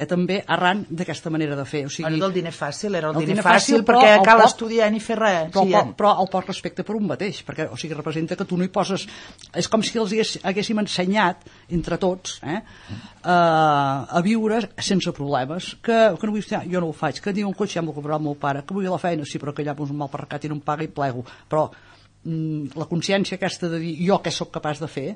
[0.09, 1.85] també arran d'aquesta manera de fer.
[1.85, 4.39] O sigui, Bueno, del diner fàcil, era el, el diner, diner fàcil, fàcil, perquè cal
[4.41, 5.51] poc- estudiar ni fer res.
[5.53, 5.83] però, sí, eh?
[5.97, 8.71] però el poc respecte per un mateix perquè o sigui, representa que tu no hi
[8.73, 9.07] poses
[9.55, 12.61] és com si els hagués, haguéssim ensenyat entre tots eh,
[13.23, 13.37] a,
[14.09, 17.47] a viure sense problemes que, que no vull estar, jo no ho faig que tinc
[17.47, 19.53] un cotxe ja m'ho comprarà el meu pare que vull a la feina, sí, però
[19.53, 21.67] que allà pues, un mal percat i no em paga i plego però
[22.23, 25.09] mm, la consciència aquesta de dir jo què sóc capaç de fer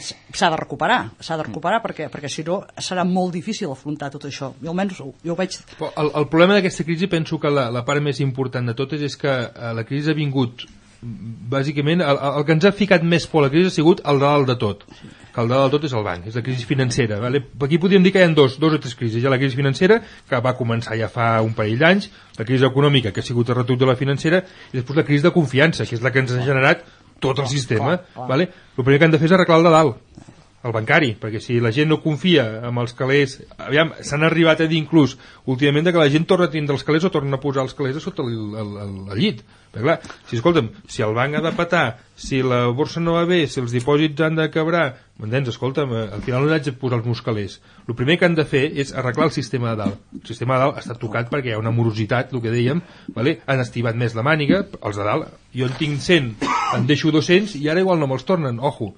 [0.00, 4.24] s'ha de recuperar, s'ha de recuperar perquè, perquè si no serà molt difícil afrontar tot
[4.26, 4.52] això.
[4.62, 7.68] Jo almenys ho- jo ho veig Però el, el problema d'aquesta crisi penso que la,
[7.70, 10.64] la part més important de totes és que eh, la crisi ha vingut
[11.04, 14.18] bàsicament el, el que ens ha ficat més por a la crisi ha sigut el
[14.22, 14.86] de dalt de tot
[15.34, 17.42] que el de dalt de tot és el banc, és la crisi financera vale?
[17.66, 19.58] aquí podríem dir que hi ha dos, dos o tres crisis hi ha la crisi
[19.58, 22.08] financera que va començar ja fa un parell d'anys
[22.38, 24.40] la crisi econòmica que ha sigut el retuc de la financera
[24.72, 26.86] i després la crisi de confiança que és la que ens ha generat
[27.24, 28.50] tot el sistema vale?
[28.76, 30.23] el primer que han de fer és arreglar el de dalt
[30.64, 34.68] el bancari, perquè si la gent no confia amb els calés, aviam, s'han arribat a
[34.70, 37.66] dir inclús últimament que la gent torna a tindre els calés o torna a posar
[37.66, 39.44] els calés a sota el, el, el, el llit.
[39.74, 39.96] Perquè clar,
[40.30, 41.84] si escolta'm, si el banc ha de petar,
[42.16, 44.84] si la borsa no va bé, si els dipòsits han de quebrar,
[45.18, 45.50] m'entens?
[45.50, 47.58] Escolta'm, eh, al final no haig de posar els meus calés.
[47.88, 49.98] El primer que han de fer és arreglar el sistema de dalt.
[50.14, 52.84] El sistema de dalt està tocat perquè hi ha una morositat, el que dèiem,
[53.18, 53.40] vale?
[53.50, 56.30] han estivat més la màniga, els de dalt, jo en tinc 100,
[56.78, 58.94] en deixo 200 i ara igual no me'ls tornen, ojo,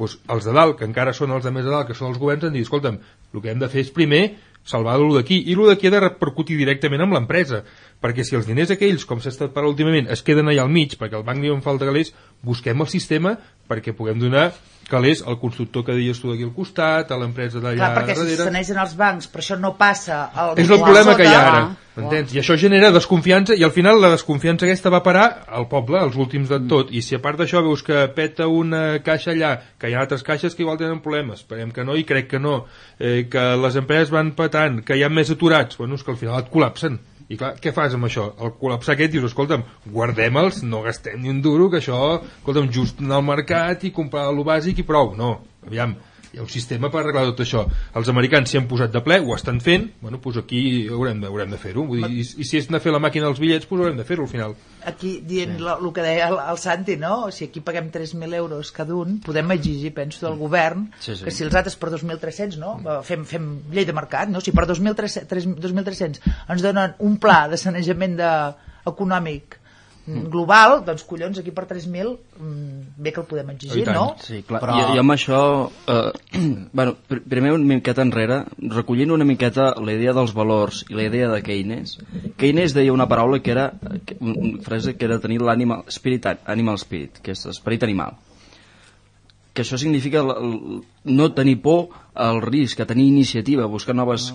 [0.00, 2.20] doncs els de dalt, que encara són els de més de dalt, que són els
[2.20, 2.98] governs, han dit, escolta'm,
[3.34, 4.24] el que hem de fer és primer
[4.64, 5.42] salvar lo d'aquí.
[5.52, 7.62] I lo d'aquí ha de repercutir directament amb l'empresa,
[8.00, 10.96] perquè si els diners aquells, com s'ha estat parlant últimament, es queden allà al mig,
[11.00, 13.36] perquè el banc li en falta calés, busquem el sistema
[13.70, 14.50] perquè puguem donar
[14.90, 18.24] calés al constructor que deies tu d'aquí al costat, a l'empresa d'allà Clar, perquè si
[18.24, 18.46] darrere...
[18.48, 21.60] s'aneixen els bancs, però això no passa al És el problema que hi ha ara,
[22.00, 22.34] entens?
[22.34, 26.18] I això genera desconfiança i al final la desconfiança aquesta va parar al poble, als
[26.18, 26.90] últims de tot.
[26.90, 30.26] I si a part d'això veus que peta una caixa allà, que hi ha altres
[30.26, 32.64] caixes que igual tenen problemes, esperem que no i crec que no,
[32.98, 36.18] eh, que les empreses van petant, que hi ha més aturats, bueno, és que al
[36.18, 36.98] final et col·lapsen.
[37.30, 38.24] I clar, què fas amb això?
[38.42, 39.62] El col·lapsar aquest dius, escolta'm,
[39.94, 41.98] guardem-els, no gastem ni un duro, que això,
[42.40, 45.12] escolta'm, just anar al mercat i comprar el bàsic i prou.
[45.18, 45.36] No,
[45.66, 45.94] aviam,
[46.32, 47.64] hi ha un sistema per arreglar tot això.
[47.98, 51.28] Els americans s'hi han posat de ple, ho estan fent, bueno, doncs aquí haurem de,
[51.30, 51.84] haurem de fer-ho.
[51.88, 54.06] Vull dir, i, I si és de fer la màquina dels bitllets, doncs haurem de
[54.08, 54.56] fer-ho al final.
[54.90, 55.66] Aquí dient sí.
[55.66, 57.30] el que deia el, el Santi, no?
[57.34, 61.26] Si aquí paguem 3.000 euros cada un, podem exigir, penso, del govern, Sí, sí.
[61.26, 62.76] que si els altres per 2.300, no?
[63.06, 64.42] Fem, fem llei de mercat, no?
[64.44, 66.20] Si per 2.300 2.300
[66.50, 68.30] ens donen un pla de sanejament de,
[68.88, 69.59] econòmic mm,
[70.32, 74.16] global, doncs collons, aquí per 3.000 mm, bé que el podem exigir, no?
[74.22, 74.60] Sí, clar.
[74.62, 74.76] Però-.
[74.78, 75.40] I, I amb això,
[75.86, 76.38] eh,
[76.72, 81.04] bueno, pr primer una miqueta enrere, recollint una miqueta la idea dels valors i la
[81.10, 81.98] idea de Keynes.
[82.36, 83.68] Keynes deia una paraula que era,
[84.20, 88.16] una frase que era tenir l'animal spirit, animal spirit, que és esperit animal.
[89.52, 90.76] Que això significa l- l-
[91.10, 94.28] no tenir por al risc, a tenir iniciativa, buscar noves...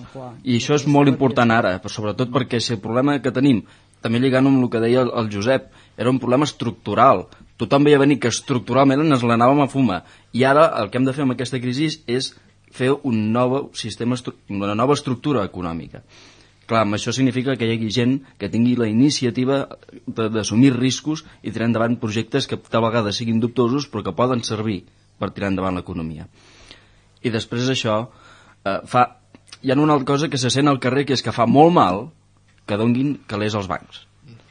[0.44, 3.62] I això és molt important ara, però sobretot perquè si el problema que tenim,
[4.04, 7.26] també lligant amb el que deia el, el Josep, era un problema estructural.
[7.56, 10.02] Tothom veia venir que estructuralment ens l'anàvem a fumar.
[10.36, 12.34] I ara el que hem de fer amb aquesta crisi és
[12.76, 14.18] fer un nou sistema,
[14.52, 16.02] una nova estructura econòmica.
[16.66, 19.60] Clar, això significa que hi hagi gent que tingui la iniciativa
[20.06, 24.80] d'assumir riscos i tirar endavant projectes que tal vegada siguin dubtosos però que poden servir
[25.16, 26.26] per tirar endavant l'economia.
[27.22, 28.00] I després d'això,
[28.66, 29.06] eh, fa...
[29.62, 31.72] hi ha una altra cosa que se sent al carrer que és que fa molt
[31.72, 32.08] mal
[32.66, 34.04] que donguin calés als bancs.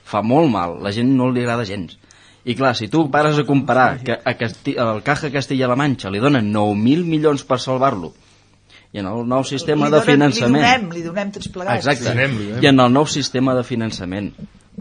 [0.05, 1.97] Fa molt mal, la gent no li agrada gens.
[2.45, 6.21] I clar, si tu pares a comparar que a Casti al Caja Castilla-La Manxa li
[6.21, 8.13] donen 9.000 milions per salvar-lo
[8.95, 10.55] i en el nou sistema li de donem, finançament...
[10.55, 11.81] Li donem, li donem tots plegats.
[11.83, 12.07] Exacte.
[12.07, 12.59] Donem-li, eh?
[12.63, 14.29] I en el nou sistema de finançament,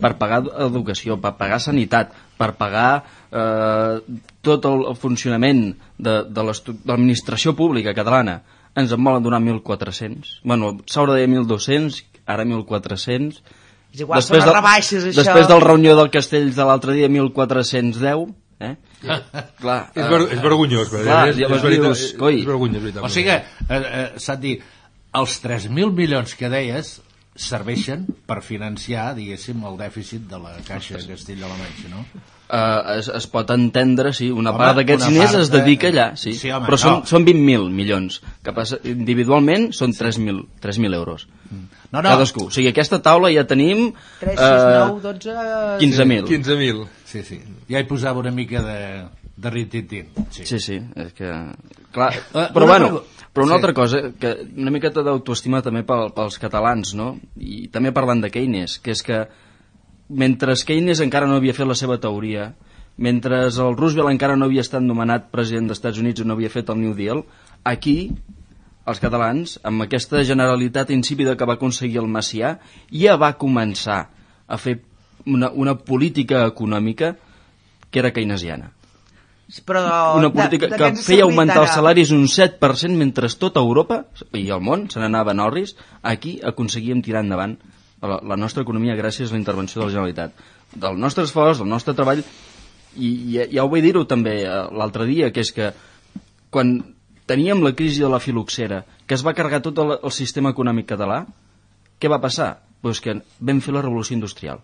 [0.01, 5.65] per pagar educació, per pagar sanitat, per pagar eh, tot el el funcionament
[5.99, 8.39] de, de l'administració pública catalana,
[8.79, 10.39] ens en volen donar 1.400.
[10.47, 13.43] Bueno, s'haurà de dir 1.200, ara 1.400.
[13.95, 15.21] És igual, són les rebaixes, això.
[15.23, 18.33] Després del reunió del Castells de l'altre dia, 1.410.
[18.65, 18.75] Eh?
[19.61, 22.39] Clar, És, ver, és vergonyós, però Clar, és, és, veritat, dius, coi.
[22.41, 23.07] és vergonyós, és veritat.
[23.07, 24.55] O sigui, eh, eh, Santi,
[25.21, 26.95] els 3.000 milions que deies
[27.35, 32.05] serveixen per financiar, diguéssim, el dèficit de la Caixa de Castella-La Manxa, no?
[32.45, 35.89] Uh, es, es pot entendre, sí, una Home, part d'aquests diners part es de- dedica
[35.89, 37.07] allà, sí, Sí, home, però són, no.
[37.09, 41.25] són 20.000 milions, que passa, individualment són 3.000 3.000 euros.
[41.91, 42.11] No, no.
[42.11, 42.49] Cadascú.
[42.49, 45.35] O sigui, aquesta taula ja tenim 3, 6, eh, 9, 12...
[45.81, 46.29] 15.000.
[46.29, 46.85] 15.000.
[47.07, 47.41] Sí, sí.
[47.71, 48.79] Ja hi posava una mica de,
[49.37, 50.09] de rintintín.
[50.31, 50.45] Sí.
[50.45, 51.31] Sí, sí, és que...
[51.95, 53.61] Clar, Eh, però bueno, però una Sí.
[53.61, 57.15] altra cosa, que una miqueta d'autoestima també pel, pels catalans, no?
[57.41, 59.23] I també parlant de Keynes, que és que
[60.15, 62.53] mentre Keynes encara no havia fet la seva teoria,
[62.97, 66.53] mentre el Roosevelt encara no havia estat nomenat president dels Estats Units i no havia
[66.53, 67.25] fet el New Deal,
[67.67, 68.13] aquí
[68.87, 72.59] els catalans, amb aquesta generalitat insípida que va aconseguir el Macià,
[72.93, 74.03] ja va començar
[74.47, 74.79] a fer
[75.27, 77.15] una, una política econòmica
[77.91, 78.71] que era keynesiana.
[79.65, 79.81] Però
[80.19, 83.61] una de- política de que ens ha feia augmentar els salaris un 7% mentre tota
[83.61, 87.57] Europa i el món se n'anava a Norris, aquí aconseguíem tirar endavant
[88.11, 90.43] la, la nostra economia gràcies a la intervenció de la Generalitat.
[90.75, 92.25] Del nostre esforç, del nostre treball,
[92.97, 95.73] i, i ja ho vaig dir-ho també eh, l'altre dia, que és que
[96.55, 96.77] quan
[97.31, 100.91] teníem la crisi de la filoxera, que es va carregar tot el, el sistema econòmic
[100.93, 101.25] català,
[101.99, 102.55] què va passar?
[102.85, 104.61] Pues que vam fer la revolució industrial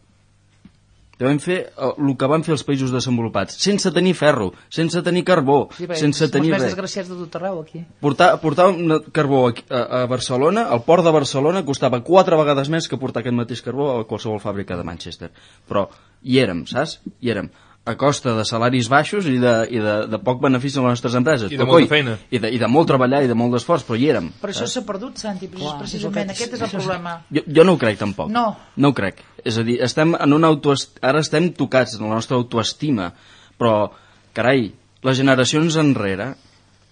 [1.21, 5.03] que vam fer eh, el que van fer els països desenvolupats, sense tenir ferro, sense
[5.05, 6.65] tenir carbó, Sí, perquè sense tenir res.
[6.71, 7.83] desgraciats de tot arreu, aquí.
[8.01, 12.89] Portar, portar un carbó a, a Barcelona, al port de Barcelona, costava quatre vegades més
[12.89, 15.29] que portar aquest mateix carbó a qualsevol fàbrica de Manchester.
[15.69, 15.91] Però
[16.25, 17.03] hi érem, saps?
[17.21, 17.53] Hi érem
[17.89, 21.15] a costa de salaris baixos i de, i de, de poc benefici a les nostres
[21.17, 21.49] empreses.
[21.49, 22.17] I de Però, molta coi, feina.
[22.31, 24.29] I de, I de molt treballar i de molt d'esforç, però hi érem.
[24.43, 27.17] Però això s'ha perdut, Santi, però precisament aquest és el problema.
[27.33, 28.29] Jo, jo no ho crec tampoc.
[28.35, 28.45] No.
[28.77, 29.25] No ho crec.
[29.45, 31.01] És a dir, estem en una autoest...
[31.01, 33.11] ara estem tocats en la nostra autoestima,
[33.59, 33.89] però,
[34.37, 34.69] carai,
[35.07, 36.35] les generacions enrere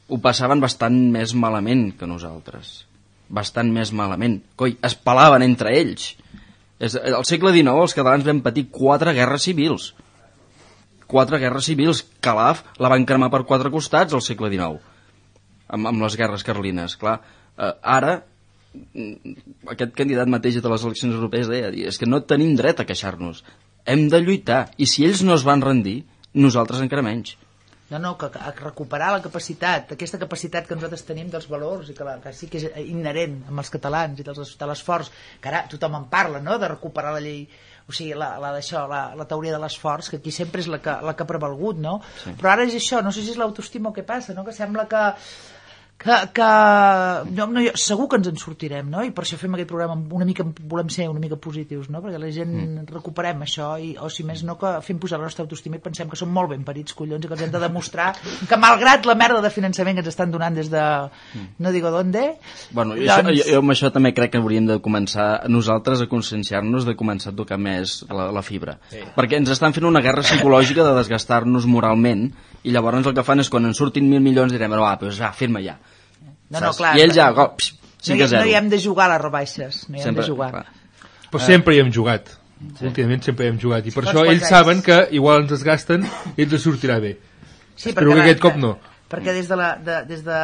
[0.08, 2.86] ho passaven bastant més malament que nosaltres.
[3.28, 4.40] Bastant més malament.
[4.56, 6.14] Coi, es pelaven entre ells.
[6.80, 9.92] És, al segle XIX els catalans vam patir quatre guerres civils.
[11.08, 12.04] Quatre guerres civils.
[12.24, 14.96] Calaf la van cremar per quatre costats al segle XIX
[15.68, 17.18] amb, amb les guerres carlines, clar.
[17.56, 18.18] Eh, ara
[18.74, 19.34] mm,
[19.74, 23.44] aquest candidat mateix de les eleccions europees deia, és que no tenim dret a queixar-nos,
[23.88, 26.00] hem de lluitar, i si ells no es van rendir,
[26.34, 27.36] nosaltres encara menys.
[27.88, 31.94] No, no, que, que recuperar la capacitat, aquesta capacitat que nosaltres tenim dels valors i
[31.96, 35.08] que, la, que sí que és inherent amb els catalans i dels, de l'esforç,
[35.40, 37.46] que ara tothom en parla, no?, de recuperar la llei
[37.88, 40.80] o sigui, la, la, d'això, la, la teoria de l'esforç, que aquí sempre és la
[40.84, 41.98] que, la que ha prevalgut, no?
[42.22, 42.34] Sí.
[42.36, 44.44] Però ara és això, no sé si és l'autoestima o què passa, no?
[44.44, 45.04] Que sembla que
[45.98, 46.48] que, que
[47.34, 49.02] no, no, jo, segur que ens en sortirem no?
[49.02, 52.02] i per això fem aquest programa una mica volem ser una mica positius no?
[52.04, 52.84] perquè la gent mm.
[52.94, 56.10] recuperem això i, o si més no que fem pujar la nostra autoestima i pensem
[56.10, 59.18] que som molt ben parits collons i que ens hem de demostrar que malgrat la
[59.18, 60.84] merda de finançament que ens estan donant des de
[61.58, 62.28] no digo donde
[62.70, 63.08] Bueno, doncs...
[63.10, 66.94] això, jo, jo amb això també crec que hauríem de començar nosaltres a conscienciar-nos de
[66.98, 68.78] començar a tocar més la, la fibra.
[68.92, 69.02] Sí.
[69.16, 72.28] Perquè ens estan fent una guerra psicològica de desgastar-nos moralment
[72.64, 75.32] i llavors el que fan és quan en surtin mil milions direm, va, doncs va,
[75.36, 75.76] firma ja.
[76.50, 78.68] no, no, clar, I ells ja, oh, pss, no, sí hi, que no hi hem
[78.72, 80.66] de jugar a les rebaixes no hi hem Sempre, de jugar clar.
[81.28, 82.30] Però sempre hi hem jugat.
[82.80, 83.86] Últimament sempre hi hem jugat.
[83.86, 84.50] I per uns això ells anys.
[84.50, 87.18] saben que igual ens desgasten i ens sortirà bé.
[87.74, 88.78] Sí, Espero que aquest cop no.
[89.08, 90.38] Perquè des de, la, de, des de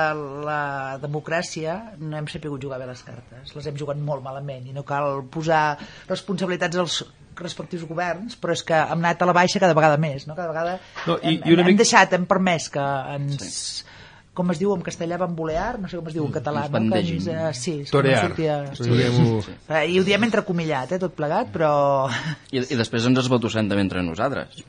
[0.46, 0.60] la
[1.02, 3.52] democràcia no hem sabut jugar bé les cartes.
[3.56, 5.64] Les hem jugat molt malament i no cal posar
[6.08, 7.02] responsabilitats als
[7.36, 10.26] respectius governs, però és que hem anat a la baixa cada vegada més.
[10.26, 10.34] No?
[10.36, 12.84] Cada vegada No, i- hem, i una hem, hem mica- deixat, hem permès que
[13.16, 13.84] ens...
[14.34, 15.76] Com es diu en castellà, bambolear?
[15.78, 16.64] No sé com es diu en català.
[16.66, 16.90] ens No?
[16.90, 18.24] Que ens, eh, sí, que Torear.
[18.26, 18.56] sortia...
[18.80, 22.08] Diguem-ho- Eh, I ho diem entrecomillat, eh, tot plegat, però...
[22.50, 24.64] I, I després ens esbatussem també entre nosaltres.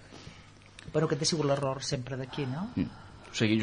[0.93, 2.69] Bueno, aquest ha sigut l'error sempre d'aquí, no?
[3.31, 3.57] O sigui,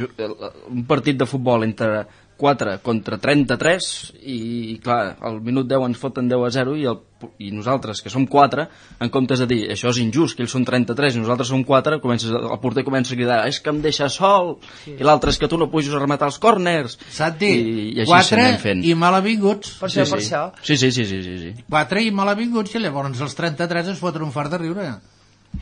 [0.68, 2.02] un partit de futbol entre
[2.42, 3.88] 4 contra 33
[4.26, 4.38] i,
[4.82, 6.98] clar, al minut 10 ens foten 10 a 0 i, el,
[7.38, 8.64] i nosaltres, que som 4,
[9.04, 12.00] en comptes de dir això és injust, que ells són 33 i nosaltres som 4,
[12.02, 14.96] comences, el porter comença a cridar és que em deixa sol, sí.
[14.98, 16.98] i l'altre és que tu no puges a rematar els corners.
[17.14, 18.82] Santi, I, i així quatre s'anem fent.
[18.82, 19.76] i malavinguts.
[19.78, 20.16] Per sí, això, sí.
[20.16, 20.42] per això.
[20.66, 21.54] Sí, sí, sí, sí, sí, sí.
[21.70, 24.90] Quatre i malavinguts i llavors els 33 es foten un fart de riure.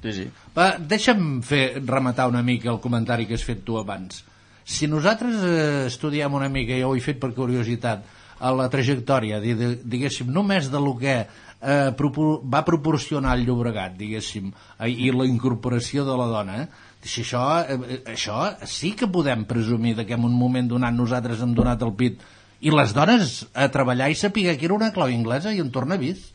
[0.00, 0.26] sí, sí.
[0.56, 4.24] Va, deixa'm fer rematar una mica el comentari que has fet tu abans.
[4.64, 8.04] Si nosaltres eh, estudiem una mica, jo ho he fet per curiositat,
[8.40, 11.14] a la trajectòria, di- di- diguéssim, només de lo que
[11.60, 14.46] eh, propor va proporcionar el Llobregat, diguéssim,
[14.78, 16.62] eh, i la incorporació de la dona,
[17.04, 18.38] si això, eh, això
[18.68, 22.20] sí que podem presumir de que en un moment donat nosaltres hem donat el pit
[22.60, 25.96] i les dones a treballar i saber que era una clau inglesa i en torna
[26.00, 26.32] vist,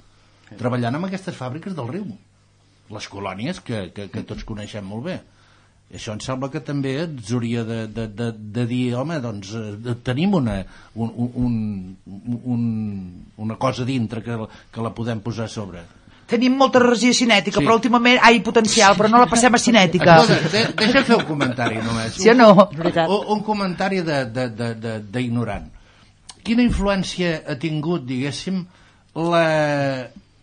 [0.58, 2.06] treballant amb aquestes fàbriques del riu.
[2.94, 5.20] Les colònies que, que, que tots coneixem molt bé
[5.94, 9.94] això em sembla que també ens hauria de, de, de, de dir home, doncs eh,
[10.04, 10.58] tenim una,
[10.96, 11.54] un, un,
[12.44, 12.64] un,
[13.38, 14.40] una cosa dintre que,
[14.74, 15.86] que la podem posar a sobre
[16.26, 17.66] Tenim molta regia cinètica, Sí.
[17.68, 18.18] però últimament...
[18.26, 20.16] Ai, potencial, però no la passem a cinètica.
[20.24, 22.48] Escolta, de, deixa fer un comentari només Sí o no?
[22.74, 23.06] Veritat.
[23.14, 24.02] un, un comentari
[25.14, 25.70] d'ignorant.
[26.46, 28.64] quina influència ha tingut diguéssim
[29.18, 29.46] la,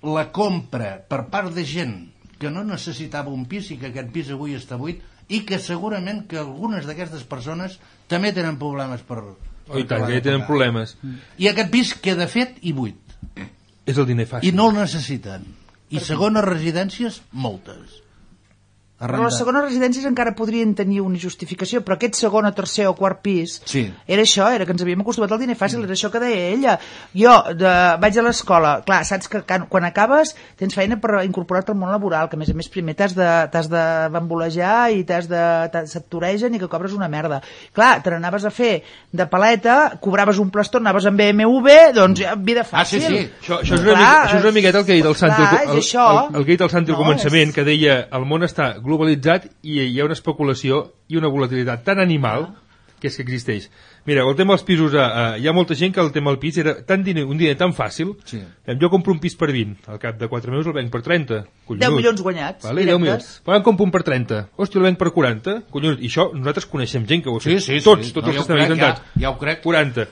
[0.02, 1.92] la compra per part de gent
[2.38, 5.02] que no necessitava un pis i que aquest pis avui està buit
[5.32, 7.78] i que segurament que algunes d'aquestes persones
[8.10, 9.22] també tenen problemes per,
[9.70, 10.96] Oh, i per tant, que ja tenen problemes.
[11.38, 12.98] i aquest pis queda fet i buit
[13.86, 14.48] És el diner fàcil.
[14.50, 15.44] i no el necessiten
[15.94, 18.00] i segones residències moltes
[19.02, 22.94] Però les segones residències encara podrien tenir una justificació, però aquest segon o tercer o
[22.94, 23.92] quart pis Sí.
[24.06, 26.78] era això, era que ens havíem acostumat al diner fàcil, era això que deia ella.
[27.14, 31.78] Jo de, vaig a l'escola, clar, saps que quan acabes tens feina per incorporar-te al
[31.78, 33.84] món laboral, que a més a més primer t'has de, de
[34.14, 35.42] bambolejar i t'has de,
[36.08, 37.40] toregen i que cobres una merda.
[37.74, 42.34] Clar, te n'anaves a fer de paleta, cobraves un plastó, anaves amb BMW, doncs ja,
[42.36, 43.08] vida Ah, sí, fàcil.
[43.08, 43.30] sí.
[43.42, 45.16] Això, això, és una, Clar, mica, això és una miqueta el que ha dit el
[45.16, 46.06] Santi, al, el, això.
[46.12, 48.42] el, el, que ha dit el Santi al No, començament, és- que deia el món
[48.46, 52.52] està globalitzat i hi ha una especulació i una volatilitat tan animal
[53.02, 53.64] que és que existeix.
[54.06, 56.38] Mira, el tema dels pisos, eh, eh, hi ha molta gent que el tema del
[56.38, 58.12] pis era tan diner, un diner tan fàcil.
[58.24, 58.38] Sí.
[58.66, 61.00] Eh, Jo compro un pis per 20, al cap de 4 mesos el venc per
[61.02, 61.40] 30.
[61.66, 61.82] Collonut.
[61.88, 63.02] 10 milions guanyats, Vale, 10 milions.
[63.24, 63.42] directes.
[63.44, 64.48] Però en compro un per 30.
[64.56, 65.62] Hòstia, el venc per 40.
[65.70, 65.98] Collonut.
[66.00, 67.58] I això nosaltres coneixem gent que ho ha fet.
[67.58, 67.84] Sí, sí, sí.
[67.84, 69.00] Tots, tots No, els ja que ho estan intentats.
[69.16, 69.62] ja- ja ho crec.
[69.62, 70.06] 40.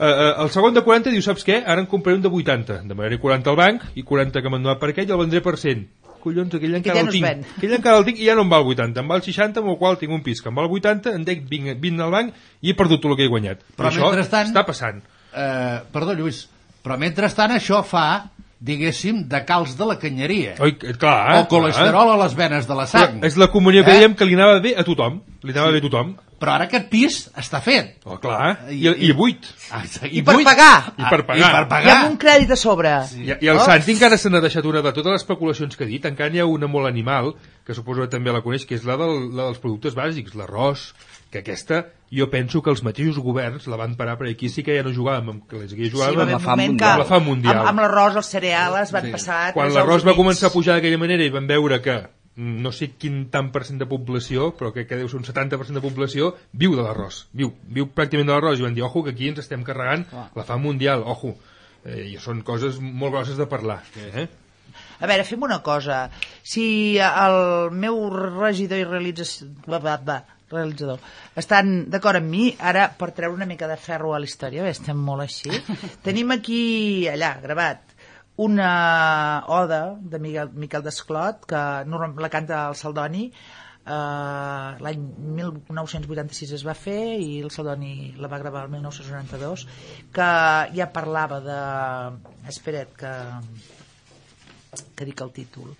[0.00, 1.62] Uh, uh, el segon de 40 diu, saps què?
[1.66, 2.78] Ara en compraré un de 80.
[2.88, 5.58] Demanaré 40 al banc i 40 que m'han donat per aquell i el vendré per
[5.58, 5.88] 100.
[6.20, 7.56] Collons, aquell encara ja el no es tinc.
[7.58, 9.00] Aquell encara el tinc i ja no em val 80.
[9.00, 11.42] Em val 60, amb el qual tinc un pis que em val 80, en dec
[11.48, 13.62] 20, 20 al banc i he perdut tot el que he guanyat.
[13.76, 15.02] Però això mentrestant- està passant.
[15.34, 16.48] eh, perdó Lluís
[16.82, 18.30] però mentrestant això fa
[18.60, 22.74] diguéssim de calç de la canyeria Oi, eh, clar, o colesterol a les venes de
[22.76, 24.00] la sang Però és la comunió que Eh?
[24.00, 25.22] dèiem que li anava bé a tothom.
[25.42, 26.16] Li anava bé a tothom.
[26.40, 27.98] Però ara aquest pis està fet.
[28.08, 29.44] Oh, clar, i, i buit.
[29.70, 30.44] Ah, I per buit.
[30.46, 30.94] pagar.
[30.96, 31.36] I per Ah, pagar.
[31.36, 31.96] I per I pagar.
[31.98, 32.92] amb un crèdit a sobre.
[33.16, 33.64] I, i el Oh.
[33.64, 36.40] Santi encara se n'ha deixat una de totes les especulacions que ha dit, encara n'hi
[36.40, 37.34] ha una molt animal,
[37.66, 40.94] que suposo que també la coneix, que és la, del, la dels productes bàsics, l'arròs,
[41.30, 44.74] que aquesta, jo penso que els mateixos governs la van parar, perquè aquí sí que
[44.76, 46.98] ja no jugàvem, amb, que les Sí, jugàvem haver amb, que mundial.
[46.98, 47.60] La fam mundial.
[47.60, 49.12] Amb, amb l'arròs, els cereals van Sí.
[49.14, 49.52] passar...
[49.54, 52.00] quan l'arròs va començar a pujar d'aquella manera i van veure que
[52.40, 55.76] no sé quin tant per cent de població, però crec que deu ser un 70%
[55.76, 59.10] de població, viu de l'arròs, viu, viu pràcticament de l'arròs, i van dir, ojo, que
[59.14, 61.34] aquí ens estem carregant la fam mundial, ojo,
[61.84, 63.82] eh, i són coses molt grosses de parlar.
[63.96, 64.26] Eh?
[65.00, 66.08] A veure, fem una cosa.
[66.42, 69.48] Si el meu regidor i realització...
[70.50, 70.98] Realitzador.
[71.38, 74.74] Estan d'acord amb mi, ara per treure una mica de ferro a la història, bé,
[74.74, 75.52] estem molt així,
[76.06, 76.60] tenim aquí,
[77.12, 77.96] allà, gravat,
[78.40, 78.70] una
[79.52, 83.30] oda de Miquel, Miquel Desclot, que la canta el Saldoni,
[83.80, 85.00] Uh, l'any
[85.40, 89.64] 1986 es va fer i el Saldoni la va gravar el 1992
[90.14, 90.26] que
[90.76, 91.56] ja parlava de
[92.52, 93.14] espera't que
[94.94, 95.72] que dic el títol.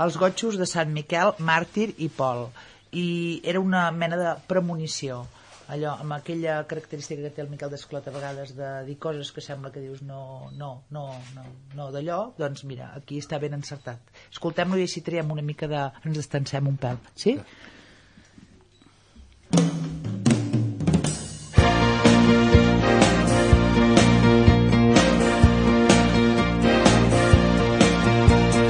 [0.00, 2.46] Els gotxos de Sant Miquel, Màrtir i Pol
[2.92, 5.24] i era una mena de premonició
[5.70, 9.42] allò, amb aquella característica que té el Miquel Desclot a vegades de dir coses que
[9.44, 11.04] sembla que dius no, no, no,
[11.36, 11.44] no,
[11.78, 14.14] no d'allò, doncs mira, aquí està ben encertat.
[14.32, 15.84] Escoltem-lo i així triem una mica de...
[16.04, 17.38] ens distancem un pèl, sí?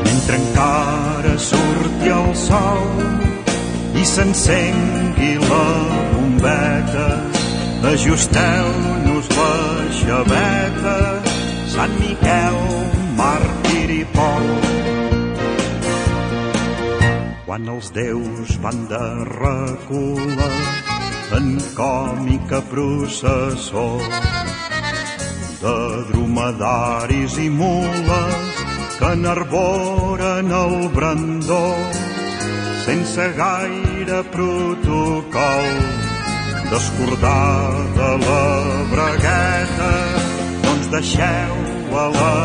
[0.05, 3.20] mentre encara surti el sol
[4.01, 5.67] i s'encengui la
[6.13, 7.09] bombeta.
[7.93, 9.55] Ajusteu-nos la
[10.01, 10.99] xaveta
[11.73, 12.61] Sant Miquel,
[13.21, 14.49] màrtir i Pol
[17.51, 20.51] quan els déus van de recula
[21.35, 23.89] en còmica processó
[25.65, 25.75] de
[26.13, 28.63] dromedaris i mules
[29.01, 31.65] que n'arboren el brandó
[32.91, 35.67] sense gaire protocol
[36.71, 38.47] descordada la
[38.93, 39.91] bragueta
[40.65, 41.55] doncs deixeu
[42.03, 42.39] a la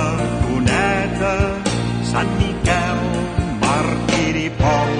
[0.44, 1.34] cuneta
[2.12, 3.02] Sant Miquel,
[3.64, 4.94] màrtir i Pol.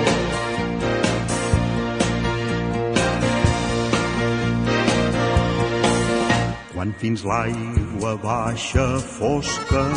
[6.74, 9.90] Quan fins l'aigua baixa fosca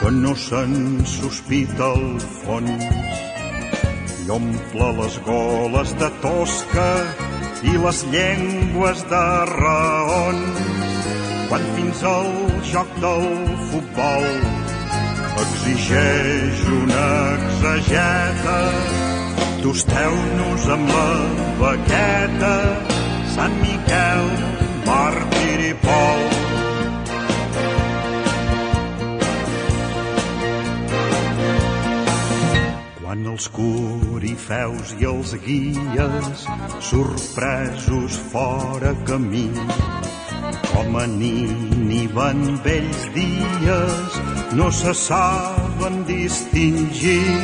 [0.00, 0.74] que no se'n
[1.18, 2.10] sospita el
[2.42, 3.23] fons
[4.24, 6.88] i omple les goles de tosca
[7.68, 10.60] i les llengües de raons
[11.48, 12.30] quan fins al
[12.70, 13.26] joc del
[13.72, 14.28] futbol
[15.44, 18.60] exigeix una exegeta
[19.64, 21.10] tosteu-nos amb la
[21.60, 22.54] baqueta
[23.34, 24.32] Sant Miquel,
[24.88, 26.33] màrtir i Pol
[33.14, 36.40] quan els corifeus i els guies
[36.82, 39.44] sorpresos fora camí.
[40.72, 44.16] Com a en vells dies
[44.58, 47.38] no se saben distingir.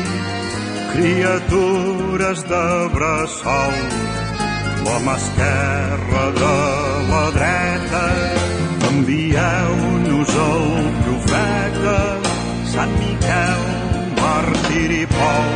[0.90, 2.66] Criatures de
[2.96, 3.78] bressol
[4.88, 6.56] la mà esquerra de
[7.12, 8.06] la dreta.
[8.90, 10.66] Envieu-nos el
[11.04, 12.00] profeta
[12.74, 13.79] Sant Miquel,
[14.30, 15.48] màrtir i Pol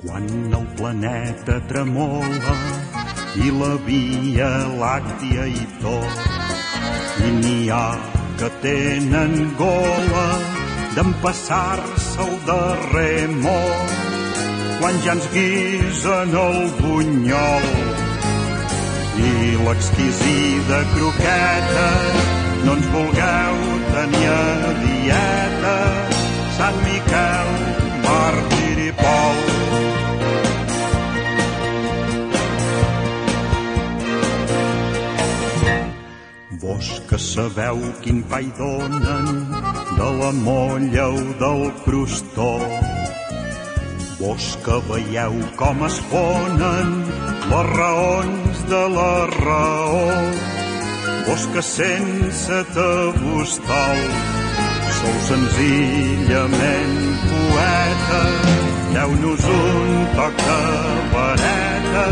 [0.00, 0.26] quan
[0.58, 2.56] el planeta tremola
[3.44, 4.50] i la via
[4.82, 7.86] làctia i tot i n'hi ha
[8.40, 10.26] que tenen gola
[10.96, 13.94] d'empassar-se el darrer món
[14.80, 17.70] quan ja ens guisen el bunyol
[19.18, 21.88] i l'exquisida croqueta
[22.64, 23.58] no ens vulgueu
[23.94, 25.76] tenir a dieta
[26.56, 27.52] Sant Miquel,
[28.06, 29.44] màrtir i Pol
[36.64, 39.26] Vos que sabeu quin pa hi donen
[39.98, 42.54] de la molla o del crostó.
[44.18, 46.96] Vos que veieu com es ponen
[47.52, 50.10] les raons de la raó.
[51.54, 54.00] Que sense tabustal
[54.96, 56.96] sou senzillament
[57.28, 58.22] poeta.
[58.96, 60.58] Deu-nos un toc de
[61.12, 62.04] vareta,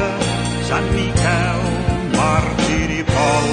[0.71, 1.67] Sant Miquel,
[2.15, 3.51] màrtir i Pol.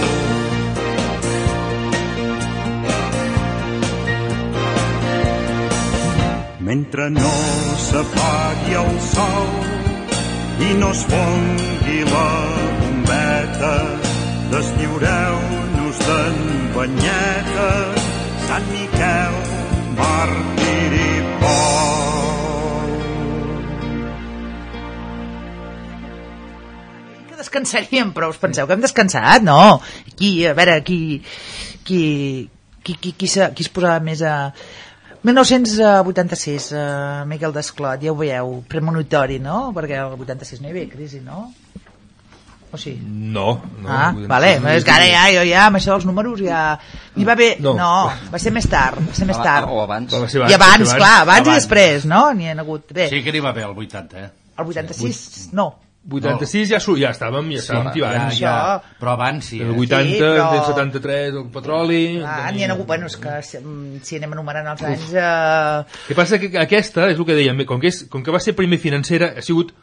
[6.70, 7.36] mentre no
[7.82, 9.48] s'apagui el sol
[10.70, 12.89] i no es fongui la
[13.60, 13.99] bombeta,
[14.52, 16.38] desdiureu-nos d'en
[16.73, 17.69] Banyeta,
[18.48, 19.36] Sant Miquel,
[19.98, 21.10] màrtir i
[21.41, 22.94] Pol.
[27.30, 29.44] Que descansaríem, però us penseu que hem descansat?
[29.44, 29.81] No.
[30.15, 31.22] Qui, a veure, qui,
[31.84, 32.49] qui,
[32.84, 34.53] qui, qui, qui, qui es posava més a...
[35.19, 39.73] 1986, uh, Miquel Desclot, ja ho veieu, premonitori, no?
[39.76, 41.49] Perquè el 86 no hi havia crisi, no?
[42.72, 42.91] O sí?
[43.02, 43.90] No, no.
[43.90, 46.78] ah, dir, vale, no és que ara ja, jo ja, amb això dels números ja...
[47.16, 47.56] N'hi va haver...
[47.66, 47.74] No.
[47.74, 47.91] No.
[48.30, 49.66] va ser més tard, va ser més tard.
[49.74, 50.14] O abans.
[50.14, 51.50] Va ser I abans, ser clar, abans, Abans.
[51.50, 52.28] i després, no?
[52.38, 52.94] N'hi ha hagut...
[52.94, 54.30] Bé, Sí que n'hi va haver el 80, eh?
[54.60, 55.72] el 86, no.
[56.10, 58.32] 86 ja, su- ja estàvem, ja estàvem ja, tibant.
[58.38, 58.54] ja,
[59.02, 59.60] però abans sí.
[59.62, 59.80] El Eh?
[59.82, 62.00] 80, Sí, però- del 73, el petroli...
[62.26, 65.10] Ah, n'hi ha hagut, bueno, és que si, mm, si anem enumerant els anys...
[65.14, 68.32] Eh, El que passa que aquesta, és el que dèiem, com que, és, com que
[68.32, 69.74] va ser primer financera, ha sigut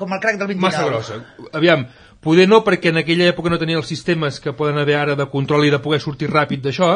[0.00, 0.60] com el crac del 29.
[0.62, 1.48] massa grossa.
[1.58, 1.82] Aviam,
[2.24, 5.26] poder no perquè en aquella època no tenia els sistemes que poden haver ara de
[5.32, 6.92] control i de poder sortir ràpid d'això,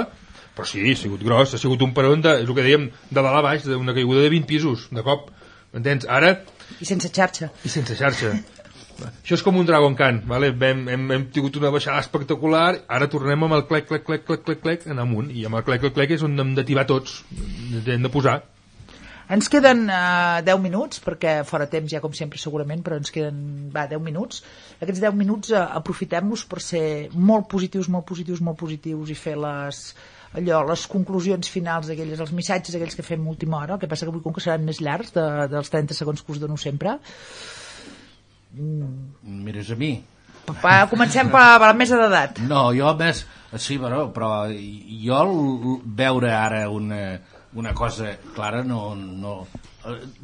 [0.54, 3.20] però sí, ha sigut gros, ha sigut un peron de, és el que dèiem, de
[3.20, 5.32] dalt a baix, d'una caiguda de 20 pisos, de cop.
[5.74, 6.06] M'entens?
[6.06, 6.36] Ara,
[6.78, 7.50] I sense xarxa.
[7.64, 8.36] i sense xarxa.
[8.94, 10.52] Això és com un Dragon Khan, vale?
[10.54, 14.44] hem, hem, hem tingut una baixada espectacular, ara tornem amb el clec, clec, clec, clec,
[14.46, 16.86] clec, clec, en amunt, i amb el clec, clec, clec és on hem de tibar
[16.86, 17.24] tots,
[17.82, 18.38] hem de posar.
[19.32, 23.70] Ens queden uh, 10 minuts, perquè fora temps ja com sempre segurament, però ens queden
[23.72, 24.42] va, 10 minuts.
[24.84, 26.84] Aquests 10 minuts uh, aprofitem-los per ser
[27.14, 29.80] molt positius, molt positius, molt positius i fer les,
[30.36, 34.04] allò, les conclusions finals d'aquelles, els missatges aquells que fem última hora, el que passa
[34.04, 36.98] que avui com que seran més llargs de, dels 30 segons que us dono sempre.
[38.54, 39.94] Mires a mi.
[40.60, 42.44] Va, comencem per, per la mesa d'edat.
[42.50, 43.24] No, jo més...
[43.54, 45.18] Sí, però, però jo
[45.96, 46.98] veure ara una,
[47.54, 49.34] una cosa clara no, no...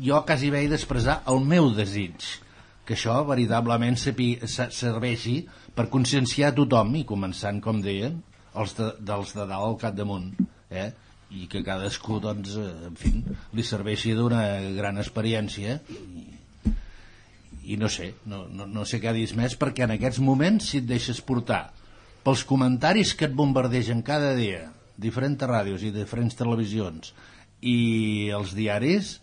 [0.01, 2.25] Jo quasi vaig d'expressar el meu desig
[2.89, 5.37] que això veritablement serveixi
[5.77, 8.17] per conscienciar tothom i començant, com deien,
[8.59, 10.33] els de, dels de dalt al capdamunt,
[10.75, 10.89] eh?
[11.31, 13.13] i que cadascú, doncs, eh, en fi,
[13.55, 14.43] li serveixi d'una
[14.75, 16.25] gran experiència i,
[17.71, 20.81] i no sé, no, no, no sé què dir més, perquè en aquests moments, si
[20.83, 21.69] et deixes portar
[22.27, 24.67] pels comentaris que et bombardegen cada dia,
[25.01, 27.15] diferents ràdios i diferents televisions,
[27.61, 29.19] i els diaris,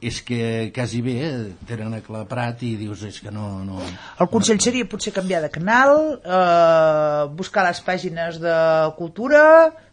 [0.00, 1.30] és que quasi bé eh,
[1.66, 3.64] tenen aclaparat i dius, és que no...
[3.66, 3.80] no
[4.22, 8.54] El consell seria potser canviar de canal, eh, buscar les pàgines de
[8.98, 9.42] cultura,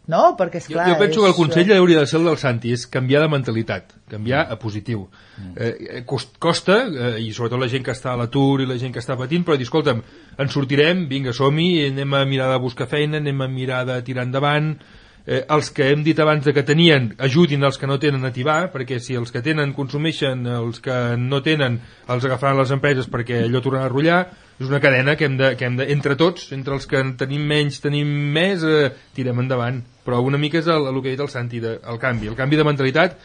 [0.06, 0.36] no?
[0.38, 0.84] Perquè, Jo, esclar...
[0.92, 3.30] jo penso que el és, consell hauria de ser el del Santi, és canviar de
[3.32, 5.08] mentalitat, canviar a positiu.
[5.58, 8.94] Eh, cost, costa, eh, i sobretot la gent que està a l'atur i la gent
[8.94, 10.04] que està patint, però dir, escolta'm,
[10.38, 14.28] ens sortirem, vinga, som-hi, anem a mirar de buscar feina, anem a mirar de tirar
[14.30, 14.76] endavant,
[15.26, 18.32] eh, els que hem dit abans de que tenien ajudin els que no tenen a
[18.32, 23.10] tibar, perquè si els que tenen consumeixen, els que no tenen els agafaran les empreses
[23.10, 24.20] perquè allò tornarà a rotllar,
[24.56, 27.16] és una cadena que hem de, que hem de entre tots, entre els que en
[27.20, 29.82] tenim menys, tenim més, eh, tirem endavant.
[30.06, 32.38] Però una mica és el, el que ha dit el Santi, de, el canvi, el
[32.38, 33.18] canvi de mentalitat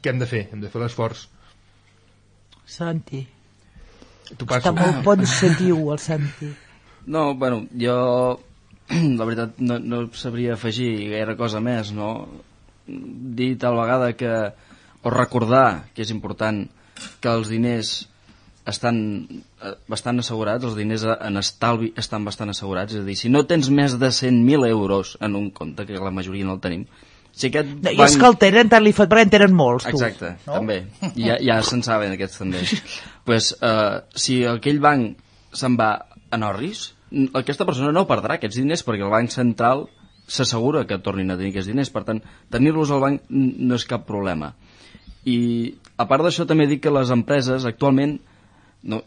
[0.00, 1.28] que hem de fer, hem de fer l'esforç.
[2.64, 3.20] Santi.
[4.24, 6.48] Tu Està molt positiu, el Santi.
[7.06, 7.94] No, bueno, jo
[9.18, 12.10] la veritat no, no sabria afegir gaire cosa més, no?
[12.86, 14.32] Dir tal vegada que
[15.04, 16.64] o recordar que és important
[17.20, 17.94] que els diners
[18.68, 18.98] estan
[19.28, 23.44] eh, bastant assegurats, els diners en estalvi estan bastant assegurats, és a dir, si no
[23.48, 26.86] tens més de 100.000 euros en un compte, que la majoria no el tenim,
[27.34, 29.88] si aquest No, I els que el tenen, tant li fot, perquè en tenen molts,
[29.88, 29.96] tu.
[29.98, 30.60] Exacte, no?
[30.60, 30.78] també.
[31.18, 32.62] Ja, ja se'n saben aquests també.
[33.28, 35.18] pues, uh, si aquell banc
[35.54, 35.90] se'n va
[36.34, 36.86] en orris,
[37.40, 39.86] aquesta persona no perdrà aquests diners perquè el banc central
[40.26, 41.92] s'assegura que tornin a tenir aquests diners.
[41.94, 42.20] Per tant,
[42.52, 44.54] tenir-los al banc no és cap problema.
[45.24, 45.38] I
[45.96, 48.18] a part d'això també dic que les empreses actualment
[48.84, 49.00] no,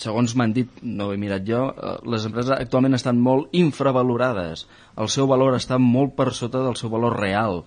[0.00, 4.66] segons m'han dit, no ho he mirat jo, eh, les empreses actualment estan molt infravalorades.
[4.96, 7.64] El seu valor està molt per sota del seu valor real.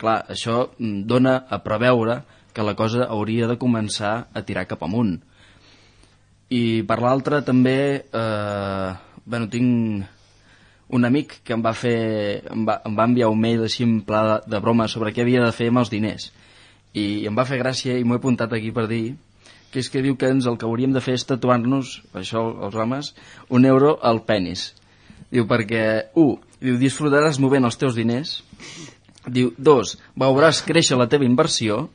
[0.00, 2.22] Clar, això mm, dona a preveure
[2.56, 5.18] que la cosa hauria de començar a tirar cap amunt.
[6.54, 8.90] I per l'altra també, eh,
[9.24, 10.04] bueno, tinc
[10.88, 11.98] un amic que em va fer
[12.52, 15.24] em va, em va enviar un mail així en pla de, de broma sobre què
[15.24, 16.28] havia de fer amb els diners
[16.96, 19.16] i em va fer gràcia i m'ho he apuntat aquí per dir
[19.72, 22.76] que és que diu que ens el que hauríem de fer és tatuar-nos, això els
[22.80, 23.10] homes,
[23.52, 24.70] un euro al penis.
[25.28, 25.82] Diu perquè,
[26.16, 28.38] un, diu, disfrutaràs movent els teus diners.
[29.26, 31.90] Diu, dos, veuràs créixer la teva inversió.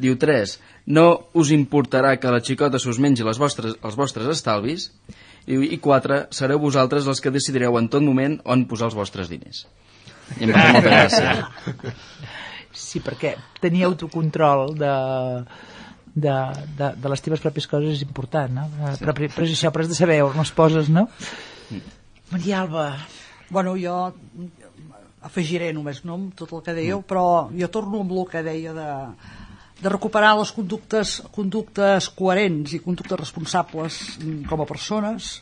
[0.00, 0.56] Diu, tres,
[0.86, 4.90] no us importarà que la xicota s'us mengi les vostres, els vostres estalvis.
[5.44, 9.30] Diu, I quatre, sereu vosaltres els que decidireu en tot moment on posar els vostres
[9.32, 9.66] diners.
[10.40, 11.34] I em va fer molta gràcia.
[12.74, 14.92] Sí, perquè tenir autocontrol de,
[16.14, 16.32] de,
[16.78, 18.64] de, de les teves pròpies coses és important, no?
[18.66, 21.04] Eh, Però, però, però és això, però has de saber on les poses, no?
[22.32, 22.88] Maria Alba.
[23.52, 23.94] Bueno, jo
[25.24, 28.90] afegiré només no, tot el que dèieu, però jo torno amb el que deia de,
[29.84, 33.98] de recuperar les conductes, conductes coherents i conductes responsables
[34.48, 35.34] com a persones,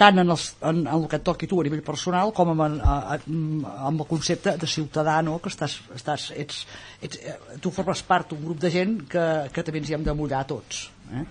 [0.00, 2.80] tant en, els, en, en el que et toqui tu a nivell personal com amb,
[2.80, 5.38] a, amb el concepte de ciutadà, no?
[5.40, 6.64] que estàs, estàs, ets,
[7.04, 10.04] ets, eh, tu formes part d'un grup de gent que, que també ens hi hem
[10.06, 10.86] de mullar tots.
[11.12, 11.24] Eh?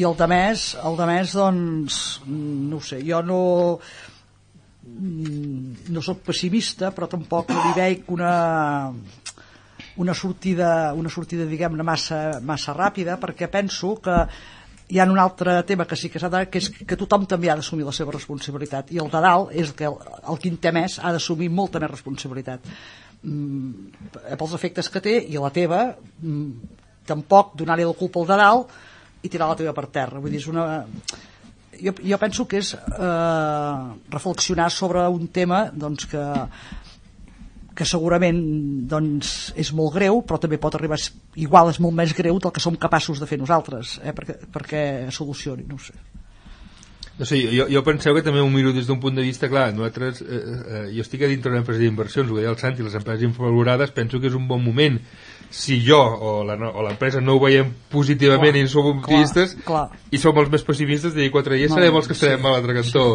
[0.00, 3.42] I el de més, el de més, doncs, no sé, jo no,
[5.92, 8.32] no sóc pessimista, però tampoc li veig una,
[9.96, 14.16] una sortida, una sortida diguem-ne, massa, massa ràpida, perquè penso que
[14.92, 17.48] hi ha un altre tema que sí que s'ha de, que és que tothom també
[17.48, 19.96] ha d'assumir la seva responsabilitat i el de dalt és que el,
[20.28, 22.68] el qui en té més ha d'assumir molta més responsabilitat.
[23.22, 23.92] Mm,
[24.36, 26.78] pels efectes que té i la teva mm,
[27.08, 28.80] tampoc donar-li la culpa al de dalt
[29.22, 30.20] i tirar la teva per terra.
[30.20, 30.66] Vull dir, és una
[31.82, 33.76] jo, jo penso que és eh,
[34.12, 36.24] reflexionar sobre un tema doncs, que,
[37.74, 38.40] que segurament
[38.88, 40.98] doncs, és molt greu, però també pot arribar
[41.40, 44.82] igual és molt més greu del que som capaços de fer nosaltres eh, perquè, perquè
[45.10, 45.96] solucioni, no sé.
[47.18, 49.68] No sé, jo, jo penseu que també ho miro des d'un punt de vista, clar,
[49.76, 52.96] nosaltres, eh, eh, jo estic a dintre d'una empresa d'inversions, ho deia el Santi, les
[52.96, 54.96] empreses infravalorades, penso que és un bon moment.
[55.52, 60.02] Si jo o l'empresa no ho veiem positivament Clar, i som optimistes, clar, clar.
[60.10, 62.24] i som els més pessimistes, d'aquí quatre dies No, serem els que sí.
[62.24, 63.06] estarem a l'altre cantó.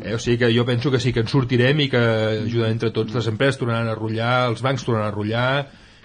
[0.00, 2.02] Eh, o sigui que jo penso que sí, que en sortirem i que
[2.46, 5.48] ajudant entre tots les empreses tornaran a rotllar, els bancs tornaran a rotllar,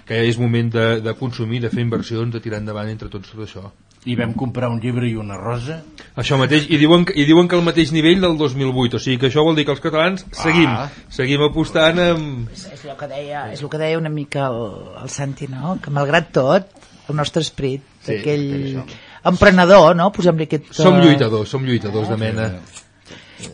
[0.08, 3.46] que és moment de, de consumir, de fer inversions, de tirar endavant entre tots tot
[3.46, 3.70] això.
[4.08, 5.82] I vam comprar un llibre i una rosa.
[6.18, 9.28] Això mateix, i diuen, i diuen que al mateix nivell del 2008, o sigui que
[9.28, 10.88] això vol dir que els catalans seguim, Ah.
[11.14, 12.48] seguim apostant amb...
[12.56, 14.64] És, és, el que deia, és el que deia una mica el,
[15.04, 15.76] el Santi, no?
[15.84, 16.72] que malgrat tot,
[17.10, 18.82] el nostre esperit, Sí, aquell
[19.28, 20.10] emprenedor, no?
[20.16, 20.72] posem-li aquest...
[20.78, 22.50] Som eh, lluitadors, som lluitadors de mena.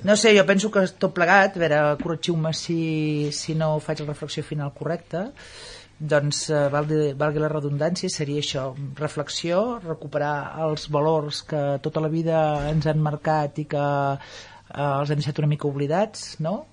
[0.07, 4.11] No sé, jo penso que tot plegat, a veure, corregiu-me si, si no faig la
[4.13, 5.31] reflexió final correcta,
[5.99, 10.33] doncs eh, valgui, valgui la redundància, seria això, reflexió, recuperar
[10.65, 12.39] els valors que tota la vida
[12.71, 14.19] ens han marcat i que eh,
[14.83, 16.63] els hem deixat una mica oblidats, no?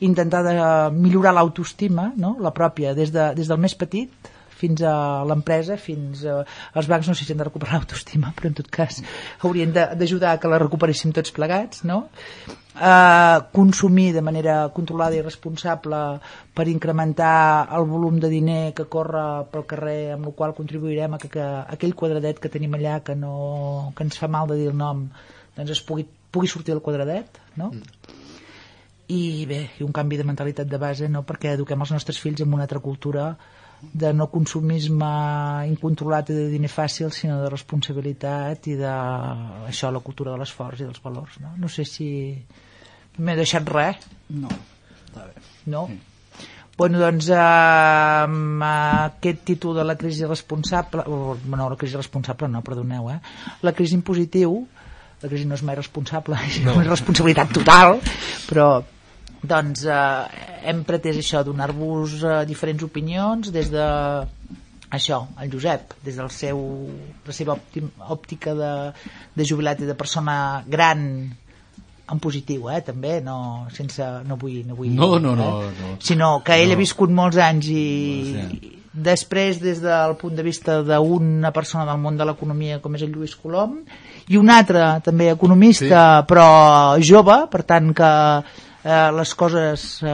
[0.00, 0.54] intentar de
[0.96, 2.36] millorar l'autoestima, no?
[2.40, 4.31] la pròpia, des, de, des del més petit
[4.62, 4.94] fins a
[5.28, 6.40] l'empresa, fins a...
[6.78, 9.02] Els bancs no sé si han de recuperar l'autoestima, però en tot cas
[9.42, 12.04] haurien de- d'ajudar a que la recuperéssim tots plegats, no?
[12.72, 15.98] Eh, consumir de manera controlada i responsable
[16.56, 21.20] per incrementar el volum de diner que corre pel carrer, amb el qual contribuirem a
[21.20, 21.44] que, que
[21.76, 25.04] aquell quadradet que tenim allà que, no, que ens fa mal de dir el nom
[25.58, 27.74] doncs es pugui, pugui sortir del quadradet, no?
[29.12, 31.20] i bé, i un canvi de mentalitat de base no?
[31.28, 33.34] perquè eduquem els nostres fills en una altra cultura
[33.92, 35.08] de no consumisme
[35.68, 38.92] incontrolat i de diner fàcil, sinó de responsabilitat i de
[39.68, 41.40] això, la cultura de l'esforç i dels valors.
[41.42, 42.08] No, no sé si
[43.18, 44.06] m'he deixat res.
[44.30, 44.52] No,
[45.02, 45.44] està bé.
[45.72, 45.86] No?
[46.78, 52.48] Bueno, doncs, eh, amb aquest títol de la crisi responsable, o, no, la crisi responsable
[52.48, 53.18] no, perdoneu, eh?
[53.62, 54.56] La crisi impositiu,
[55.22, 56.78] la crisi no és mai responsable, no.
[56.80, 58.00] és responsabilitat total,
[58.48, 58.70] però
[59.42, 63.86] doncs eh, hem pretès això, donar-vos eh, diferents opinions des de
[64.92, 66.58] això, el Josep, des del seu,
[67.26, 67.56] la seva
[68.12, 68.72] òptica de,
[69.34, 71.06] de jubilat i de persona gran
[72.12, 75.72] en positiu, eh, també, no, sense, no vull, no vull No, no, no, eh?
[75.80, 75.94] no.
[76.02, 76.76] sinó que ell No.
[76.76, 77.84] ha viscut molts anys i
[78.36, 78.72] No, sí.
[78.92, 83.14] després des del punt de vista d'una persona del món de l'economia com és el
[83.14, 83.78] Lluís Colom
[84.28, 86.26] i un altre també economista sí.
[86.28, 88.10] però jove, per tant que
[88.84, 90.12] eh, les coses eh,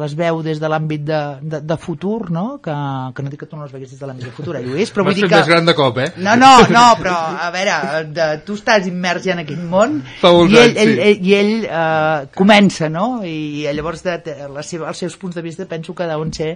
[0.00, 2.46] les veu des de l'àmbit de, de, de futur, no?
[2.64, 2.74] Que,
[3.16, 4.92] que no dic que tu no les veguis des de l'àmbit de futur, eh, Lluís,
[4.94, 5.34] però vull dir que...
[5.36, 6.08] més gran de cop, eh?
[6.16, 7.14] No, no, no, però
[7.46, 7.76] a veure,
[8.16, 12.26] de, tu estàs immers ja en aquest món i ell, ell, ell, i ell eh,
[12.36, 13.06] comença, no?
[13.26, 16.54] I llavors de, de, la seva, els seus punts de vista penso que deuen ser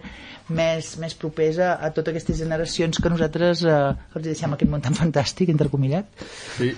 [0.51, 3.81] més, més propers a, a totes aquestes generacions que nosaltres eh,
[4.17, 6.09] els deixem aquest món tan fantàstic, intercomillat.
[6.57, 6.73] Sí.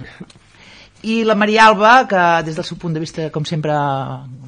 [1.02, 3.74] I la Maria Alba, que des del seu punt de vista, com sempre,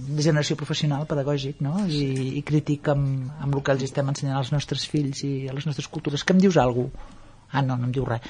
[0.06, 1.81] de generació professional, pedagògic, no?
[1.90, 5.56] I, i crític amb, amb el que els estem ensenyant als nostres fills i a
[5.56, 6.22] les nostres cultures.
[6.22, 7.20] Que em dius alguna cosa?
[7.55, 8.22] Ah, no, no em diu res.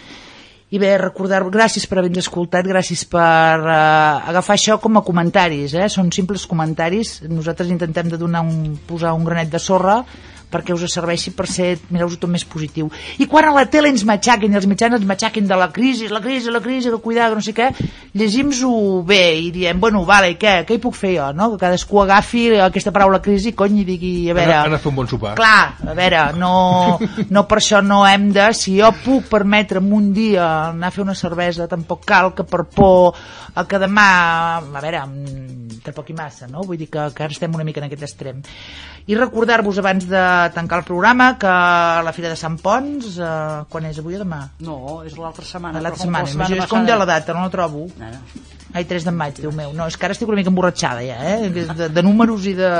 [0.74, 5.76] I bé, recordar-vos, gràcies per haver-nos escoltat, gràcies per eh, agafar això com a comentaris,
[5.78, 5.86] eh?
[5.92, 10.00] són simples comentaris, nosaltres intentem de donar un, posar un granet de sorra
[10.50, 12.90] perquè us serveixi per ser, mireu-vos tot més positiu.
[13.18, 16.08] I quan a la tele ens matxaquen i els mitjans ens matxaquen de la crisi,
[16.12, 17.70] la crisi, la crisi, que cuidar, no sé què,
[18.14, 20.56] llegim-ho bé i diem, bueno, vale, què?
[20.68, 21.50] Què hi puc fer jo, no?
[21.52, 24.52] Que cadascú agafi aquesta paraula crisi, cony, i digui, a veure...
[24.52, 25.34] Anar, anar a fer un bon sopar.
[25.38, 26.54] Clar, a veure, no,
[27.34, 28.50] no per això no hem de...
[28.54, 32.64] Si jo puc permetre'm un dia anar a fer una cervesa, tampoc cal que per
[32.70, 33.18] por
[33.54, 34.08] a que demà...
[34.60, 35.02] A veure,
[35.84, 36.64] tampoc i massa, no?
[36.66, 38.42] Vull dir que, que ara estem una mica en aquest extrem.
[39.06, 40.24] I recordar-vos abans de
[40.56, 41.54] tancar el programa que
[42.06, 44.40] la Fira de Sant Pons, eh, quan és avui o demà?
[44.64, 45.82] No, és l'altra setmana.
[45.84, 46.30] L'altra com setmana.
[46.30, 47.88] la Imagina't com de la data, no la trobo.
[48.74, 49.70] Ai, 3 de maig, Déu meu.
[49.72, 51.48] No, és que ara estic una mica emborratxada ja, eh?
[51.78, 52.70] De, de números i de,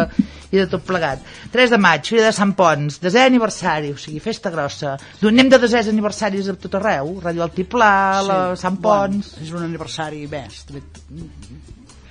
[0.50, 1.22] i de tot plegat.
[1.54, 4.96] 3 de maig, Fira de Sant Pons, desè aniversari, o sigui, festa grossa.
[5.22, 7.92] Donem de desès aniversaris a tot arreu, Ràdio Altiplà,
[8.26, 9.30] la Sant Pons...
[9.36, 10.64] Bueno, és un aniversari més.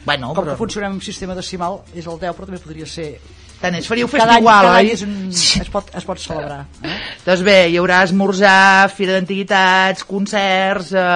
[0.05, 3.17] Bueno, Com però- que funcionem amb sistema decimal, és el 10, però també podria ser...
[3.63, 6.19] Tant és, faríeu Cada festa any- igual, cada any és un, es, pot, es pot
[6.19, 6.65] celebrar.
[6.83, 6.97] Eh?
[7.23, 11.07] Doncs bé, hi haurà esmorzar, fira d'antiguitats, concerts, eh,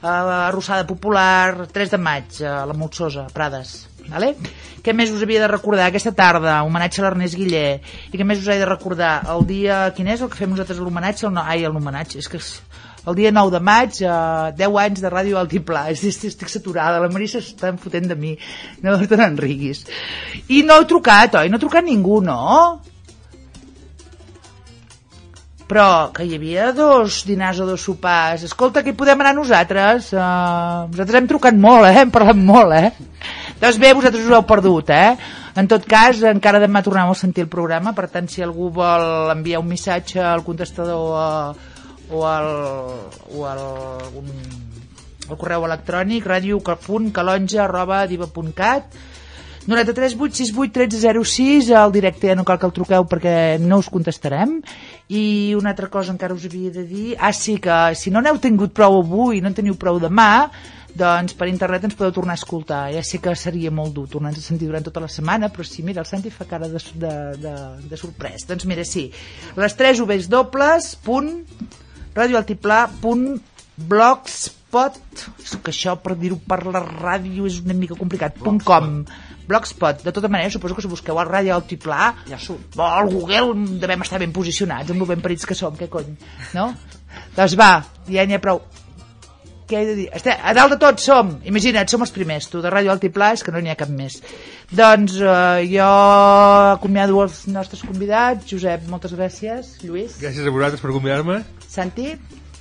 [0.00, 3.74] eh, arrossada popular, 3 de maig, eh, a la Molsosa, Prades.
[4.08, 4.32] Vale?
[4.82, 6.56] Què més us havia de recordar aquesta tarda?
[6.66, 7.80] Homenatge a l'Ernest Guiller.
[8.10, 9.12] I què més us he de recordar?
[9.30, 9.92] El dia...
[9.94, 11.28] Quin és el que fem nosaltres l'homenatge?
[11.30, 11.44] No...
[11.46, 12.18] Ai, l'homenatge.
[12.18, 12.40] És que
[13.06, 15.88] el dia 9 de maig, eh, 10 anys de Ràdio Altiplà.
[15.90, 18.36] Estic, estic saturada, la Marisa s'està fotent de mi.
[18.82, 19.84] No te n'enriguis.
[20.48, 21.50] I no heu trucat, oi?
[21.50, 22.80] No ha trucat ningú, no?
[25.72, 28.42] però que hi havia dos dinars o dos sopars.
[28.44, 30.10] Escolta, que hi podem anar nosaltres?
[30.12, 31.94] Uh, nosaltres hem trucat molt, eh?
[32.02, 32.90] Hem parlat molt, eh?
[33.62, 35.16] Doncs bé, vosaltres us heu perdut, eh?
[35.56, 39.32] En tot cas, encara demà tornem a sentir el programa, per tant, si algú vol
[39.32, 41.71] enviar un missatge al contestador uh,
[42.12, 42.50] o al,
[43.32, 43.62] o al
[44.20, 44.28] un,
[45.28, 49.00] el correu electrònic radio.calonja arroba diva.cat
[49.66, 50.52] 93 868
[50.98, 54.58] 1306 al directe ja no cal que el truqueu perquè no us contestarem.
[55.08, 58.40] I una altra cosa encara us havia de dir ah sí que si no n'heu
[58.42, 60.50] tingut prou avui no en teniu prou demà
[60.92, 62.82] doncs per internet ens podeu tornar a escoltar.
[62.92, 65.86] Ja sé que seria molt dur tornar-nos a sentir durant tota la setmana però sí,
[65.86, 67.54] mira, el Santi fa cara de, de, de,
[67.88, 68.44] de sorprès.
[68.50, 69.06] Doncs mira, sí,
[69.56, 71.32] les 3 Vs dobles punt
[72.16, 73.28] radioaltiplà punt
[73.76, 74.98] blogspot
[75.62, 79.02] que això per dir-ho per la ràdio és una mica complicat punt .com
[79.46, 82.76] Blogspot, de tota manera, suposo que si busqueu al Ràdio Altiplà, ja surt.
[82.76, 86.14] Bo, al Google devem estar ben posicionats, amb el ben parits que som, què cony,
[86.54, 86.70] no?
[87.36, 87.72] doncs va,
[88.08, 88.62] ja n'hi ha prou.
[89.68, 90.06] Què he de dir?
[90.14, 93.42] Este, a dalt de tot som, imagina't, som els primers, tu, de Ràdio Altiplà, és
[93.42, 94.20] que no n'hi ha cap més.
[94.70, 95.88] Doncs eh, jo
[96.76, 98.46] acomiado els nostres convidats.
[98.48, 99.74] Josep, moltes gràcies.
[99.82, 100.20] Lluís.
[100.22, 101.42] Gràcies a vosaltres per convidar-me.
[101.72, 102.12] Santi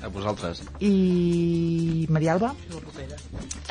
[0.01, 0.63] A vosaltres.
[0.79, 2.53] i Maria Alba.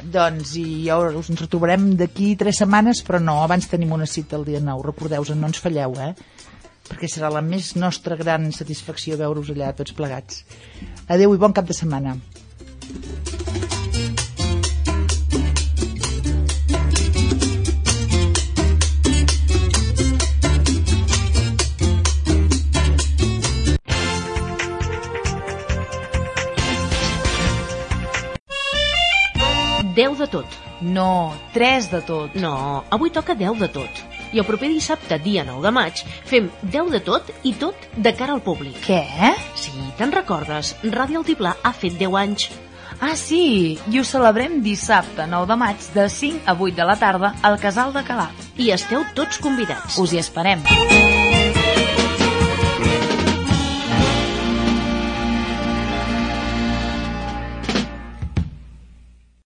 [0.05, 4.37] Doncs i ja us ens retrobarem d'aquí tres setmanes, però no, abans tenim una cita
[4.37, 6.13] el dia 9, recordeu-vos, no ens falleu, eh?
[6.91, 10.45] Perquè serà la més nostra gran satisfacció veure-us allà tots plegats.
[11.09, 12.19] Adeu i bon cap de setmana.
[30.01, 30.55] Déu de tot.
[30.81, 32.37] No, 3 de tot.
[32.41, 33.99] No, avui toca 10 de tot.
[34.33, 36.01] I el proper dissabte, dia 9 de maig,
[36.31, 38.79] fem 10 de tot i tot de cara al públic.
[38.87, 39.35] Què?
[39.61, 40.73] Sí, te'n recordes?
[40.87, 42.49] Ràdio Altiplà ha fet 10 anys.
[43.01, 46.97] Ah, sí, i ho celebrem dissabte, 9 de maig, de 5 a 8 de la
[47.01, 48.51] tarda, al Casal de Calaf.
[48.57, 50.01] I esteu tots convidats.
[50.01, 50.65] Us hi esperem.